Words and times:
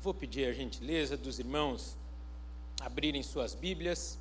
Vou 0.00 0.14
pedir 0.14 0.48
a 0.48 0.52
gentileza 0.52 1.16
dos 1.16 1.40
irmãos 1.40 1.96
abrirem 2.80 3.20
suas 3.20 3.52
Bíblias 3.52 4.16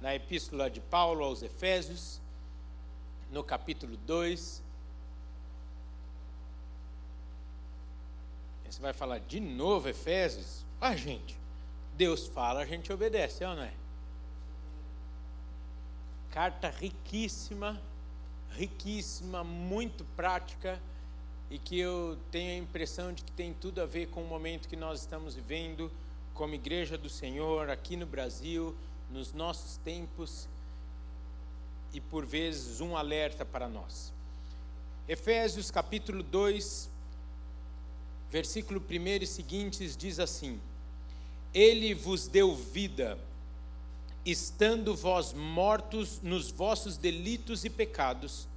na 0.00 0.14
Epístola 0.14 0.70
de 0.70 0.80
Paulo 0.80 1.22
aos 1.22 1.42
Efésios, 1.42 2.18
no 3.30 3.44
capítulo 3.44 3.94
2. 3.94 4.62
Você 8.64 8.80
vai 8.80 8.94
falar 8.94 9.18
de 9.18 9.38
novo 9.38 9.86
Efésios? 9.86 10.64
Ah, 10.80 10.96
gente, 10.96 11.38
Deus 11.94 12.26
fala, 12.26 12.62
a 12.62 12.66
gente 12.66 12.90
obedece, 12.90 13.44
é 13.44 13.46
não 13.46 13.62
é? 13.62 13.74
Carta 16.30 16.70
riquíssima, 16.70 17.78
riquíssima, 18.52 19.44
muito 19.44 20.06
prática 20.16 20.80
e 21.50 21.58
que 21.58 21.78
eu 21.78 22.18
tenho 22.30 22.52
a 22.52 22.64
impressão 22.64 23.12
de 23.12 23.22
que 23.22 23.32
tem 23.32 23.52
tudo 23.52 23.80
a 23.80 23.86
ver 23.86 24.08
com 24.08 24.22
o 24.22 24.26
momento 24.26 24.68
que 24.68 24.76
nós 24.76 25.00
estamos 25.00 25.34
vivendo 25.34 25.90
como 26.34 26.54
Igreja 26.54 26.96
do 26.96 27.08
Senhor 27.08 27.68
aqui 27.68 27.96
no 27.96 28.06
Brasil, 28.06 28.74
nos 29.10 29.32
nossos 29.32 29.76
tempos 29.78 30.48
e 31.92 32.00
por 32.00 32.24
vezes 32.24 32.80
um 32.80 32.96
alerta 32.96 33.44
para 33.44 33.68
nós. 33.68 34.12
Efésios 35.06 35.70
capítulo 35.70 36.22
2, 36.22 36.88
versículo 38.30 38.80
1 38.80 39.22
e 39.22 39.26
seguintes 39.26 39.96
diz 39.96 40.18
assim: 40.18 40.60
Ele 41.52 41.92
vos 41.92 42.26
deu 42.26 42.54
vida, 42.54 43.18
estando 44.24 44.96
vós 44.96 45.34
mortos 45.34 46.20
nos 46.22 46.50
vossos 46.50 46.96
delitos 46.96 47.64
e 47.64 47.70
pecados, 47.70 48.48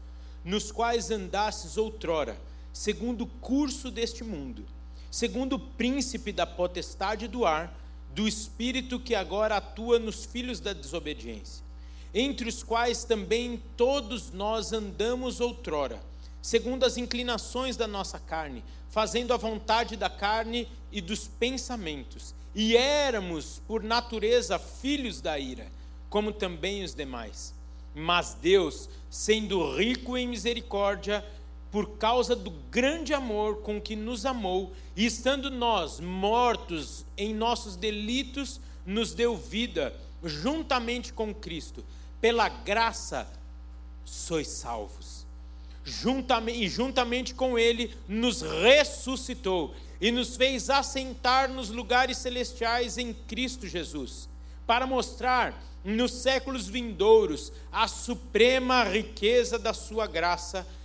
nos 0.44 0.72
quais 0.72 1.12
andastes 1.12 1.76
outrora, 1.76 2.40
segundo 2.76 3.22
o 3.22 3.28
curso 3.28 3.90
deste 3.90 4.22
mundo, 4.22 4.66
segundo 5.10 5.54
o 5.54 5.60
príncipe 5.60 6.34
da 6.34 6.46
potestade 6.46 7.26
do 7.26 7.46
ar, 7.46 7.74
do 8.14 8.28
espírito 8.28 9.00
que 9.00 9.16
agora 9.16 9.56
atua 9.56 9.98
nos 9.98 10.26
filhos 10.26 10.60
da 10.60 10.74
desobediência, 10.74 11.64
entre 12.14 12.50
os 12.50 12.64
quais 12.64 13.06
também 13.06 13.64
todos 13.78 14.30
nós 14.30 14.74
andamos 14.74 15.40
outrora, 15.40 16.04
segundo 16.42 16.84
as 16.84 16.98
inclinações 16.98 17.78
da 17.78 17.88
nossa 17.88 18.20
carne, 18.20 18.62
fazendo 18.90 19.34
a 19.34 19.38
vontade 19.38 19.96
da 19.96 20.10
carne 20.10 20.68
e 20.92 21.00
dos 21.00 21.30
pensamentos, 21.30 22.36
e 22.54 22.76
éramos, 22.76 23.62
por 23.66 23.84
natureza, 23.84 24.60
filhos 24.60 25.22
da 25.22 25.40
ira, 25.40 25.72
como 26.10 26.34
também 26.34 26.84
os 26.84 26.94
demais. 26.94 27.54
Mas 27.94 28.34
Deus, 28.34 28.90
sendo 29.10 29.74
rico 29.78 30.18
em 30.18 30.28
misericórdia, 30.28 31.24
por 31.76 31.98
causa 31.98 32.38
do 32.38 32.52
grande 32.72 33.14
amor 33.14 33.58
com 33.58 33.82
que 33.82 33.98
nos 33.98 34.26
amou, 34.26 34.72
e 34.96 35.06
estando 35.06 35.52
nós 35.52 36.00
mortos 36.00 37.04
em 37.18 37.34
nossos 37.34 37.76
delitos, 37.76 38.62
nos 38.86 39.14
deu 39.14 39.36
vida 39.36 39.94
juntamente 40.24 41.12
com 41.12 41.36
Cristo. 41.36 41.84
Pela 42.22 42.48
graça 42.48 43.28
sois 44.06 44.48
salvos. 44.48 45.26
Juntamente, 45.84 46.64
e 46.64 46.70
juntamente 46.70 47.34
com 47.34 47.60
Ele 47.60 47.94
nos 48.08 48.42
ressuscitou 48.42 49.76
e 50.00 50.14
nos 50.14 50.38
fez 50.38 50.70
assentar 50.70 51.50
nos 51.50 51.70
lugares 51.70 52.20
celestiais 52.20 52.98
em 52.98 53.14
Cristo 53.14 53.68
Jesus, 53.68 54.30
para 54.66 54.88
mostrar 54.88 55.62
nos 55.84 56.14
séculos 56.14 56.70
vindouros 56.70 57.52
a 57.70 57.86
suprema 57.86 58.86
riqueza 58.86 59.60
da 59.60 59.74
Sua 59.74 60.08
graça 60.08 60.66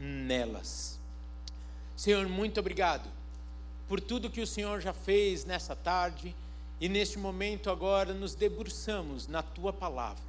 nelas. 0.00 0.98
Senhor, 1.94 2.26
muito 2.26 2.58
obrigado 2.58 3.06
por 3.86 4.00
tudo 4.00 4.30
que 4.30 4.40
o 4.40 4.46
Senhor 4.46 4.80
já 4.80 4.94
fez 4.94 5.44
nessa 5.44 5.76
tarde 5.76 6.34
e 6.80 6.88
neste 6.88 7.18
momento 7.18 7.68
agora 7.68 8.14
nos 8.14 8.34
debruçamos 8.34 9.26
na 9.26 9.42
tua 9.42 9.72
palavra. 9.72 10.22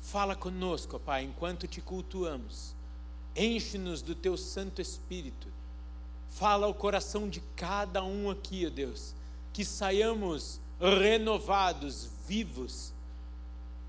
Fala 0.00 0.36
conosco, 0.36 1.00
Pai, 1.00 1.24
enquanto 1.24 1.66
te 1.66 1.80
cultuamos. 1.80 2.74
Enche-nos 3.34 4.02
do 4.02 4.14
teu 4.14 4.36
Santo 4.36 4.82
Espírito. 4.82 5.48
Fala 6.28 6.66
ao 6.66 6.74
coração 6.74 7.28
de 7.28 7.40
cada 7.56 8.02
um 8.04 8.30
aqui, 8.30 8.66
ó 8.66 8.70
Deus, 8.70 9.14
que 9.52 9.64
saiamos 9.64 10.60
renovados, 10.78 12.08
vivos 12.26 12.92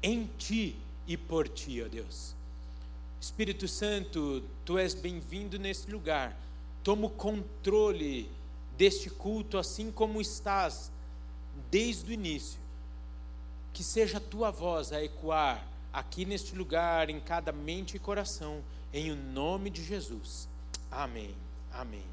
em 0.01 0.29
ti 0.37 0.75
e 1.05 1.17
por 1.17 1.49
ti, 1.49 1.81
ó 1.83 1.87
Deus. 1.87 2.38
Espírito 3.21 3.67
Santo, 3.67 4.41
tu 4.63 4.77
és 4.77 4.93
bem-vindo 4.93 5.59
nesse 5.59 5.91
lugar. 5.91 6.37
Toma 6.81 7.07
o 7.07 7.09
controle 7.09 8.31
deste 8.77 9.09
culto 9.09 9.57
assim 9.57 9.91
como 9.91 10.21
estás 10.21 10.89
desde 11.69 12.11
o 12.11 12.13
início. 12.13 12.59
Que 13.73 13.83
seja 13.83 14.19
a 14.19 14.21
tua 14.21 14.51
voz 14.51 14.93
a 14.93 15.03
ecoar 15.03 15.67
aqui 15.91 16.23
neste 16.23 16.55
lugar, 16.55 17.09
em 17.09 17.19
cada 17.19 17.51
mente 17.51 17.97
e 17.97 17.99
coração, 17.99 18.63
em 18.93 19.11
o 19.11 19.15
nome 19.15 19.69
de 19.69 19.83
Jesus. 19.83 20.47
Amém. 20.89 21.35
Amém. 21.73 22.05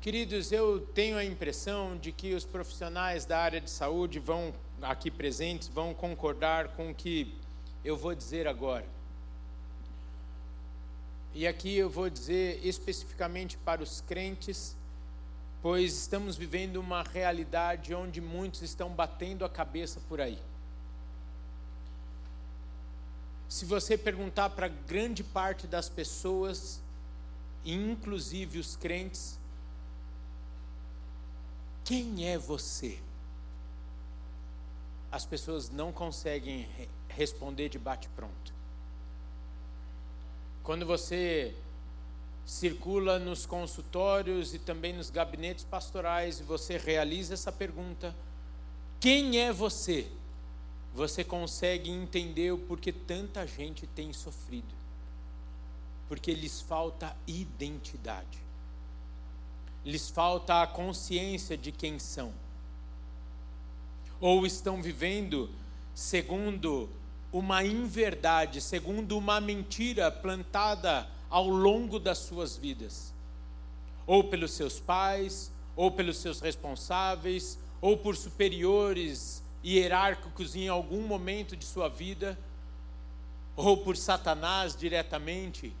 Queridos, 0.00 0.50
eu 0.50 0.80
tenho 0.94 1.18
a 1.18 1.24
impressão 1.24 1.98
de 1.98 2.10
que 2.10 2.32
os 2.32 2.44
profissionais 2.44 3.26
da 3.26 3.38
área 3.38 3.60
de 3.60 3.68
saúde 3.68 4.18
vão 4.18 4.54
aqui 4.80 5.10
presentes 5.10 5.68
vão 5.68 5.92
concordar 5.92 6.68
com 6.68 6.94
que 6.94 7.34
eu 7.86 7.96
vou 7.96 8.16
dizer 8.16 8.48
agora. 8.48 8.84
E 11.32 11.46
aqui 11.46 11.76
eu 11.76 11.88
vou 11.88 12.10
dizer 12.10 12.60
especificamente 12.66 13.56
para 13.58 13.80
os 13.80 14.00
crentes, 14.00 14.76
pois 15.62 15.96
estamos 15.96 16.36
vivendo 16.36 16.78
uma 16.78 17.04
realidade 17.04 17.94
onde 17.94 18.20
muitos 18.20 18.62
estão 18.62 18.90
batendo 18.90 19.44
a 19.44 19.48
cabeça 19.48 20.00
por 20.08 20.20
aí. 20.20 20.42
Se 23.48 23.64
você 23.64 23.96
perguntar 23.96 24.50
para 24.50 24.66
grande 24.66 25.22
parte 25.22 25.68
das 25.68 25.88
pessoas, 25.88 26.82
inclusive 27.64 28.58
os 28.58 28.74
crentes, 28.74 29.38
quem 31.84 32.26
é 32.26 32.36
você? 32.36 32.98
As 35.12 35.24
pessoas 35.24 35.70
não 35.70 35.92
conseguem 35.92 36.68
responder 37.16 37.70
de 37.70 37.78
bate-pronto. 37.78 38.52
Quando 40.62 40.84
você 40.84 41.54
circula 42.44 43.18
nos 43.18 43.46
consultórios 43.46 44.54
e 44.54 44.58
também 44.58 44.92
nos 44.92 45.10
gabinetes 45.10 45.64
pastorais 45.64 46.38
e 46.38 46.42
você 46.42 46.76
realiza 46.76 47.34
essa 47.34 47.50
pergunta: 47.50 48.14
quem 49.00 49.40
é 49.40 49.52
você? 49.52 50.06
Você 50.94 51.24
consegue 51.24 51.90
entender 51.90 52.52
o 52.52 52.58
porquê 52.58 52.92
tanta 52.92 53.46
gente 53.46 53.86
tem 53.86 54.12
sofrido. 54.12 54.74
Porque 56.08 56.32
lhes 56.32 56.60
falta 56.60 57.16
identidade. 57.26 58.38
Lhes 59.84 60.08
falta 60.08 60.62
a 60.62 60.66
consciência 60.66 61.56
de 61.56 61.70
quem 61.70 61.98
são. 61.98 62.32
Ou 64.20 64.46
estão 64.46 64.80
vivendo 64.80 65.50
segundo 65.94 66.88
uma 67.38 67.62
inverdade, 67.62 68.62
segundo 68.62 69.18
uma 69.18 69.42
mentira 69.42 70.10
plantada 70.10 71.06
ao 71.28 71.46
longo 71.46 71.98
das 71.98 72.18
suas 72.18 72.56
vidas, 72.56 73.12
ou 74.06 74.24
pelos 74.24 74.52
seus 74.52 74.80
pais, 74.80 75.52
ou 75.74 75.90
pelos 75.90 76.16
seus 76.16 76.40
responsáveis, 76.40 77.58
ou 77.78 77.98
por 77.98 78.16
superiores 78.16 79.42
hierárquicos 79.62 80.56
em 80.56 80.68
algum 80.68 81.06
momento 81.06 81.54
de 81.54 81.66
sua 81.66 81.90
vida, 81.90 82.38
ou 83.54 83.76
por 83.76 83.98
Satanás 83.98 84.74
diretamente, 84.74 85.74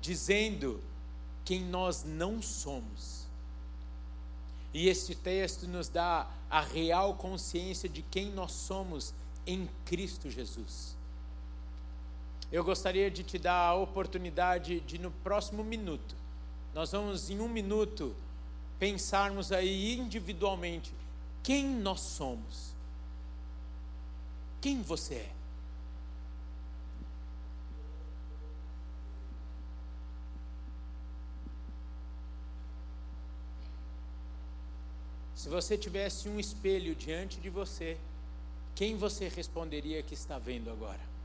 dizendo 0.00 0.80
quem 1.44 1.64
nós 1.64 2.04
não 2.04 2.40
somos. 2.40 3.26
E 4.72 4.88
este 4.88 5.14
texto 5.14 5.66
nos 5.66 5.88
dá 5.88 6.28
a 6.48 6.60
real 6.60 7.14
consciência 7.14 7.88
de 7.88 8.02
quem 8.02 8.30
nós 8.30 8.52
somos 8.52 9.12
em 9.46 9.68
Cristo 9.84 10.30
Jesus. 10.30 10.96
Eu 12.50 12.64
gostaria 12.64 13.10
de 13.10 13.22
te 13.22 13.38
dar 13.38 13.68
a 13.68 13.74
oportunidade 13.74 14.80
de, 14.80 14.98
no 14.98 15.10
próximo 15.10 15.64
minuto, 15.64 16.14
nós 16.74 16.92
vamos 16.92 17.30
em 17.30 17.40
um 17.40 17.48
minuto 17.48 18.14
pensarmos 18.78 19.50
aí 19.52 19.96
individualmente 19.98 20.92
quem 21.42 21.66
nós 21.66 22.00
somos. 22.00 22.74
Quem 24.60 24.82
você 24.82 25.14
é? 25.14 25.32
Se 35.34 35.48
você 35.48 35.78
tivesse 35.78 36.28
um 36.28 36.40
espelho 36.40 36.96
diante 36.96 37.38
de 37.38 37.48
você, 37.48 37.96
quem 38.76 38.94
você 38.94 39.26
responderia 39.26 40.02
que 40.02 40.12
está 40.12 40.38
vendo 40.38 40.70
agora? 40.70 41.15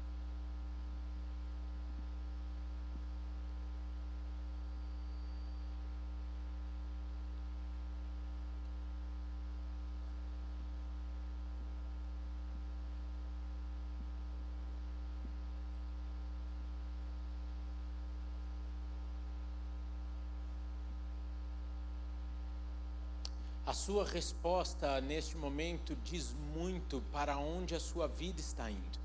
A 23.65 23.73
sua 23.73 24.05
resposta 24.05 24.99
neste 25.01 25.37
momento 25.37 25.95
diz 26.03 26.33
muito 26.55 27.01
para 27.11 27.37
onde 27.37 27.75
a 27.75 27.79
sua 27.79 28.07
vida 28.07 28.39
está 28.39 28.69
indo. 28.69 28.99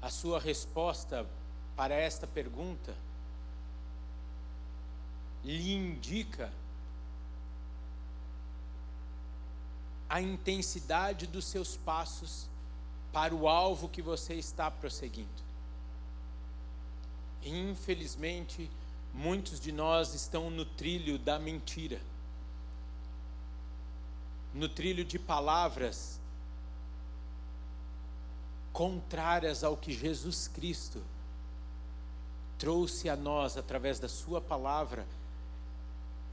A 0.00 0.10
sua 0.10 0.40
resposta 0.40 1.26
para 1.76 1.94
esta 1.94 2.26
pergunta 2.26 2.94
lhe 5.44 5.72
indica 5.72 6.50
a 10.08 10.20
intensidade 10.20 11.26
dos 11.26 11.44
seus 11.44 11.76
passos 11.76 12.48
para 13.12 13.34
o 13.34 13.48
alvo 13.48 13.88
que 13.88 14.00
você 14.00 14.34
está 14.34 14.70
prosseguindo. 14.70 15.46
Infelizmente, 17.42 18.70
Muitos 19.16 19.58
de 19.58 19.72
nós 19.72 20.12
estão 20.12 20.50
no 20.50 20.62
trilho 20.62 21.18
da 21.18 21.38
mentira, 21.38 21.98
no 24.52 24.68
trilho 24.68 25.06
de 25.06 25.18
palavras 25.18 26.20
contrárias 28.74 29.64
ao 29.64 29.74
que 29.74 29.90
Jesus 29.90 30.48
Cristo 30.48 31.02
trouxe 32.58 33.08
a 33.08 33.16
nós 33.16 33.56
através 33.56 33.98
da 33.98 34.06
Sua 34.06 34.38
palavra. 34.38 35.06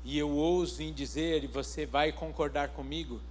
E 0.04 0.18
eu 0.18 0.30
ouso 0.30 0.84
em 0.84 0.92
dizer, 0.92 1.46
e 1.46 1.48
você 1.48 1.86
vai 1.86 2.12
concordar 2.12 2.72
comigo, 2.72 3.22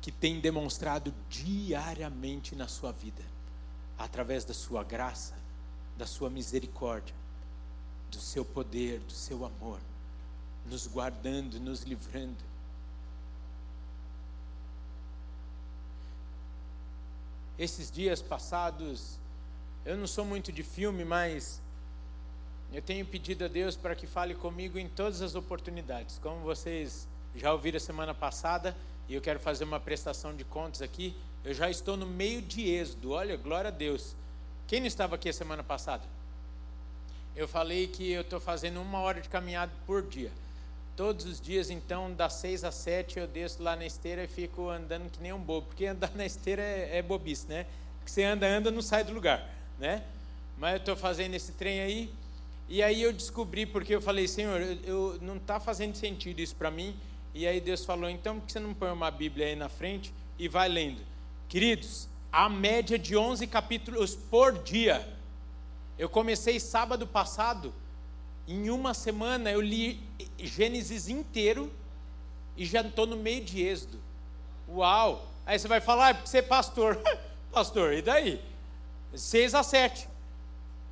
que 0.00 0.12
tem 0.12 0.38
demonstrado 0.38 1.12
diariamente 1.28 2.54
na 2.54 2.68
sua 2.68 2.92
vida, 2.92 3.24
através 3.98 4.44
da 4.44 4.54
Sua 4.54 4.84
graça, 4.84 5.34
da 5.96 6.06
Sua 6.06 6.30
misericórdia 6.30 7.23
do 8.14 8.20
seu 8.20 8.44
poder, 8.44 9.00
do 9.00 9.12
seu 9.12 9.44
amor, 9.44 9.80
nos 10.66 10.86
guardando, 10.86 11.58
nos 11.60 11.82
livrando. 11.82 12.42
Esses 17.58 17.90
dias 17.90 18.20
passados, 18.20 19.18
eu 19.84 19.96
não 19.96 20.06
sou 20.06 20.24
muito 20.24 20.50
de 20.50 20.62
filme, 20.62 21.04
mas 21.04 21.60
eu 22.72 22.82
tenho 22.82 23.06
pedido 23.06 23.44
a 23.44 23.48
Deus 23.48 23.76
para 23.76 23.94
que 23.94 24.06
fale 24.06 24.34
comigo 24.34 24.78
em 24.78 24.88
todas 24.88 25.22
as 25.22 25.34
oportunidades. 25.34 26.18
Como 26.18 26.40
vocês 26.40 27.06
já 27.36 27.52
ouviram 27.52 27.78
semana 27.78 28.12
passada, 28.12 28.76
e 29.08 29.14
eu 29.14 29.20
quero 29.20 29.38
fazer 29.38 29.64
uma 29.64 29.78
prestação 29.78 30.34
de 30.34 30.44
contas 30.44 30.82
aqui, 30.82 31.14
eu 31.44 31.52
já 31.52 31.70
estou 31.70 31.96
no 31.96 32.06
meio 32.06 32.40
de 32.40 32.68
êxodo. 32.68 33.10
Olha, 33.10 33.36
glória 33.36 33.68
a 33.68 33.70
Deus. 33.70 34.16
Quem 34.66 34.80
não 34.80 34.86
estava 34.86 35.14
aqui 35.14 35.28
a 35.28 35.32
semana 35.32 35.62
passada? 35.62 36.02
Eu 37.36 37.48
falei 37.48 37.88
que 37.88 38.12
eu 38.12 38.20
estou 38.20 38.38
fazendo 38.38 38.80
uma 38.80 39.00
hora 39.00 39.20
de 39.20 39.28
caminhada 39.28 39.72
por 39.86 40.02
dia. 40.02 40.30
Todos 40.96 41.26
os 41.26 41.40
dias, 41.40 41.70
então, 41.70 42.12
das 42.12 42.34
seis 42.34 42.62
às 42.62 42.76
sete, 42.76 43.18
eu 43.18 43.26
desço 43.26 43.60
lá 43.60 43.74
na 43.74 43.84
esteira 43.84 44.22
e 44.22 44.28
fico 44.28 44.70
andando 44.70 45.10
que 45.10 45.20
nem 45.20 45.32
um 45.32 45.40
bobo. 45.40 45.66
Porque 45.66 45.86
andar 45.86 46.12
na 46.14 46.24
esteira 46.24 46.62
é, 46.62 46.98
é 46.98 47.02
bobice, 47.02 47.48
né? 47.48 47.66
Porque 47.98 48.12
você 48.12 48.22
anda, 48.22 48.46
anda, 48.46 48.70
não 48.70 48.80
sai 48.80 49.02
do 49.02 49.12
lugar, 49.12 49.50
né? 49.78 50.04
Mas 50.56 50.72
eu 50.72 50.76
estou 50.78 50.96
fazendo 50.96 51.34
esse 51.34 51.52
trem 51.52 51.80
aí. 51.80 52.14
E 52.68 52.80
aí 52.82 53.02
eu 53.02 53.12
descobri, 53.12 53.66
porque 53.66 53.94
eu 53.94 54.00
falei, 54.00 54.28
Senhor, 54.28 54.60
eu, 54.60 54.78
eu 54.84 55.18
não 55.20 55.36
está 55.36 55.58
fazendo 55.58 55.96
sentido 55.96 56.38
isso 56.38 56.54
para 56.54 56.70
mim. 56.70 56.96
E 57.34 57.48
aí 57.48 57.60
Deus 57.60 57.84
falou, 57.84 58.08
então 58.08 58.38
por 58.38 58.46
que 58.46 58.52
você 58.52 58.60
não 58.60 58.72
põe 58.72 58.92
uma 58.92 59.10
Bíblia 59.10 59.46
aí 59.46 59.56
na 59.56 59.68
frente 59.68 60.14
e 60.38 60.46
vai 60.46 60.68
lendo? 60.68 61.02
Queridos, 61.48 62.08
a 62.30 62.48
média 62.48 62.96
de 62.96 63.16
11 63.16 63.44
capítulos 63.48 64.14
por 64.14 64.62
dia 64.62 65.04
eu 65.98 66.08
comecei 66.08 66.58
sábado 66.58 67.06
passado, 67.06 67.72
em 68.46 68.68
uma 68.70 68.92
semana 68.92 69.50
eu 69.50 69.60
li 69.60 70.00
Gênesis 70.38 71.08
inteiro 71.08 71.72
e 72.56 72.64
já 72.64 72.80
estou 72.80 73.06
no 73.06 73.16
meio 73.16 73.44
de 73.44 73.62
Êxodo. 73.62 73.98
Uau! 74.68 75.26
Aí 75.46 75.58
você 75.58 75.68
vai 75.68 75.80
falar, 75.80 76.10
ah, 76.10 76.14
porque 76.14 76.28
você 76.28 76.38
é 76.38 76.42
pastor. 76.42 77.00
pastor, 77.52 77.92
e 77.92 78.02
daí? 78.02 78.42
Seis 79.14 79.54
a 79.54 79.62
sete. 79.62 80.08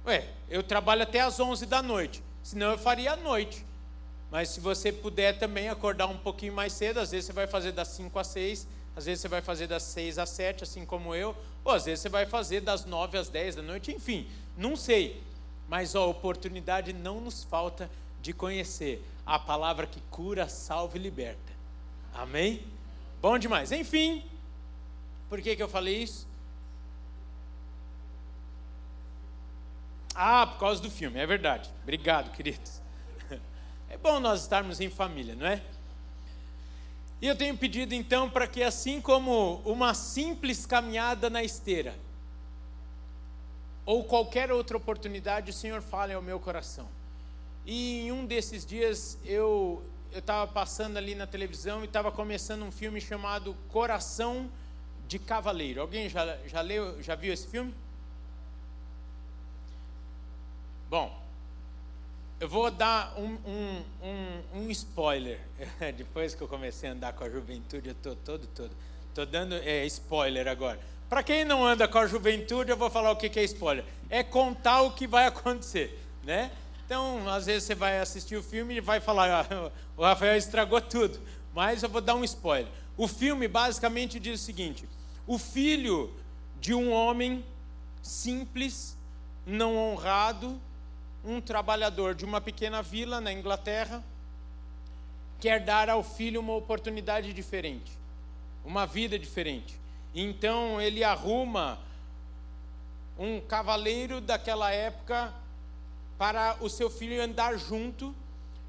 Ué, 0.07 0.29
eu 0.49 0.63
trabalho 0.63 1.03
até 1.03 1.21
às 1.21 1.39
onze 1.41 1.65
da 1.65 1.83
noite, 1.83 2.23
senão 2.43 2.73
eu 2.73 2.79
faria 2.79 3.13
à 3.13 3.17
noite. 3.17 3.65
Mas 4.31 4.49
se 4.49 4.61
você 4.61 4.91
puder 4.91 5.39
também 5.39 5.69
acordar 5.69 6.07
um 6.07 6.17
pouquinho 6.17 6.53
mais 6.53 6.73
cedo, 6.73 7.01
às 7.01 7.11
vezes 7.11 7.27
você 7.27 7.33
vai 7.33 7.47
fazer 7.47 7.73
das 7.73 7.89
cinco 7.89 8.19
às 8.19 8.29
seis, 8.29 8.67
às 8.97 9.05
vezes 9.05 9.21
você 9.21 9.29
vai 9.29 9.41
fazer 9.41 9.67
das 9.67 9.83
seis 9.83 10.19
às 10.19 10.31
sete, 10.31 10.65
assim 10.65 10.85
como 10.85 11.15
eu, 11.15 11.37
ou 11.65 11.73
às 11.73 11.85
vezes 11.85 12.01
você 12.01 12.09
vai 12.09 12.27
fazer 12.27 12.61
das 12.61 12.85
nove 12.85 13.17
às 13.17 13.29
dez 13.29 13.55
da 13.55 13.63
noite, 13.63 13.93
enfim. 13.93 14.29
Não 14.57 14.77
sei, 14.77 15.23
mas 15.69 15.95
a 15.95 16.01
oportunidade 16.03 16.93
não 16.93 17.21
nos 17.21 17.45
falta 17.45 17.91
de 18.21 18.33
conhecer 18.33 19.05
a 19.25 19.39
palavra 19.39 19.87
que 19.87 20.01
cura, 20.11 20.49
salva 20.49 20.97
e 20.97 21.01
liberta. 21.01 21.53
Amém? 22.15 22.65
Bom 23.21 23.39
demais. 23.39 23.73
Enfim, 23.73 24.25
por 25.29 25.41
que, 25.41 25.57
que 25.57 25.63
eu 25.63 25.69
falei 25.69 26.03
isso? 26.03 26.27
Ah, 30.15 30.47
por 30.47 30.59
causa 30.59 30.83
do 30.83 30.91
filme, 30.91 31.19
é 31.19 31.27
verdade. 31.27 31.71
Obrigado, 31.83 32.31
queridos. 32.33 32.83
É 33.89 33.97
bom 33.97 34.21
nós 34.21 34.41
estarmos 34.43 34.81
em 34.81 34.89
família, 34.89 35.35
não 35.35 35.47
é? 35.47 35.63
E 37.21 37.27
eu 37.27 37.37
tenho 37.37 37.57
pedido 37.57 37.95
então 37.95 38.29
para 38.29 38.47
que, 38.47 38.63
assim 38.63 39.01
como 39.01 39.63
uma 39.65 39.95
simples 39.95 40.67
caminhada 40.67 41.31
na 41.31 41.45
esteira, 41.45 41.95
ou 43.85 44.05
qualquer 44.05 44.53
outra 44.53 44.77
oportunidade, 44.77 45.51
o 45.51 45.55
Senhor 45.55 45.83
fale 45.83 46.13
ao 46.13 46.23
meu 46.23 46.39
coração. 46.39 46.89
E 47.65 48.07
em 48.07 48.13
um 48.13 48.27
desses 48.27 48.65
dias 48.65 49.19
eu 49.25 49.83
eu 50.13 50.19
estava 50.19 50.51
passando 50.51 50.99
ali 50.99 51.15
na 51.15 51.27
televisão 51.27 51.81
e 51.81 51.87
estava 51.87 52.13
começando 52.13 52.63
um 52.63 52.71
filme 52.71 53.01
chamado 53.01 53.57
Coração 53.69 54.51
de 55.09 55.19
Cavaleiro. 55.19 55.81
Alguém 55.81 56.09
já, 56.09 56.37
já 56.47 56.61
leu, 56.61 57.03
já 57.03 57.15
viu 57.15 57.33
esse 57.33 57.47
filme? 57.47 57.75
Bom, 60.91 61.19
eu 62.39 62.47
vou 62.47 62.71
dar 62.71 63.19
um, 63.19 63.39
um, 63.47 63.85
um, 64.03 64.61
um 64.61 64.71
spoiler. 64.71 65.41
Depois 65.97 66.35
que 66.35 66.43
eu 66.43 66.49
comecei 66.49 66.91
a 66.91 66.93
andar 66.93 67.15
com 67.15 67.25
a 67.25 67.31
juventude, 67.31 67.89
eu 67.89 67.93
estou 67.93 68.15
todo, 68.17 68.47
todo. 68.49 68.71
Estou 69.09 69.25
dando 69.25 69.55
é, 69.55 69.87
spoiler 69.87 70.47
agora. 70.47 70.79
Para 71.13 71.23
quem 71.23 71.45
não 71.45 71.63
anda 71.63 71.87
com 71.87 71.99
a 71.99 72.07
juventude, 72.07 72.71
eu 72.71 72.77
vou 72.79 72.89
falar 72.89 73.11
o 73.11 73.17
que 73.17 73.39
é 73.39 73.45
spoiler. 73.45 73.85
É 74.09 74.23
contar 74.23 74.81
o 74.81 74.93
que 74.93 75.07
vai 75.07 75.27
acontecer, 75.29 76.03
né? 76.25 76.51
Então, 76.87 77.29
às 77.29 77.45
vezes 77.45 77.65
você 77.65 77.75
vai 77.75 78.01
assistir 78.01 78.35
o 78.35 78.43
filme 78.43 78.77
e 78.77 78.81
vai 78.81 78.99
falar, 78.99 79.47
ah, 79.47 79.71
o 79.95 80.03
Rafael 80.03 80.39
estragou 80.39 80.81
tudo. 80.81 81.21
Mas 81.55 81.83
eu 81.83 81.91
vou 81.91 82.01
dar 82.01 82.15
um 82.15 82.25
spoiler. 82.25 82.73
O 82.97 83.07
filme 83.07 83.47
basicamente 83.47 84.19
diz 84.19 84.41
o 84.41 84.43
seguinte: 84.43 84.89
o 85.27 85.37
filho 85.37 86.11
de 86.59 86.73
um 86.73 86.91
homem 86.91 87.45
simples, 88.03 88.97
não 89.45 89.77
honrado, 89.77 90.59
um 91.23 91.43
trabalhador 91.43 92.15
de 92.15 92.25
uma 92.25 92.41
pequena 92.41 92.81
vila 92.81 93.21
na 93.21 93.31
Inglaterra, 93.31 94.03
quer 95.39 95.61
dar 95.61 95.91
ao 95.91 96.03
filho 96.03 96.41
uma 96.41 96.55
oportunidade 96.55 97.35
diferente, 97.35 97.93
uma 98.65 98.87
vida 98.87 99.19
diferente. 99.19 99.82
Então 100.15 100.81
ele 100.81 101.03
arruma 101.03 101.79
um 103.19 103.41
cavaleiro 103.41 104.21
daquela 104.21 104.71
época 104.71 105.33
para 106.19 106.57
o 106.61 106.69
seu 106.69 106.91
filho 106.91 107.23
andar 107.23 107.57
junto, 107.57 108.15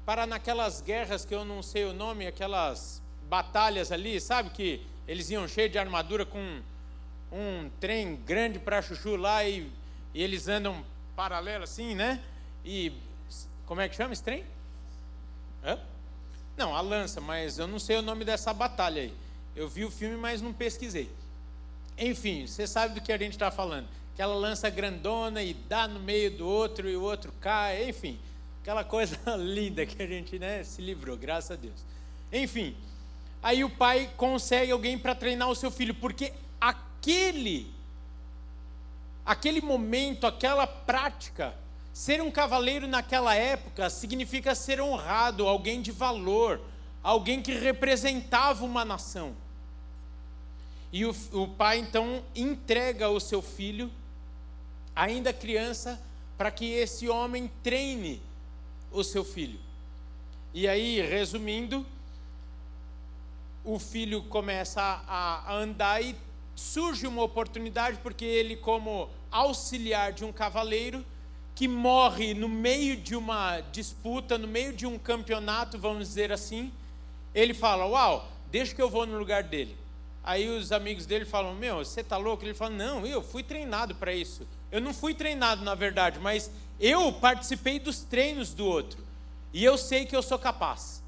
para 0.04 0.26
naquelas 0.26 0.80
guerras 0.80 1.24
que 1.24 1.34
eu 1.34 1.44
não 1.44 1.62
sei 1.62 1.84
o 1.84 1.92
nome, 1.92 2.26
aquelas 2.26 3.02
batalhas 3.28 3.90
ali, 3.92 4.20
sabe 4.20 4.50
que 4.50 4.86
eles 5.06 5.30
iam 5.30 5.46
cheios 5.46 5.72
de 5.72 5.78
armadura 5.78 6.24
com 6.24 6.60
um 7.32 7.70
trem 7.80 8.16
grande 8.16 8.58
para 8.58 8.80
chuchu 8.80 9.16
lá 9.16 9.44
e, 9.44 9.70
e 10.12 10.22
eles 10.22 10.48
andam 10.48 10.84
paralelo 11.16 11.64
assim, 11.64 11.94
né? 11.94 12.22
E 12.64 12.92
como 13.66 13.80
é 13.80 13.88
que 13.88 13.96
chama 13.96 14.12
esse 14.12 14.22
trem? 14.22 14.44
Hã? 15.64 15.78
Não, 16.56 16.74
a 16.74 16.80
lança, 16.80 17.20
mas 17.20 17.58
eu 17.58 17.66
não 17.66 17.78
sei 17.78 17.96
o 17.96 18.02
nome 18.02 18.24
dessa 18.24 18.52
batalha 18.52 19.02
aí. 19.02 19.14
Eu 19.56 19.68
vi 19.68 19.84
o 19.84 19.90
filme, 19.90 20.16
mas 20.16 20.40
não 20.40 20.52
pesquisei. 20.52 21.10
Enfim, 21.96 22.46
você 22.46 22.66
sabe 22.66 22.94
do 22.94 23.00
que 23.00 23.12
a 23.12 23.18
gente 23.18 23.32
está 23.32 23.50
falando. 23.50 23.88
Aquela 24.12 24.34
lança 24.34 24.68
grandona 24.70 25.42
e 25.42 25.54
dá 25.54 25.88
no 25.88 26.00
meio 26.00 26.36
do 26.36 26.46
outro 26.46 26.88
e 26.88 26.96
o 26.96 27.02
outro 27.02 27.32
cai, 27.40 27.88
enfim. 27.88 28.18
Aquela 28.62 28.84
coisa 28.84 29.18
linda 29.36 29.84
que 29.84 30.02
a 30.02 30.06
gente 30.06 30.38
né, 30.38 30.62
se 30.64 30.80
livrou, 30.80 31.16
graças 31.16 31.52
a 31.52 31.56
Deus. 31.56 31.84
Enfim, 32.32 32.76
aí 33.42 33.62
o 33.62 33.70
pai 33.70 34.10
consegue 34.16 34.72
alguém 34.72 34.98
para 34.98 35.14
treinar 35.14 35.48
o 35.48 35.54
seu 35.54 35.70
filho, 35.70 35.94
porque 35.94 36.32
aquele, 36.60 37.72
aquele 39.24 39.60
momento, 39.60 40.26
aquela 40.26 40.66
prática, 40.66 41.54
ser 41.92 42.20
um 42.20 42.30
cavaleiro 42.30 42.88
naquela 42.88 43.34
época 43.34 43.88
significa 43.90 44.54
ser 44.54 44.80
honrado, 44.80 45.46
alguém 45.46 45.80
de 45.80 45.92
valor, 45.92 46.60
alguém 47.02 47.42
que 47.42 47.52
representava 47.52 48.64
uma 48.64 48.84
nação. 48.84 49.36
E 50.94 51.04
o, 51.04 51.16
o 51.32 51.48
pai 51.48 51.78
então 51.78 52.22
entrega 52.36 53.10
o 53.10 53.18
seu 53.18 53.42
filho, 53.42 53.90
ainda 54.94 55.32
criança, 55.32 56.00
para 56.38 56.52
que 56.52 56.70
esse 56.70 57.08
homem 57.08 57.50
treine 57.64 58.22
o 58.92 59.02
seu 59.02 59.24
filho. 59.24 59.58
E 60.54 60.68
aí, 60.68 61.00
resumindo, 61.00 61.84
o 63.64 63.76
filho 63.80 64.22
começa 64.22 64.80
a, 64.80 65.52
a 65.52 65.56
andar 65.56 66.00
e 66.00 66.14
surge 66.54 67.08
uma 67.08 67.24
oportunidade, 67.24 67.98
porque 68.00 68.24
ele, 68.24 68.54
como 68.54 69.10
auxiliar 69.32 70.12
de 70.12 70.24
um 70.24 70.32
cavaleiro, 70.32 71.04
que 71.56 71.66
morre 71.66 72.34
no 72.34 72.48
meio 72.48 72.96
de 72.96 73.16
uma 73.16 73.58
disputa, 73.72 74.38
no 74.38 74.46
meio 74.46 74.72
de 74.72 74.86
um 74.86 74.96
campeonato, 74.96 75.76
vamos 75.76 76.06
dizer 76.06 76.30
assim, 76.30 76.72
ele 77.34 77.52
fala: 77.52 77.84
Uau, 77.84 78.28
deixa 78.48 78.72
que 78.72 78.80
eu 78.80 78.88
vou 78.88 79.04
no 79.04 79.18
lugar 79.18 79.42
dele. 79.42 79.82
Aí 80.24 80.48
os 80.48 80.72
amigos 80.72 81.04
dele 81.04 81.26
falam: 81.26 81.54
Meu, 81.54 81.84
você 81.84 82.02
tá 82.02 82.16
louco? 82.16 82.44
Ele 82.44 82.54
fala: 82.54 82.70
Não, 82.70 83.06
eu 83.06 83.22
fui 83.22 83.42
treinado 83.42 83.94
para 83.94 84.12
isso. 84.12 84.46
Eu 84.72 84.80
não 84.80 84.94
fui 84.94 85.14
treinado, 85.14 85.62
na 85.62 85.74
verdade, 85.74 86.18
mas 86.18 86.50
eu 86.80 87.12
participei 87.12 87.78
dos 87.78 88.00
treinos 88.00 88.54
do 88.54 88.64
outro. 88.64 89.04
E 89.52 89.62
eu 89.62 89.76
sei 89.76 90.06
que 90.06 90.16
eu 90.16 90.22
sou 90.22 90.38
capaz. 90.38 91.02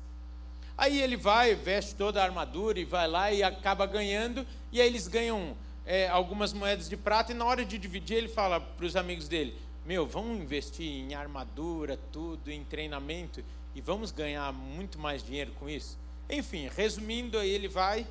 Aí 0.78 1.00
ele 1.00 1.16
vai, 1.16 1.54
veste 1.54 1.94
toda 1.94 2.20
a 2.20 2.24
armadura 2.24 2.78
e 2.78 2.84
vai 2.84 3.08
lá 3.08 3.32
e 3.32 3.42
acaba 3.42 3.86
ganhando. 3.86 4.46
E 4.70 4.80
aí 4.80 4.86
eles 4.86 5.08
ganham 5.08 5.56
é, 5.86 6.06
algumas 6.08 6.52
moedas 6.52 6.86
de 6.86 6.96
prata. 6.96 7.32
E 7.32 7.34
na 7.34 7.46
hora 7.46 7.64
de 7.64 7.78
dividir, 7.78 8.18
ele 8.18 8.28
fala 8.28 8.60
para 8.60 8.84
os 8.84 8.96
amigos 8.96 9.26
dele: 9.26 9.56
Meu, 9.86 10.06
vamos 10.06 10.38
investir 10.38 10.86
em 10.86 11.14
armadura, 11.14 11.98
tudo, 12.12 12.50
em 12.50 12.62
treinamento. 12.62 13.42
E 13.74 13.80
vamos 13.80 14.10
ganhar 14.10 14.52
muito 14.52 14.98
mais 14.98 15.22
dinheiro 15.22 15.52
com 15.58 15.68
isso. 15.68 15.98
Enfim, 16.28 16.68
resumindo, 16.74 17.38
aí 17.38 17.48
ele 17.48 17.68
vai 17.68 18.06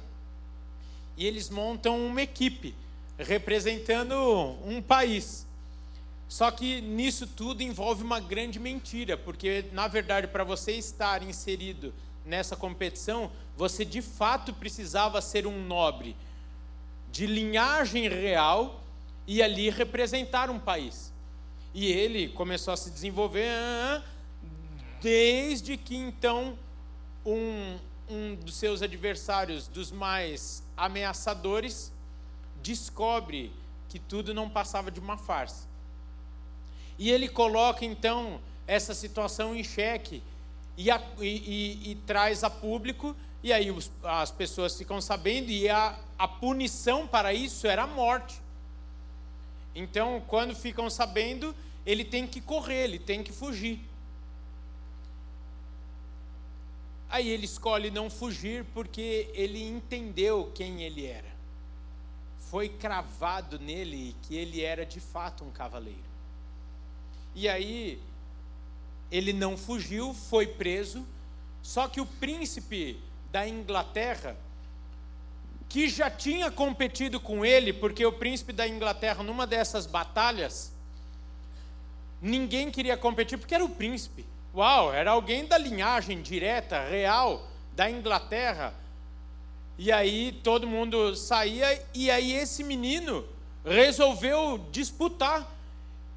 e 1.17 1.25
eles 1.25 1.49
montam 1.49 2.05
uma 2.05 2.21
equipe 2.21 2.75
representando 3.17 4.15
um 4.65 4.81
país. 4.81 5.45
Só 6.27 6.51
que 6.51 6.81
nisso 6.81 7.27
tudo 7.27 7.61
envolve 7.61 8.03
uma 8.03 8.19
grande 8.19 8.59
mentira, 8.59 9.15
porque 9.15 9.65
na 9.71 9.87
verdade 9.87 10.27
para 10.27 10.43
você 10.43 10.73
estar 10.73 11.23
inserido 11.23 11.93
nessa 12.25 12.55
competição, 12.55 13.31
você 13.55 13.85
de 13.85 14.01
fato 14.01 14.53
precisava 14.53 15.21
ser 15.21 15.45
um 15.45 15.65
nobre 15.65 16.15
de 17.11 17.27
linhagem 17.27 18.09
real 18.09 18.83
e 19.27 19.41
ali 19.41 19.69
representar 19.69 20.49
um 20.49 20.59
país. 20.59 21.13
E 21.73 21.85
ele 21.91 22.29
começou 22.29 22.73
a 22.73 22.77
se 22.77 22.89
desenvolver 22.89 23.49
desde 25.01 25.77
que 25.77 25.95
então 25.95 26.57
um, 27.25 27.77
um 28.09 28.35
dos 28.35 28.55
seus 28.55 28.81
adversários, 28.81 29.67
dos 29.67 29.91
mais 29.91 30.64
ameaçadores, 30.75 31.91
descobre 32.61 33.51
que 33.89 33.99
tudo 33.99 34.33
não 34.33 34.49
passava 34.49 34.91
de 34.91 34.99
uma 34.99 35.17
farsa. 35.17 35.67
E 36.97 37.09
ele 37.09 37.27
coloca 37.27 37.85
então 37.85 38.39
essa 38.67 38.93
situação 38.93 39.55
em 39.55 39.63
xeque 39.63 40.23
e, 40.77 40.89
a, 40.89 41.01
e, 41.19 41.27
e, 41.27 41.91
e 41.91 41.95
traz 42.07 42.43
a 42.43 42.49
público, 42.49 43.15
e 43.43 43.53
aí 43.53 43.69
os, 43.71 43.91
as 44.03 44.31
pessoas 44.31 44.75
ficam 44.75 44.99
sabendo, 44.99 45.49
e 45.49 45.69
a, 45.69 45.97
a 46.17 46.27
punição 46.27 47.07
para 47.07 47.33
isso 47.33 47.67
era 47.67 47.83
a 47.83 47.87
morte. 47.87 48.41
Então, 49.73 50.23
quando 50.27 50.55
ficam 50.55 50.89
sabendo, 50.89 51.55
ele 51.85 52.03
tem 52.03 52.25
que 52.25 52.41
correr, 52.41 52.85
ele 52.85 52.99
tem 52.99 53.23
que 53.23 53.31
fugir. 53.31 53.79
Aí 57.15 57.29
ele 57.29 57.45
escolhe 57.45 57.89
não 57.89 58.09
fugir 58.09 58.65
porque 58.73 59.29
ele 59.33 59.63
entendeu 59.63 60.51
quem 60.53 60.83
ele 60.83 61.05
era. 61.05 61.33
Foi 62.37 62.67
cravado 62.67 63.57
nele 63.57 64.13
que 64.23 64.35
ele 64.35 64.61
era 64.61 64.85
de 64.85 64.99
fato 64.99 65.45
um 65.45 65.49
cavaleiro. 65.49 66.03
E 67.33 67.47
aí 67.47 68.01
ele 69.09 69.31
não 69.31 69.55
fugiu, 69.55 70.13
foi 70.13 70.45
preso, 70.45 71.07
só 71.63 71.87
que 71.87 72.01
o 72.01 72.05
príncipe 72.05 72.99
da 73.31 73.47
Inglaterra, 73.47 74.35
que 75.69 75.87
já 75.87 76.11
tinha 76.11 76.51
competido 76.51 77.17
com 77.17 77.45
ele, 77.45 77.71
porque 77.71 78.05
o 78.05 78.11
príncipe 78.11 78.51
da 78.51 78.67
Inglaterra, 78.67 79.23
numa 79.23 79.47
dessas 79.47 79.85
batalhas, 79.85 80.73
ninguém 82.21 82.69
queria 82.69 82.97
competir 82.97 83.37
porque 83.37 83.55
era 83.55 83.63
o 83.63 83.69
príncipe. 83.69 84.34
Uau, 84.55 84.93
era 84.93 85.11
alguém 85.11 85.45
da 85.45 85.57
linhagem 85.57 86.21
direta, 86.21 86.81
real, 86.81 87.45
da 87.73 87.89
Inglaterra. 87.89 88.73
E 89.77 89.91
aí 89.91 90.31
todo 90.31 90.65
mundo 90.65 91.13
saía, 91.15 91.83
e 91.93 92.09
aí 92.09 92.31
esse 92.31 92.63
menino 92.63 93.25
resolveu 93.65 94.57
disputar. 94.71 95.53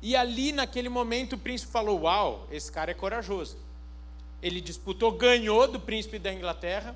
E 0.00 0.14
ali 0.14 0.52
naquele 0.52 0.88
momento 0.88 1.32
o 1.32 1.38
príncipe 1.38 1.72
falou: 1.72 2.02
Uau, 2.02 2.46
esse 2.52 2.70
cara 2.70 2.92
é 2.92 2.94
corajoso. 2.94 3.56
Ele 4.40 4.60
disputou, 4.60 5.10
ganhou 5.10 5.66
do 5.66 5.80
príncipe 5.80 6.20
da 6.20 6.32
Inglaterra. 6.32 6.94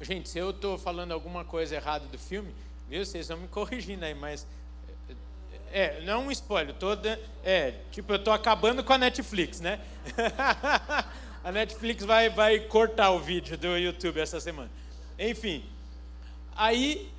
Gente, 0.00 0.28
se 0.28 0.38
eu 0.38 0.50
estou 0.50 0.78
falando 0.78 1.10
alguma 1.10 1.44
coisa 1.44 1.74
errada 1.74 2.06
do 2.06 2.18
filme, 2.18 2.54
viu? 2.88 3.04
Vocês 3.04 3.26
vão 3.26 3.38
me 3.38 3.48
corrigindo 3.48 4.04
aí, 4.04 4.14
mas 4.14 4.46
é, 5.72 6.02
não 6.02 6.26
um 6.26 6.30
spoiler, 6.30 6.74
toda. 6.74 7.18
É, 7.42 7.74
tipo, 7.90 8.12
eu 8.12 8.22
tô 8.22 8.30
acabando 8.30 8.84
com 8.84 8.92
a 8.92 8.98
Netflix, 8.98 9.60
né? 9.60 9.80
a 11.42 11.50
Netflix 11.50 12.04
vai, 12.04 12.28
vai 12.28 12.60
cortar 12.60 13.10
o 13.10 13.18
vídeo 13.18 13.56
do 13.56 13.76
YouTube 13.76 14.20
essa 14.20 14.38
semana. 14.38 14.70
Enfim. 15.18 15.64
Aí, 16.54 17.10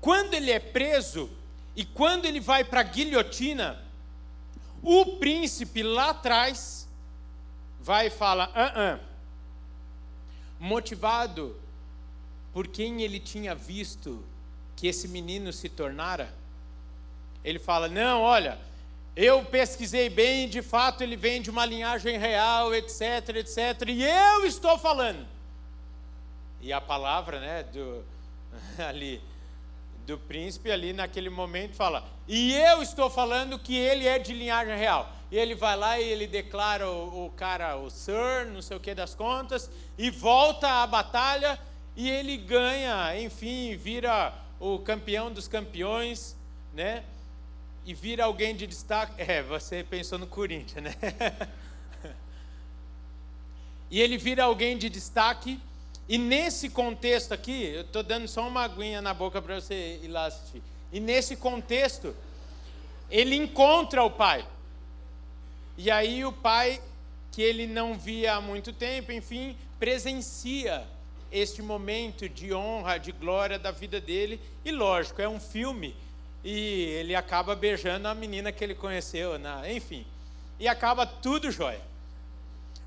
quando 0.00 0.34
ele 0.34 0.50
é 0.50 0.58
preso 0.58 1.30
e 1.76 1.84
quando 1.84 2.24
ele 2.24 2.40
vai 2.40 2.64
para 2.64 2.80
a 2.80 2.82
guilhotina, 2.82 3.80
o 4.82 5.16
príncipe 5.16 5.82
lá 5.82 6.10
atrás 6.10 6.88
vai 7.80 8.08
e 8.08 8.10
fala: 8.10 8.50
ah, 8.54 8.72
ah. 8.74 8.98
motivado 10.58 11.56
por 12.52 12.66
quem 12.66 13.02
ele 13.02 13.20
tinha 13.20 13.54
visto 13.54 14.24
que 14.74 14.88
esse 14.88 15.06
menino 15.06 15.52
se 15.52 15.68
tornara 15.68 16.34
ele 17.46 17.60
fala: 17.60 17.88
não, 17.88 18.22
olha, 18.22 18.58
eu 19.14 19.44
pesquisei 19.44 20.10
bem, 20.10 20.48
de 20.48 20.60
fato 20.60 21.02
ele 21.02 21.16
vem 21.16 21.40
de 21.40 21.48
uma 21.48 21.64
linhagem 21.64 22.18
real, 22.18 22.74
etc, 22.74 23.36
etc, 23.36 23.88
e 23.88 24.02
eu 24.02 24.44
estou 24.44 24.76
falando. 24.76 25.24
E 26.60 26.72
a 26.72 26.80
palavra, 26.80 27.40
né, 27.40 27.62
do, 27.62 28.04
ali, 28.88 29.22
do 30.04 30.18
príncipe 30.18 30.72
ali 30.72 30.92
naquele 30.92 31.30
momento 31.30 31.76
fala: 31.76 32.04
e 32.26 32.52
eu 32.52 32.82
estou 32.82 33.08
falando 33.08 33.60
que 33.60 33.76
ele 33.76 34.08
é 34.08 34.18
de 34.18 34.34
linhagem 34.34 34.76
real. 34.76 35.12
E 35.30 35.36
ele 35.36 35.54
vai 35.54 35.76
lá 35.76 35.98
e 35.98 36.04
ele 36.04 36.26
declara 36.26 36.88
o, 36.88 37.26
o 37.26 37.30
cara, 37.30 37.76
o 37.76 37.90
Sir, 37.90 38.46
não 38.52 38.62
sei 38.62 38.76
o 38.76 38.80
que 38.80 38.94
das 38.94 39.14
contas, 39.14 39.70
e 39.98 40.10
volta 40.10 40.82
à 40.82 40.86
batalha 40.86 41.58
e 41.96 42.10
ele 42.10 42.36
ganha, 42.36 43.18
enfim, 43.20 43.76
vira 43.76 44.32
o 44.60 44.78
campeão 44.78 45.32
dos 45.32 45.48
campeões, 45.48 46.36
né? 46.72 47.02
E 47.86 47.94
vira 47.94 48.24
alguém 48.24 48.54
de 48.56 48.66
destaque. 48.66 49.14
É, 49.16 49.40
você 49.42 49.84
pensou 49.84 50.18
no 50.18 50.26
Corinthians, 50.26 50.82
né? 50.82 50.94
e 53.88 54.00
ele 54.00 54.18
vira 54.18 54.42
alguém 54.42 54.76
de 54.76 54.90
destaque. 54.90 55.60
E 56.08 56.18
nesse 56.18 56.68
contexto 56.68 57.32
aqui, 57.32 57.64
eu 57.66 57.82
estou 57.82 58.02
dando 58.02 58.26
só 58.26 58.46
uma 58.46 58.62
aguinha 58.64 59.00
na 59.00 59.14
boca 59.14 59.40
para 59.40 59.60
você 59.60 60.00
ir 60.02 60.08
lá 60.08 60.26
assistir. 60.26 60.60
E 60.92 60.98
nesse 60.98 61.36
contexto, 61.36 62.14
ele 63.08 63.36
encontra 63.36 64.02
o 64.02 64.10
pai. 64.10 64.44
E 65.78 65.88
aí 65.88 66.24
o 66.24 66.32
pai, 66.32 66.82
que 67.30 67.40
ele 67.40 67.68
não 67.68 67.96
via 67.96 68.34
há 68.34 68.40
muito 68.40 68.72
tempo, 68.72 69.12
enfim, 69.12 69.56
presencia 69.78 70.84
este 71.30 71.62
momento 71.62 72.28
de 72.28 72.52
honra, 72.52 72.98
de 72.98 73.12
glória 73.12 73.58
da 73.58 73.70
vida 73.70 74.00
dele. 74.00 74.40
E 74.64 74.72
lógico, 74.72 75.22
é 75.22 75.28
um 75.28 75.38
filme 75.38 75.94
e 76.48 76.84
ele 76.90 77.12
acaba 77.12 77.56
beijando 77.56 78.06
a 78.06 78.14
menina 78.14 78.52
que 78.52 78.62
ele 78.62 78.76
conheceu, 78.76 79.36
na, 79.36 79.68
enfim. 79.68 80.06
E 80.60 80.68
acaba 80.68 81.04
tudo 81.04 81.50
jóia. 81.50 81.80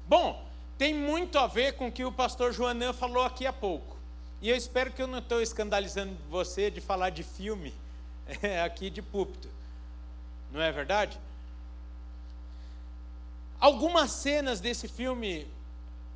Bom, 0.08 0.48
tem 0.78 0.94
muito 0.94 1.38
a 1.38 1.46
ver 1.46 1.74
com 1.74 1.90
o 1.90 1.92
que 1.92 2.06
o 2.06 2.12
pastor 2.12 2.54
Joanã 2.54 2.94
falou 2.94 3.22
aqui 3.22 3.46
há 3.46 3.52
pouco. 3.52 3.98
E 4.42 4.50
eu 4.50 4.56
espero 4.56 4.94
que 4.94 5.02
eu 5.02 5.08
não 5.08 5.20
estou 5.20 5.42
escandalizando 5.42 6.16
você 6.30 6.72
de 6.72 6.80
falar 6.80 7.10
de 7.10 7.22
filme 7.22 7.74
aqui 8.64 8.90
de 8.90 9.02
púlpito. 9.02 9.50
Não 10.54 10.62
é 10.62 10.72
verdade? 10.72 11.20
Algumas 13.60 14.12
cenas 14.12 14.62
desse 14.62 14.88
filme, 14.88 15.46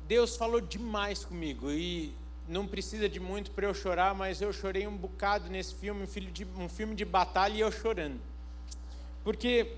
Deus 0.08 0.34
falou 0.34 0.62
demais 0.62 1.26
comigo. 1.26 1.70
E 1.70 2.14
não 2.46 2.66
precisa 2.66 3.08
de 3.08 3.18
muito 3.18 3.50
para 3.50 3.66
eu 3.66 3.74
chorar, 3.74 4.14
mas 4.14 4.40
eu 4.40 4.52
chorei 4.52 4.86
um 4.86 4.96
bocado 4.96 5.48
nesse 5.48 5.74
filme, 5.74 6.06
um, 6.56 6.68
filme 6.68 6.94
de, 6.94 7.04
batalha 7.04 7.54
e 7.54 7.60
eu 7.60 7.72
chorando. 7.72 8.20
Porque 9.22 9.76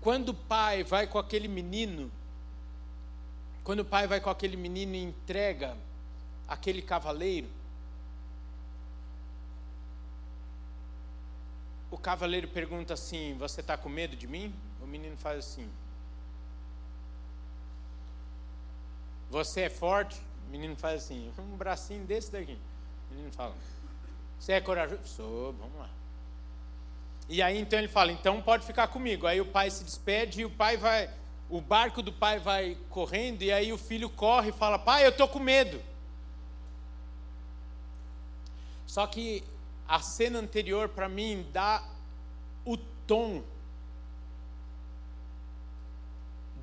quando 0.00 0.30
o 0.30 0.34
pai 0.34 0.82
vai 0.82 1.06
com 1.06 1.18
aquele 1.18 1.48
menino, 1.48 2.10
quando 3.62 3.80
o 3.80 3.84
pai 3.84 4.06
vai 4.06 4.20
com 4.20 4.30
aquele 4.30 4.56
menino 4.56 4.94
e 4.94 5.02
entrega 5.02 5.76
aquele 6.48 6.80
cavaleiro, 6.80 7.48
o 11.90 11.98
cavaleiro 11.98 12.48
pergunta 12.48 12.94
assim: 12.94 13.36
Você 13.38 13.60
está 13.60 13.76
com 13.76 13.90
medo 13.90 14.16
de 14.16 14.26
mim? 14.26 14.54
O 14.80 14.86
menino 14.86 15.18
faz 15.18 15.38
assim: 15.40 15.70
Você 19.30 19.62
é 19.62 19.70
forte? 19.70 20.31
O 20.46 20.50
menino 20.50 20.76
faz 20.76 21.04
assim, 21.04 21.32
um 21.38 21.56
bracinho 21.56 22.04
desse 22.04 22.30
daqui. 22.30 22.58
O 23.10 23.14
menino 23.14 23.32
fala: 23.32 23.54
Você 24.38 24.52
é 24.52 24.60
corajoso? 24.60 25.02
Sou, 25.04 25.52
vamos 25.52 25.78
lá. 25.78 25.90
E 27.28 27.40
aí 27.40 27.58
então 27.58 27.78
ele 27.78 27.88
fala: 27.88 28.12
Então 28.12 28.40
pode 28.42 28.66
ficar 28.66 28.88
comigo. 28.88 29.26
Aí 29.26 29.40
o 29.40 29.46
pai 29.46 29.70
se 29.70 29.84
despede 29.84 30.42
e 30.42 30.44
o 30.44 30.50
pai 30.50 30.76
vai. 30.76 31.10
O 31.48 31.60
barco 31.60 32.02
do 32.02 32.12
pai 32.12 32.38
vai 32.38 32.78
correndo 32.88 33.42
e 33.42 33.52
aí 33.52 33.72
o 33.72 33.78
filho 33.78 34.10
corre 34.10 34.50
e 34.50 34.52
fala: 34.52 34.78
Pai, 34.78 35.04
eu 35.04 35.10
estou 35.10 35.28
com 35.28 35.38
medo. 35.38 35.80
Só 38.86 39.06
que 39.06 39.42
a 39.88 40.00
cena 40.00 40.38
anterior 40.38 40.88
para 40.88 41.08
mim 41.08 41.46
dá 41.52 41.82
o 42.64 42.76
tom 42.76 43.42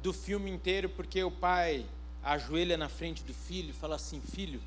do 0.01 0.13
filme 0.13 0.49
inteiro, 0.49 0.89
porque 0.89 1.23
o 1.23 1.31
pai 1.31 1.85
ajoelha 2.33 2.77
na 2.77 2.87
frente 2.87 3.23
do 3.23 3.33
filho 3.33 3.71
e 3.71 3.73
fala 3.73 3.95
assim: 3.95 4.21
Filho, 4.21 4.61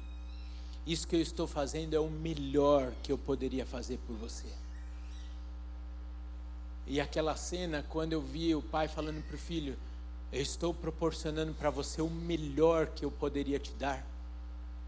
isso 0.86 1.06
que 1.06 1.16
eu 1.16 1.20
estou 1.20 1.46
fazendo 1.46 1.94
é 1.94 2.00
o 2.00 2.10
melhor 2.10 2.92
que 3.02 3.12
eu 3.12 3.18
poderia 3.18 3.64
fazer 3.64 3.98
por 4.06 4.16
você. 4.16 4.46
E 6.86 7.00
aquela 7.00 7.36
cena, 7.36 7.84
quando 7.88 8.12
eu 8.12 8.20
vi 8.20 8.54
o 8.54 8.62
pai 8.62 8.88
falando 8.88 9.22
para 9.24 9.36
o 9.36 9.38
filho: 9.38 9.78
Eu 10.32 10.42
estou 10.42 10.74
proporcionando 10.74 11.54
para 11.54 11.70
você 11.70 12.02
o 12.02 12.10
melhor 12.10 12.88
que 12.88 13.04
eu 13.04 13.10
poderia 13.10 13.58
te 13.58 13.72
dar, 13.72 14.04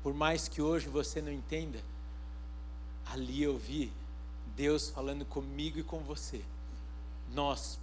por 0.02 0.12
mais 0.12 0.48
que 0.48 0.60
hoje 0.60 0.88
você 0.88 1.22
não 1.22 1.32
entenda. 1.32 1.80
Ali 3.06 3.42
eu 3.42 3.56
vi 3.56 3.92
Deus 4.56 4.88
falando 4.90 5.24
comigo 5.24 5.78
e 5.78 5.84
com 5.84 6.00
você. 6.00 6.42
Nós, 7.32 7.78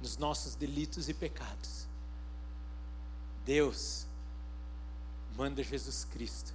nos 0.00 0.16
nossos 0.16 0.54
delitos 0.54 1.08
e 1.08 1.14
pecados, 1.14 1.86
Deus 3.44 4.06
manda 5.36 5.62
Jesus 5.62 6.04
Cristo 6.04 6.52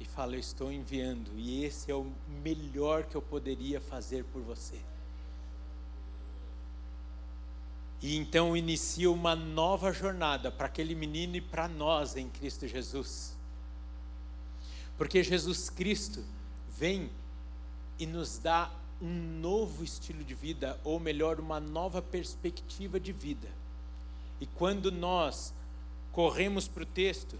e 0.00 0.04
fala: 0.04 0.34
Eu 0.34 0.40
estou 0.40 0.72
enviando, 0.72 1.30
e 1.36 1.64
esse 1.64 1.90
é 1.90 1.94
o 1.94 2.10
melhor 2.42 3.04
que 3.04 3.16
eu 3.16 3.22
poderia 3.22 3.80
fazer 3.80 4.24
por 4.24 4.42
você. 4.42 4.80
E 8.00 8.16
então 8.16 8.56
inicia 8.56 9.10
uma 9.10 9.34
nova 9.34 9.92
jornada 9.92 10.52
para 10.52 10.66
aquele 10.66 10.94
menino 10.94 11.36
e 11.36 11.40
para 11.40 11.66
nós 11.66 12.16
em 12.16 12.28
Cristo 12.28 12.68
Jesus. 12.68 13.36
Porque 14.96 15.22
Jesus 15.22 15.68
Cristo 15.68 16.24
vem 16.68 17.10
e 17.98 18.06
nos 18.06 18.38
dá 18.38 18.70
um 19.00 19.40
novo 19.40 19.82
estilo 19.82 20.22
de 20.24 20.34
vida, 20.34 20.78
ou 20.84 20.98
melhor, 20.98 21.40
uma 21.40 21.58
nova 21.60 22.00
perspectiva 22.02 22.98
de 22.98 23.12
vida. 23.12 23.48
E 24.40 24.46
quando 24.46 24.90
nós 24.92 25.52
corremos 26.18 26.66
para 26.66 26.82
o 26.82 26.86
texto 26.86 27.38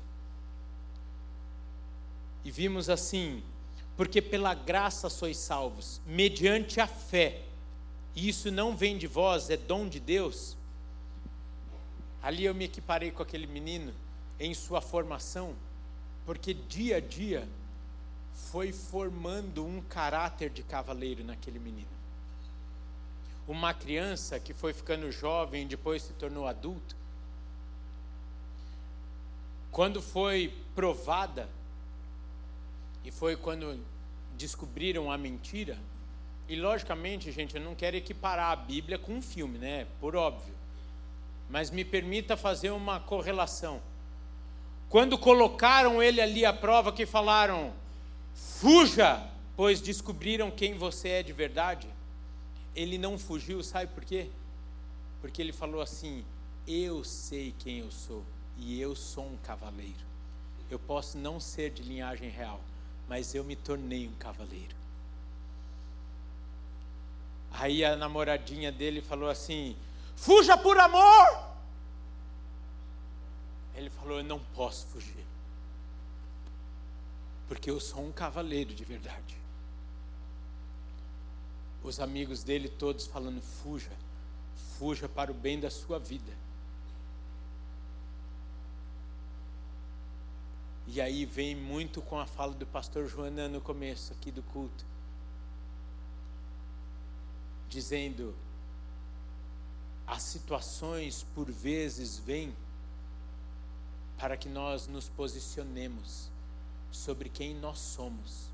e 2.44 2.50
vimos 2.52 2.88
assim: 2.88 3.42
porque 3.96 4.22
pela 4.22 4.54
graça 4.54 5.10
sois 5.10 5.36
salvos, 5.36 6.00
mediante 6.06 6.80
a 6.80 6.86
fé, 6.86 7.42
e 8.14 8.28
isso 8.28 8.52
não 8.52 8.76
vem 8.76 8.96
de 8.96 9.08
vós, 9.08 9.50
é 9.50 9.56
dom 9.56 9.88
de 9.88 9.98
Deus. 9.98 10.56
Ali 12.22 12.44
eu 12.44 12.54
me 12.54 12.66
equiparei 12.66 13.10
com 13.10 13.20
aquele 13.20 13.48
menino 13.48 13.92
em 14.38 14.54
sua 14.54 14.80
formação, 14.80 15.56
porque 16.24 16.54
dia 16.54 16.98
a 16.98 17.00
dia 17.00 17.48
foi 18.32 18.70
formando 18.70 19.66
um 19.66 19.80
caráter 19.80 20.50
de 20.50 20.62
cavaleiro 20.62 21.24
naquele 21.24 21.58
menino. 21.58 21.90
Uma 23.48 23.74
criança 23.74 24.38
que 24.38 24.54
foi 24.54 24.72
ficando 24.72 25.10
jovem, 25.10 25.66
depois 25.66 26.04
se 26.04 26.12
tornou 26.12 26.46
adulto, 26.46 26.96
quando 29.70 30.00
foi 30.00 30.54
provada, 30.74 31.48
e 33.04 33.10
foi 33.10 33.36
quando 33.36 33.80
descobriram 34.36 35.10
a 35.10 35.18
mentira, 35.18 35.78
e 36.48 36.56
logicamente, 36.56 37.30
gente, 37.30 37.56
eu 37.56 37.60
não 37.60 37.74
quero 37.74 37.96
equiparar 37.96 38.52
a 38.52 38.56
Bíblia 38.56 38.98
com 38.98 39.12
um 39.12 39.22
filme, 39.22 39.58
né? 39.58 39.86
Por 40.00 40.16
óbvio. 40.16 40.54
Mas 41.50 41.70
me 41.70 41.84
permita 41.84 42.38
fazer 42.38 42.70
uma 42.70 42.98
correlação. 42.98 43.82
Quando 44.88 45.18
colocaram 45.18 46.02
ele 46.02 46.20
ali 46.22 46.46
à 46.46 46.52
prova, 46.52 46.90
que 46.90 47.04
falaram: 47.04 47.74
fuja, 48.34 49.22
pois 49.56 49.80
descobriram 49.80 50.50
quem 50.50 50.74
você 50.74 51.08
é 51.08 51.22
de 51.22 51.34
verdade. 51.34 51.86
Ele 52.74 52.96
não 52.96 53.18
fugiu, 53.18 53.62
sabe 53.62 53.92
por 53.92 54.04
quê? 54.04 54.30
Porque 55.20 55.42
ele 55.42 55.52
falou 55.52 55.82
assim: 55.82 56.24
Eu 56.66 57.04
sei 57.04 57.54
quem 57.58 57.80
eu 57.80 57.90
sou 57.90 58.24
e 58.58 58.80
eu 58.80 58.94
sou 58.94 59.26
um 59.26 59.36
cavaleiro. 59.38 60.06
Eu 60.70 60.78
posso 60.78 61.16
não 61.16 61.40
ser 61.40 61.70
de 61.70 61.82
linhagem 61.82 62.28
real, 62.28 62.60
mas 63.08 63.34
eu 63.34 63.42
me 63.42 63.56
tornei 63.56 64.06
um 64.06 64.14
cavaleiro. 64.14 64.76
Aí 67.52 67.84
a 67.84 67.96
namoradinha 67.96 68.70
dele 68.70 69.00
falou 69.00 69.30
assim: 69.30 69.76
fuja 70.14 70.56
por 70.56 70.78
amor. 70.78 71.48
Ele 73.74 73.88
falou: 73.90 74.18
eu 74.18 74.24
não 74.24 74.40
posso 74.54 74.86
fugir, 74.88 75.24
porque 77.46 77.70
eu 77.70 77.80
sou 77.80 78.04
um 78.04 78.12
cavaleiro 78.12 78.74
de 78.74 78.84
verdade. 78.84 79.38
Os 81.82 82.00
amigos 82.00 82.42
dele 82.42 82.68
todos 82.68 83.06
falando: 83.06 83.40
fuja, 83.40 83.92
fuja 84.78 85.08
para 85.08 85.30
o 85.30 85.34
bem 85.34 85.58
da 85.58 85.70
sua 85.70 85.98
vida. 85.98 86.47
E 90.90 91.02
aí 91.02 91.26
vem 91.26 91.54
muito 91.54 92.00
com 92.00 92.18
a 92.18 92.24
fala 92.24 92.54
do 92.54 92.66
pastor 92.66 93.06
Joana 93.06 93.46
no 93.46 93.60
começo 93.60 94.10
aqui 94.14 94.30
do 94.30 94.42
culto. 94.42 94.86
Dizendo: 97.68 98.34
as 100.06 100.22
situações 100.22 101.26
por 101.34 101.50
vezes 101.50 102.18
vêm 102.18 102.56
para 104.16 104.34
que 104.34 104.48
nós 104.48 104.86
nos 104.86 105.10
posicionemos 105.10 106.30
sobre 106.90 107.28
quem 107.28 107.54
nós 107.54 107.78
somos. 107.78 108.48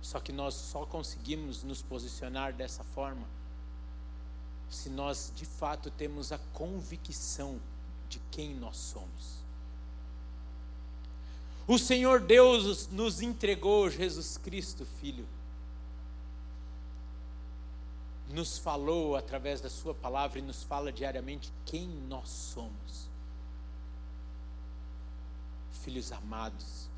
Só 0.00 0.18
que 0.18 0.32
nós 0.32 0.54
só 0.54 0.86
conseguimos 0.86 1.62
nos 1.62 1.82
posicionar 1.82 2.54
dessa 2.54 2.82
forma 2.84 3.26
se 4.70 4.88
nós 4.88 5.30
de 5.36 5.44
fato 5.44 5.90
temos 5.90 6.32
a 6.32 6.38
convicção 6.38 7.60
de 8.08 8.18
quem 8.30 8.54
nós 8.54 8.78
somos. 8.78 9.45
O 11.68 11.78
Senhor 11.78 12.20
Deus 12.20 12.86
nos 12.88 13.20
entregou 13.20 13.90
Jesus 13.90 14.38
Cristo, 14.38 14.86
Filho. 15.00 15.26
Nos 18.28 18.56
falou 18.56 19.16
através 19.16 19.60
da 19.60 19.68
Sua 19.68 19.92
palavra 19.92 20.38
e 20.38 20.42
nos 20.42 20.62
fala 20.62 20.92
diariamente 20.92 21.52
quem 21.64 21.88
nós 21.88 22.28
somos. 22.28 23.10
Filhos 25.82 26.12
amados, 26.12 26.88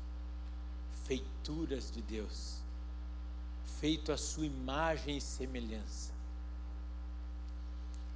feituras 1.05 1.89
de 1.89 2.01
Deus, 2.03 2.61
feito 3.79 4.11
a 4.11 4.17
Sua 4.17 4.45
imagem 4.45 5.17
e 5.17 5.21
semelhança, 5.21 6.13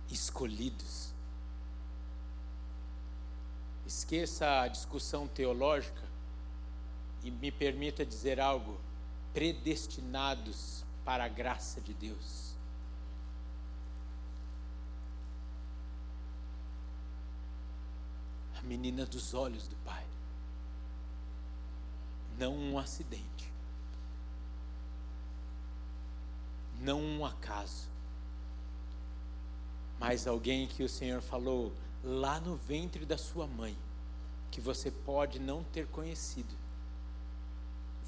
escolhidos. 0.08 1.14
Esqueça 3.88 4.62
a 4.62 4.68
discussão 4.68 5.28
teológica 5.28 6.13
e 7.24 7.32
me 7.32 7.52
permita 7.52 8.06
dizer 8.06 8.40
algo, 8.40 8.80
predestinados 9.34 10.84
para 11.06 11.26
a 11.26 11.30
graça 11.30 11.82
de 11.82 11.94
Deus. 11.94 12.54
a 18.64 18.66
menina 18.66 19.06
dos 19.06 19.34
olhos 19.34 19.68
do 19.68 19.76
Pai. 19.78 20.04
Não 22.38 22.56
um 22.56 22.80
acidente, 22.80 23.52
não 26.80 27.00
um 27.00 27.26
acaso, 27.26 27.88
mas 30.00 30.26
alguém 30.26 30.66
que 30.66 30.82
o 30.82 30.90
Senhor 30.90 31.22
falou 31.22 31.72
lá 32.04 32.40
no 32.40 32.56
ventre 32.56 33.06
da 33.06 33.18
sua 33.18 33.46
mãe, 33.46 33.78
que 34.50 34.60
você 34.60 34.90
pode 34.90 35.40
não 35.40 35.64
ter 35.64 35.86
conhecido. 35.88 36.63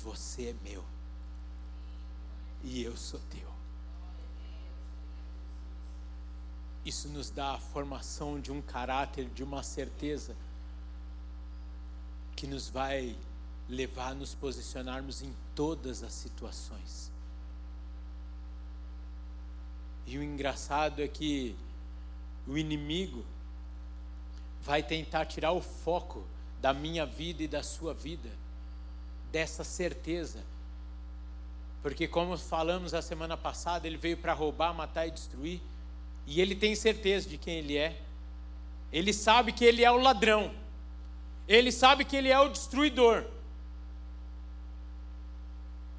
Você 0.04 0.50
é 0.50 0.56
meu 0.64 0.84
e 2.64 2.84
eu 2.84 2.96
sou 2.98 3.20
teu. 3.32 3.50
Isso 6.84 7.08
nos 7.10 7.30
dá 7.30 7.54
a 7.54 7.60
formação 7.60 8.40
de 8.40 8.52
um 8.52 8.62
caráter, 8.62 9.28
de 9.30 9.44
uma 9.44 9.64
certeza 9.64 10.36
que 12.36 12.46
nos 12.46 12.70
vai 12.70 13.18
levar 13.68 14.10
a 14.10 14.14
nos 14.14 14.36
posicionarmos 14.36 15.22
em 15.22 15.34
todas 15.56 16.04
as 16.04 16.14
situações. 16.14 17.12
E 20.06 20.18
o 20.18 20.24
engraçado 20.24 21.02
é 21.02 21.08
que 21.08 21.56
o 22.46 22.58
inimigo 22.58 23.26
vai 24.62 24.84
tentar 24.84 25.26
tirar 25.26 25.52
o 25.52 25.62
foco 25.62 26.24
da 26.62 26.74
minha 26.74 27.06
vida 27.06 27.42
e 27.44 27.48
da 27.48 27.64
sua 27.64 27.94
vida, 27.94 28.30
dessa 29.32 29.64
certeza. 29.64 30.44
Porque, 31.82 32.08
como 32.08 32.38
falamos 32.38 32.94
a 32.94 33.02
semana 33.02 33.38
passada, 33.38 33.86
ele 33.86 33.98
veio 33.98 34.18
para 34.18 34.34
roubar, 34.34 34.74
matar 34.74 35.08
e 35.08 35.12
destruir, 35.12 35.62
e 36.26 36.42
ele 36.42 36.56
tem 36.56 36.76
certeza 36.76 37.30
de 37.30 37.38
quem 37.38 37.60
ele 37.60 37.78
é. 37.78 38.02
Ele 38.92 39.14
sabe 39.14 39.52
que 39.52 39.64
ele 39.64 39.84
é 39.84 39.92
o 39.92 39.98
ladrão, 39.98 40.54
ele 41.48 41.72
sabe 41.72 42.06
que 42.06 42.16
ele 42.16 42.30
é 42.30 42.40
o 42.40 42.50
destruidor. 42.50 43.26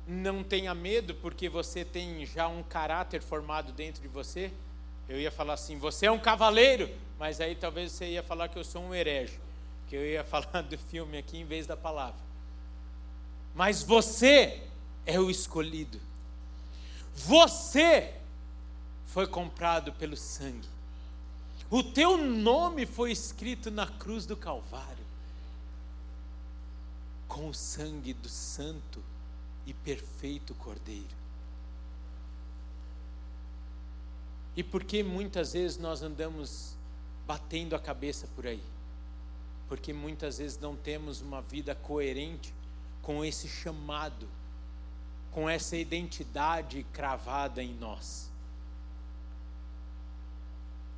Não 0.06 0.42
tenha 0.42 0.74
medo, 0.74 1.14
porque 1.16 1.48
você 1.48 1.84
tem 1.84 2.24
já 2.26 2.48
um 2.48 2.62
caráter 2.62 3.22
formado 3.22 3.72
dentro 3.72 4.02
de 4.02 4.08
você 4.08 4.52
eu 5.08 5.20
ia 5.20 5.30
falar 5.30 5.54
assim, 5.54 5.78
você 5.78 6.06
é 6.06 6.10
um 6.10 6.18
cavaleiro, 6.18 6.90
mas 7.18 7.40
aí 7.40 7.54
talvez 7.54 7.92
você 7.92 8.06
ia 8.06 8.22
falar 8.22 8.48
que 8.48 8.58
eu 8.58 8.64
sou 8.64 8.82
um 8.82 8.94
herege, 8.94 9.38
que 9.88 9.94
eu 9.94 10.04
ia 10.04 10.24
falar 10.24 10.62
do 10.62 10.76
filme 10.76 11.16
aqui 11.18 11.38
em 11.38 11.44
vez 11.44 11.66
da 11.66 11.76
palavra. 11.76 12.25
Mas 13.56 13.82
você 13.82 14.62
é 15.06 15.18
o 15.18 15.30
escolhido. 15.30 15.98
Você 17.14 18.14
foi 19.06 19.26
comprado 19.26 19.94
pelo 19.94 20.14
sangue. 20.14 20.68
O 21.70 21.82
teu 21.82 22.18
nome 22.18 22.84
foi 22.84 23.10
escrito 23.10 23.70
na 23.70 23.86
cruz 23.86 24.26
do 24.26 24.36
Calvário, 24.36 25.04
com 27.26 27.48
o 27.48 27.54
sangue 27.54 28.12
do 28.12 28.28
Santo 28.28 29.02
e 29.64 29.72
perfeito 29.72 30.54
Cordeiro. 30.56 31.16
E 34.54 34.62
por 34.62 34.84
que 34.84 35.02
muitas 35.02 35.54
vezes 35.54 35.78
nós 35.78 36.02
andamos 36.02 36.76
batendo 37.26 37.74
a 37.74 37.78
cabeça 37.78 38.28
por 38.36 38.46
aí? 38.46 38.62
Porque 39.66 39.94
muitas 39.94 40.36
vezes 40.36 40.58
não 40.58 40.76
temos 40.76 41.22
uma 41.22 41.40
vida 41.40 41.74
coerente 41.74 42.54
com 43.06 43.24
esse 43.24 43.46
chamado, 43.46 44.28
com 45.30 45.48
essa 45.48 45.76
identidade 45.76 46.84
cravada 46.92 47.62
em 47.62 47.72
nós. 47.72 48.28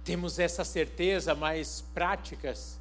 Temos 0.02 0.38
essa 0.38 0.64
certeza, 0.64 1.34
mas 1.34 1.84
práticas, 1.92 2.80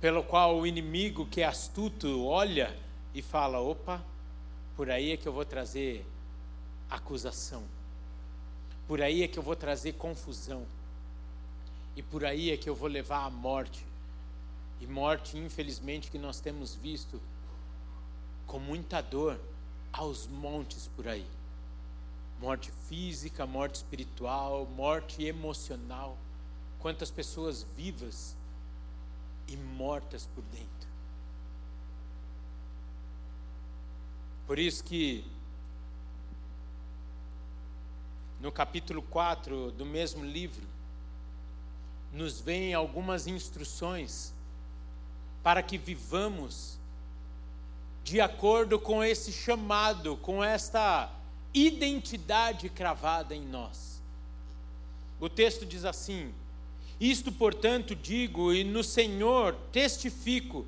pelo 0.00 0.24
qual 0.24 0.58
o 0.58 0.66
inimigo 0.66 1.24
que 1.24 1.42
é 1.42 1.46
astuto 1.46 2.26
olha 2.26 2.76
e 3.14 3.22
fala: 3.22 3.60
opa, 3.60 4.04
por 4.74 4.90
aí 4.90 5.12
é 5.12 5.16
que 5.16 5.28
eu 5.28 5.32
vou 5.32 5.44
trazer 5.44 6.04
acusação 6.90 7.62
por 8.90 9.00
aí 9.00 9.22
é 9.22 9.28
que 9.28 9.38
eu 9.38 9.42
vou 9.44 9.54
trazer 9.54 9.92
confusão. 9.92 10.66
E 11.94 12.02
por 12.02 12.24
aí 12.24 12.50
é 12.50 12.56
que 12.56 12.68
eu 12.68 12.74
vou 12.74 12.88
levar 12.88 13.24
a 13.24 13.30
morte. 13.30 13.86
E 14.80 14.86
morte, 14.86 15.36
infelizmente, 15.36 16.10
que 16.10 16.18
nós 16.18 16.40
temos 16.40 16.74
visto 16.74 17.20
com 18.46 18.58
muita 18.58 19.00
dor 19.00 19.38
aos 19.92 20.26
montes 20.26 20.88
por 20.96 21.06
aí. 21.06 21.26
Morte 22.40 22.72
física, 22.88 23.46
morte 23.46 23.76
espiritual, 23.76 24.66
morte 24.66 25.22
emocional. 25.22 26.16
Quantas 26.78 27.10
pessoas 27.10 27.62
vivas 27.76 28.34
e 29.46 29.56
mortas 29.56 30.26
por 30.34 30.42
dentro. 30.44 30.88
Por 34.46 34.58
isso 34.58 34.82
que 34.82 35.24
no 38.40 38.50
capítulo 38.50 39.02
4 39.02 39.70
do 39.72 39.84
mesmo 39.84 40.24
livro, 40.24 40.66
nos 42.12 42.40
vêm 42.40 42.72
algumas 42.72 43.26
instruções 43.26 44.32
para 45.42 45.62
que 45.62 45.78
vivamos 45.78 46.78
de 48.02 48.20
acordo 48.20 48.78
com 48.78 49.04
esse 49.04 49.32
chamado, 49.32 50.16
com 50.16 50.42
esta 50.42 51.10
identidade 51.52 52.68
cravada 52.68 53.34
em 53.34 53.42
nós. 53.42 54.00
O 55.20 55.28
texto 55.28 55.66
diz 55.66 55.84
assim: 55.84 56.32
Isto, 56.98 57.30
portanto, 57.30 57.94
digo 57.94 58.52
e 58.52 58.64
no 58.64 58.82
Senhor 58.82 59.54
testifico, 59.70 60.66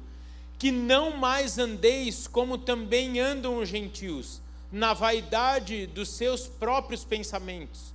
que 0.59 0.71
não 0.71 1.17
mais 1.17 1.59
andeis 1.59 2.29
como 2.29 2.59
também 2.59 3.19
andam 3.19 3.59
os 3.59 3.69
gentios 3.69 4.41
na 4.71 4.95
vaidade 4.95 5.87
dos 5.87 6.09
seus 6.09 6.47
próprios 6.47 7.05
pensamentos, 7.05 7.93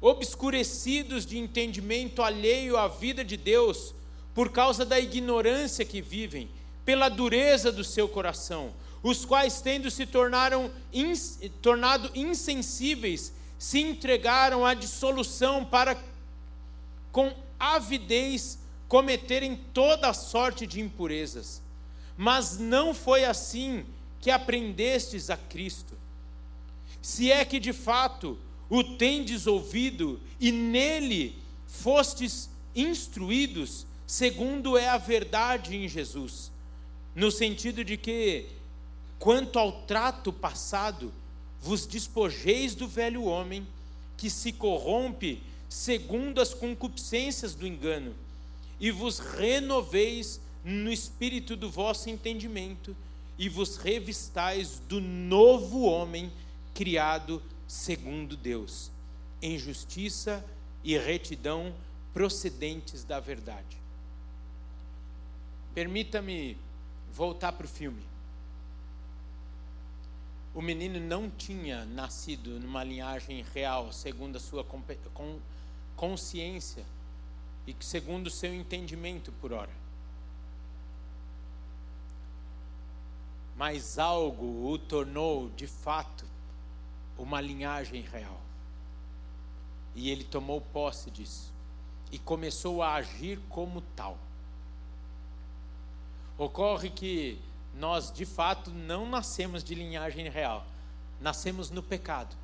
obscurecidos 0.00 1.24
de 1.24 1.38
entendimento 1.38 2.22
alheio 2.22 2.76
à 2.76 2.88
vida 2.88 3.24
de 3.24 3.36
Deus, 3.36 3.94
por 4.34 4.50
causa 4.50 4.84
da 4.84 4.98
ignorância 4.98 5.84
que 5.84 6.02
vivem, 6.02 6.50
pela 6.84 7.08
dureza 7.08 7.70
do 7.70 7.84
seu 7.84 8.08
coração, 8.08 8.74
os 9.02 9.24
quais, 9.24 9.60
tendo 9.60 9.90
se 9.90 10.06
tornaram 10.06 10.70
ins, 10.92 11.38
tornado 11.62 12.10
insensíveis, 12.14 13.32
se 13.58 13.78
entregaram 13.78 14.66
à 14.66 14.74
dissolução 14.74 15.64
para, 15.64 15.96
com 17.12 17.32
avidez, 17.58 18.58
cometerem 18.88 19.56
toda 19.72 20.12
sorte 20.12 20.66
de 20.66 20.80
impurezas. 20.80 21.62
Mas 22.16 22.58
não 22.58 22.94
foi 22.94 23.24
assim 23.24 23.84
que 24.20 24.30
aprendestes 24.30 25.30
a 25.30 25.36
Cristo. 25.36 25.94
Se 27.02 27.30
é 27.30 27.44
que 27.44 27.60
de 27.60 27.72
fato 27.72 28.38
o 28.70 28.82
tendes 28.82 29.46
ouvido 29.46 30.20
e 30.40 30.50
nele 30.50 31.36
fostes 31.66 32.48
instruídos, 32.74 33.86
segundo 34.06 34.76
é 34.76 34.88
a 34.88 34.98
verdade 34.98 35.76
em 35.76 35.88
Jesus, 35.88 36.50
no 37.14 37.30
sentido 37.30 37.84
de 37.84 37.96
que, 37.96 38.46
quanto 39.18 39.58
ao 39.58 39.82
trato 39.82 40.32
passado, 40.32 41.12
vos 41.60 41.86
despojeis 41.86 42.74
do 42.74 42.86
velho 42.86 43.24
homem, 43.24 43.66
que 44.16 44.28
se 44.28 44.52
corrompe 44.52 45.42
segundo 45.68 46.40
as 46.40 46.52
concupiscências 46.52 47.54
do 47.54 47.66
engano, 47.66 48.14
e 48.78 48.90
vos 48.90 49.18
renoveis 49.18 50.40
no 50.64 50.92
espírito 50.92 51.56
do 51.56 51.70
vosso 51.70 52.10
entendimento, 52.10 52.94
e 53.38 53.48
vos 53.48 53.76
revistais 53.76 54.80
do 54.88 55.00
novo 55.00 55.82
homem 55.82 56.32
criado 56.72 57.42
segundo 57.66 58.36
Deus, 58.36 58.90
em 59.40 59.58
justiça 59.58 60.44
e 60.82 60.96
retidão 60.98 61.74
procedentes 62.12 63.02
da 63.02 63.18
verdade. 63.18 63.83
Permita-me 65.74 66.56
voltar 67.12 67.52
para 67.52 67.66
o 67.66 67.68
filme. 67.68 68.02
O 70.54 70.62
menino 70.62 71.00
não 71.00 71.28
tinha 71.28 71.84
nascido 71.84 72.60
numa 72.60 72.84
linhagem 72.84 73.44
real, 73.52 73.92
segundo 73.92 74.36
a 74.36 74.40
sua 74.40 74.64
consciência 75.96 76.84
e 77.66 77.74
segundo 77.80 78.28
o 78.28 78.30
seu 78.30 78.54
entendimento 78.54 79.32
por 79.32 79.52
hora. 79.52 79.84
mas 83.56 83.98
algo 83.98 84.68
o 84.68 84.78
tornou 84.78 85.48
de 85.50 85.66
fato 85.66 86.24
uma 87.16 87.40
linhagem 87.40 88.02
real. 88.02 88.40
E 89.94 90.10
ele 90.10 90.24
tomou 90.24 90.60
posse 90.60 91.10
disso 91.10 91.52
e 92.10 92.18
começou 92.18 92.82
a 92.82 92.94
agir 92.94 93.40
como 93.48 93.80
tal. 93.80 94.18
Ocorre 96.36 96.90
que 96.90 97.40
nós 97.74 98.12
de 98.12 98.24
fato 98.24 98.70
não 98.70 99.08
nascemos 99.08 99.62
de 99.62 99.74
linhagem 99.74 100.28
real, 100.28 100.66
nascemos 101.20 101.70
no 101.70 101.82
pecado. 101.82 102.36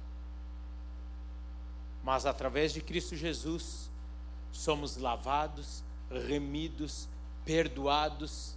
Mas 2.03 2.27
através 2.27 2.73
de 2.73 2.81
Cristo 2.81 3.15
Jesus 3.17 3.91
somos 4.53 4.97
lavados, 4.97 5.83
remidos, 6.11 7.09
perdoados 7.45 8.57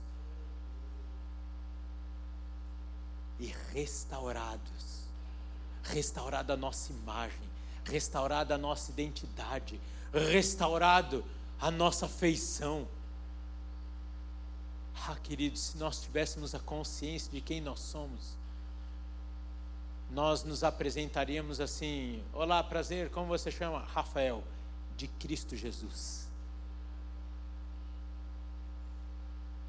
e 3.39 3.53
restaurados. 3.73 5.03
Restaurada 5.83 6.53
a 6.53 6.57
nossa 6.57 6.93
imagem, 6.93 7.49
restaurada 7.83 8.55
a 8.55 8.57
nossa 8.57 8.89
identidade, 8.91 9.79
restaurado 10.13 11.23
a 11.59 11.69
nossa 11.69 12.07
feição. 12.07 12.87
Ah, 15.05 15.17
queridos, 15.21 15.59
se 15.59 15.77
nós 15.77 16.01
tivéssemos 16.01 16.55
a 16.55 16.59
consciência 16.59 17.29
de 17.29 17.41
quem 17.41 17.59
nós 17.59 17.81
somos, 17.81 18.37
nós 20.09 20.45
nos 20.45 20.63
apresentaríamos 20.63 21.59
assim: 21.59 22.23
Olá, 22.31 22.63
prazer, 22.63 23.09
como 23.09 23.27
você 23.27 23.51
chama? 23.51 23.79
Rafael, 23.79 24.41
de 24.95 25.09
Cristo 25.09 25.57
Jesus. 25.57 26.29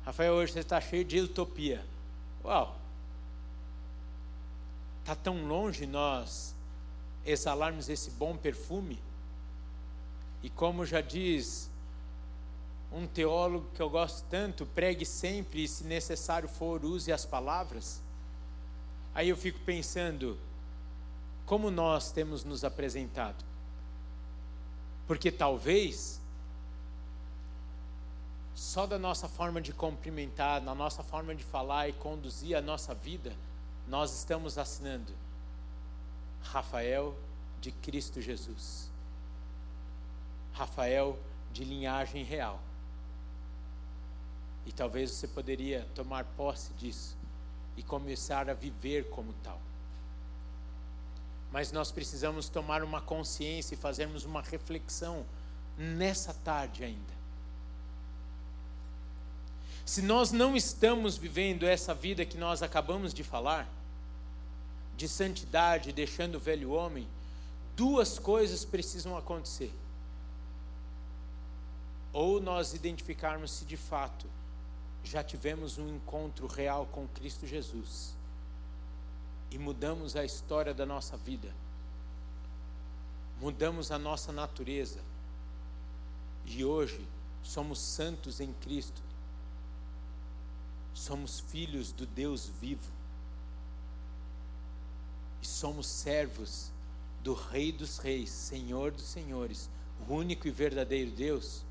Rafael, 0.04 0.34
hoje 0.34 0.52
você 0.52 0.60
está 0.60 0.80
cheio 0.80 1.04
de 1.04 1.18
utopia. 1.18 1.84
Uau! 2.44 2.78
Está 5.00 5.16
tão 5.16 5.48
longe 5.48 5.84
nós 5.84 6.54
exalarmos 7.26 7.88
esse 7.88 8.10
bom 8.12 8.36
perfume. 8.36 9.02
E 10.44 10.50
como 10.50 10.86
já 10.86 11.00
diz 11.00 11.68
um 12.94 13.08
teólogo 13.08 13.66
que 13.74 13.82
eu 13.82 13.90
gosto 13.90 14.24
tanto, 14.30 14.64
pregue 14.66 15.04
sempre 15.04 15.64
e, 15.64 15.68
se 15.68 15.82
necessário 15.84 16.48
for, 16.48 16.84
use 16.84 17.12
as 17.12 17.26
palavras. 17.26 18.00
Aí 19.12 19.28
eu 19.28 19.36
fico 19.36 19.58
pensando, 19.60 20.38
como 21.44 21.72
nós 21.72 22.12
temos 22.12 22.44
nos 22.44 22.64
apresentado? 22.64 23.44
Porque 25.08 25.32
talvez, 25.32 26.20
só 28.54 28.86
da 28.86 28.98
nossa 28.98 29.28
forma 29.28 29.60
de 29.60 29.72
cumprimentar, 29.72 30.62
na 30.62 30.74
nossa 30.74 31.02
forma 31.02 31.34
de 31.34 31.42
falar 31.42 31.88
e 31.88 31.92
conduzir 31.94 32.56
a 32.56 32.62
nossa 32.62 32.94
vida, 32.94 33.34
nós 33.88 34.16
estamos 34.16 34.56
assinando 34.56 35.12
Rafael 36.42 37.14
de 37.60 37.72
Cristo 37.72 38.20
Jesus. 38.20 38.88
Rafael 40.52 41.18
de 41.52 41.64
linhagem 41.64 42.22
real. 42.22 42.60
E 44.66 44.72
talvez 44.72 45.10
você 45.10 45.28
poderia 45.28 45.86
tomar 45.94 46.24
posse 46.36 46.72
disso 46.74 47.16
e 47.76 47.82
começar 47.82 48.48
a 48.48 48.54
viver 48.54 49.08
como 49.10 49.32
tal. 49.42 49.60
Mas 51.50 51.70
nós 51.70 51.92
precisamos 51.92 52.48
tomar 52.48 52.82
uma 52.82 53.00
consciência 53.00 53.74
e 53.74 53.78
fazermos 53.78 54.24
uma 54.24 54.42
reflexão 54.42 55.24
nessa 55.76 56.32
tarde 56.32 56.82
ainda. 56.82 57.14
Se 59.84 60.00
nós 60.00 60.32
não 60.32 60.56
estamos 60.56 61.16
vivendo 61.16 61.64
essa 61.64 61.94
vida 61.94 62.24
que 62.24 62.38
nós 62.38 62.62
acabamos 62.62 63.12
de 63.12 63.22
falar, 63.22 63.68
de 64.96 65.06
santidade, 65.08 65.92
deixando 65.92 66.36
o 66.36 66.40
velho 66.40 66.70
homem, 66.70 67.06
duas 67.76 68.18
coisas 68.18 68.64
precisam 68.64 69.16
acontecer. 69.16 69.72
Ou 72.12 72.40
nós 72.40 72.72
identificarmos 72.72 73.50
se 73.50 73.64
de 73.64 73.76
fato 73.76 74.26
já 75.04 75.22
tivemos 75.22 75.78
um 75.78 75.88
encontro 75.88 76.46
real 76.46 76.86
com 76.86 77.06
Cristo 77.08 77.46
Jesus. 77.46 78.16
E 79.50 79.58
mudamos 79.58 80.16
a 80.16 80.24
história 80.24 80.74
da 80.74 80.84
nossa 80.84 81.16
vida, 81.16 81.54
mudamos 83.40 83.92
a 83.92 83.98
nossa 83.98 84.32
natureza. 84.32 85.00
E 86.46 86.64
hoje 86.64 87.06
somos 87.42 87.78
santos 87.78 88.40
em 88.40 88.52
Cristo, 88.54 89.00
somos 90.92 91.38
filhos 91.38 91.92
do 91.92 92.06
Deus 92.06 92.46
vivo. 92.60 92.90
E 95.40 95.46
somos 95.46 95.86
servos 95.86 96.72
do 97.22 97.34
Rei 97.34 97.70
dos 97.70 97.98
Reis, 97.98 98.30
Senhor 98.30 98.90
dos 98.90 99.04
Senhores, 99.04 99.70
o 100.08 100.14
único 100.14 100.48
e 100.48 100.50
verdadeiro 100.50 101.10
Deus 101.10 101.64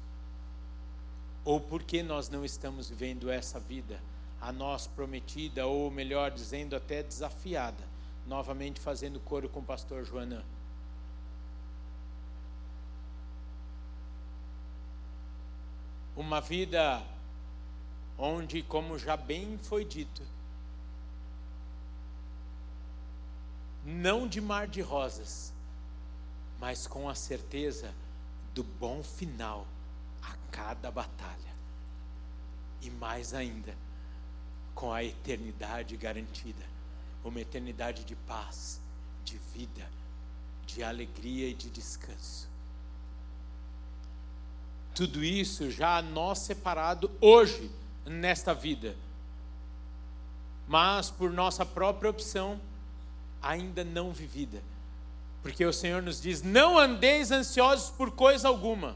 ou 1.46 1.60
porque 1.60 2.02
nós 2.02 2.30
não 2.30 2.46
estamos 2.46 2.90
vivendo 2.90 3.30
essa 3.30 3.60
vida 3.60 4.02
a 4.40 4.52
nós 4.52 4.88
prometida, 4.88 5.66
ou 5.66 5.90
melhor 5.90 6.32
dizendo, 6.32 6.76
até 6.76 7.02
desafiada, 7.02 7.84
novamente 8.28 8.80
fazendo 8.80 9.20
coro 9.20 9.48
com 9.48 9.60
o 9.60 9.64
pastor 9.64 10.04
Joanã. 10.04 10.44
Uma 16.16 16.42
vida 16.42 17.02
onde, 18.18 18.62
como 18.62 19.00
já 19.00 19.18
bem 19.18 19.58
foi 19.58 19.84
dito, 19.86 20.22
não 23.86 24.28
de 24.28 24.40
mar 24.40 24.68
de 24.68 24.82
rosas, 24.82 25.54
mas 26.60 26.86
com 26.86 27.10
a 27.10 27.16
certeza 27.16 27.94
do 28.54 28.64
bom 28.64 29.02
final 29.02 29.66
a 30.24 30.36
cada 30.52 30.90
batalha. 30.90 31.54
E 32.82 32.90
mais 32.90 33.34
ainda, 33.34 33.76
com 34.74 34.92
a 34.92 35.04
eternidade 35.04 35.96
garantida 35.96 36.74
uma 37.24 37.40
eternidade 37.40 38.04
de 38.04 38.16
paz, 38.16 38.80
de 39.24 39.38
vida, 39.54 39.90
de 40.66 40.84
alegria 40.84 41.50
e 41.50 41.54
de 41.54 41.70
descanso. 41.70 42.50
Tudo 44.94 45.24
isso 45.24 45.72
já 45.72 46.02
nós 46.02 46.40
separado 46.40 47.10
hoje, 47.20 47.72
nesta 48.06 48.54
vida, 48.54 48.96
mas 50.68 51.10
por 51.10 51.32
nossa 51.32 51.66
própria 51.66 52.10
opção, 52.10 52.60
ainda 53.42 53.84
não 53.84 54.12
vivida. 54.12 54.62
Porque 55.42 55.66
o 55.66 55.74
Senhor 55.74 56.02
nos 56.02 56.22
diz: 56.22 56.42
não 56.42 56.78
andeis 56.78 57.32
ansiosos 57.32 57.90
por 57.90 58.12
coisa 58.12 58.48
alguma. 58.48 58.96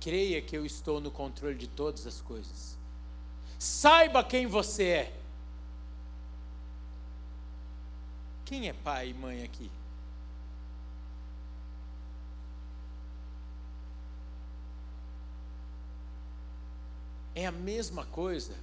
Creia 0.00 0.40
que 0.40 0.56
eu 0.56 0.64
estou 0.64 1.00
no 1.00 1.10
controle 1.10 1.54
de 1.54 1.68
todas 1.68 2.06
as 2.06 2.20
coisas. 2.20 2.78
Saiba 3.58 4.24
quem 4.24 4.46
você 4.46 4.84
é. 4.84 5.20
Quem 8.46 8.68
é 8.68 8.72
pai 8.72 9.10
e 9.10 9.14
mãe 9.14 9.44
aqui? 9.44 9.70
É 17.34 17.46
a 17.46 17.52
mesma 17.52 18.04
coisa 18.06 18.54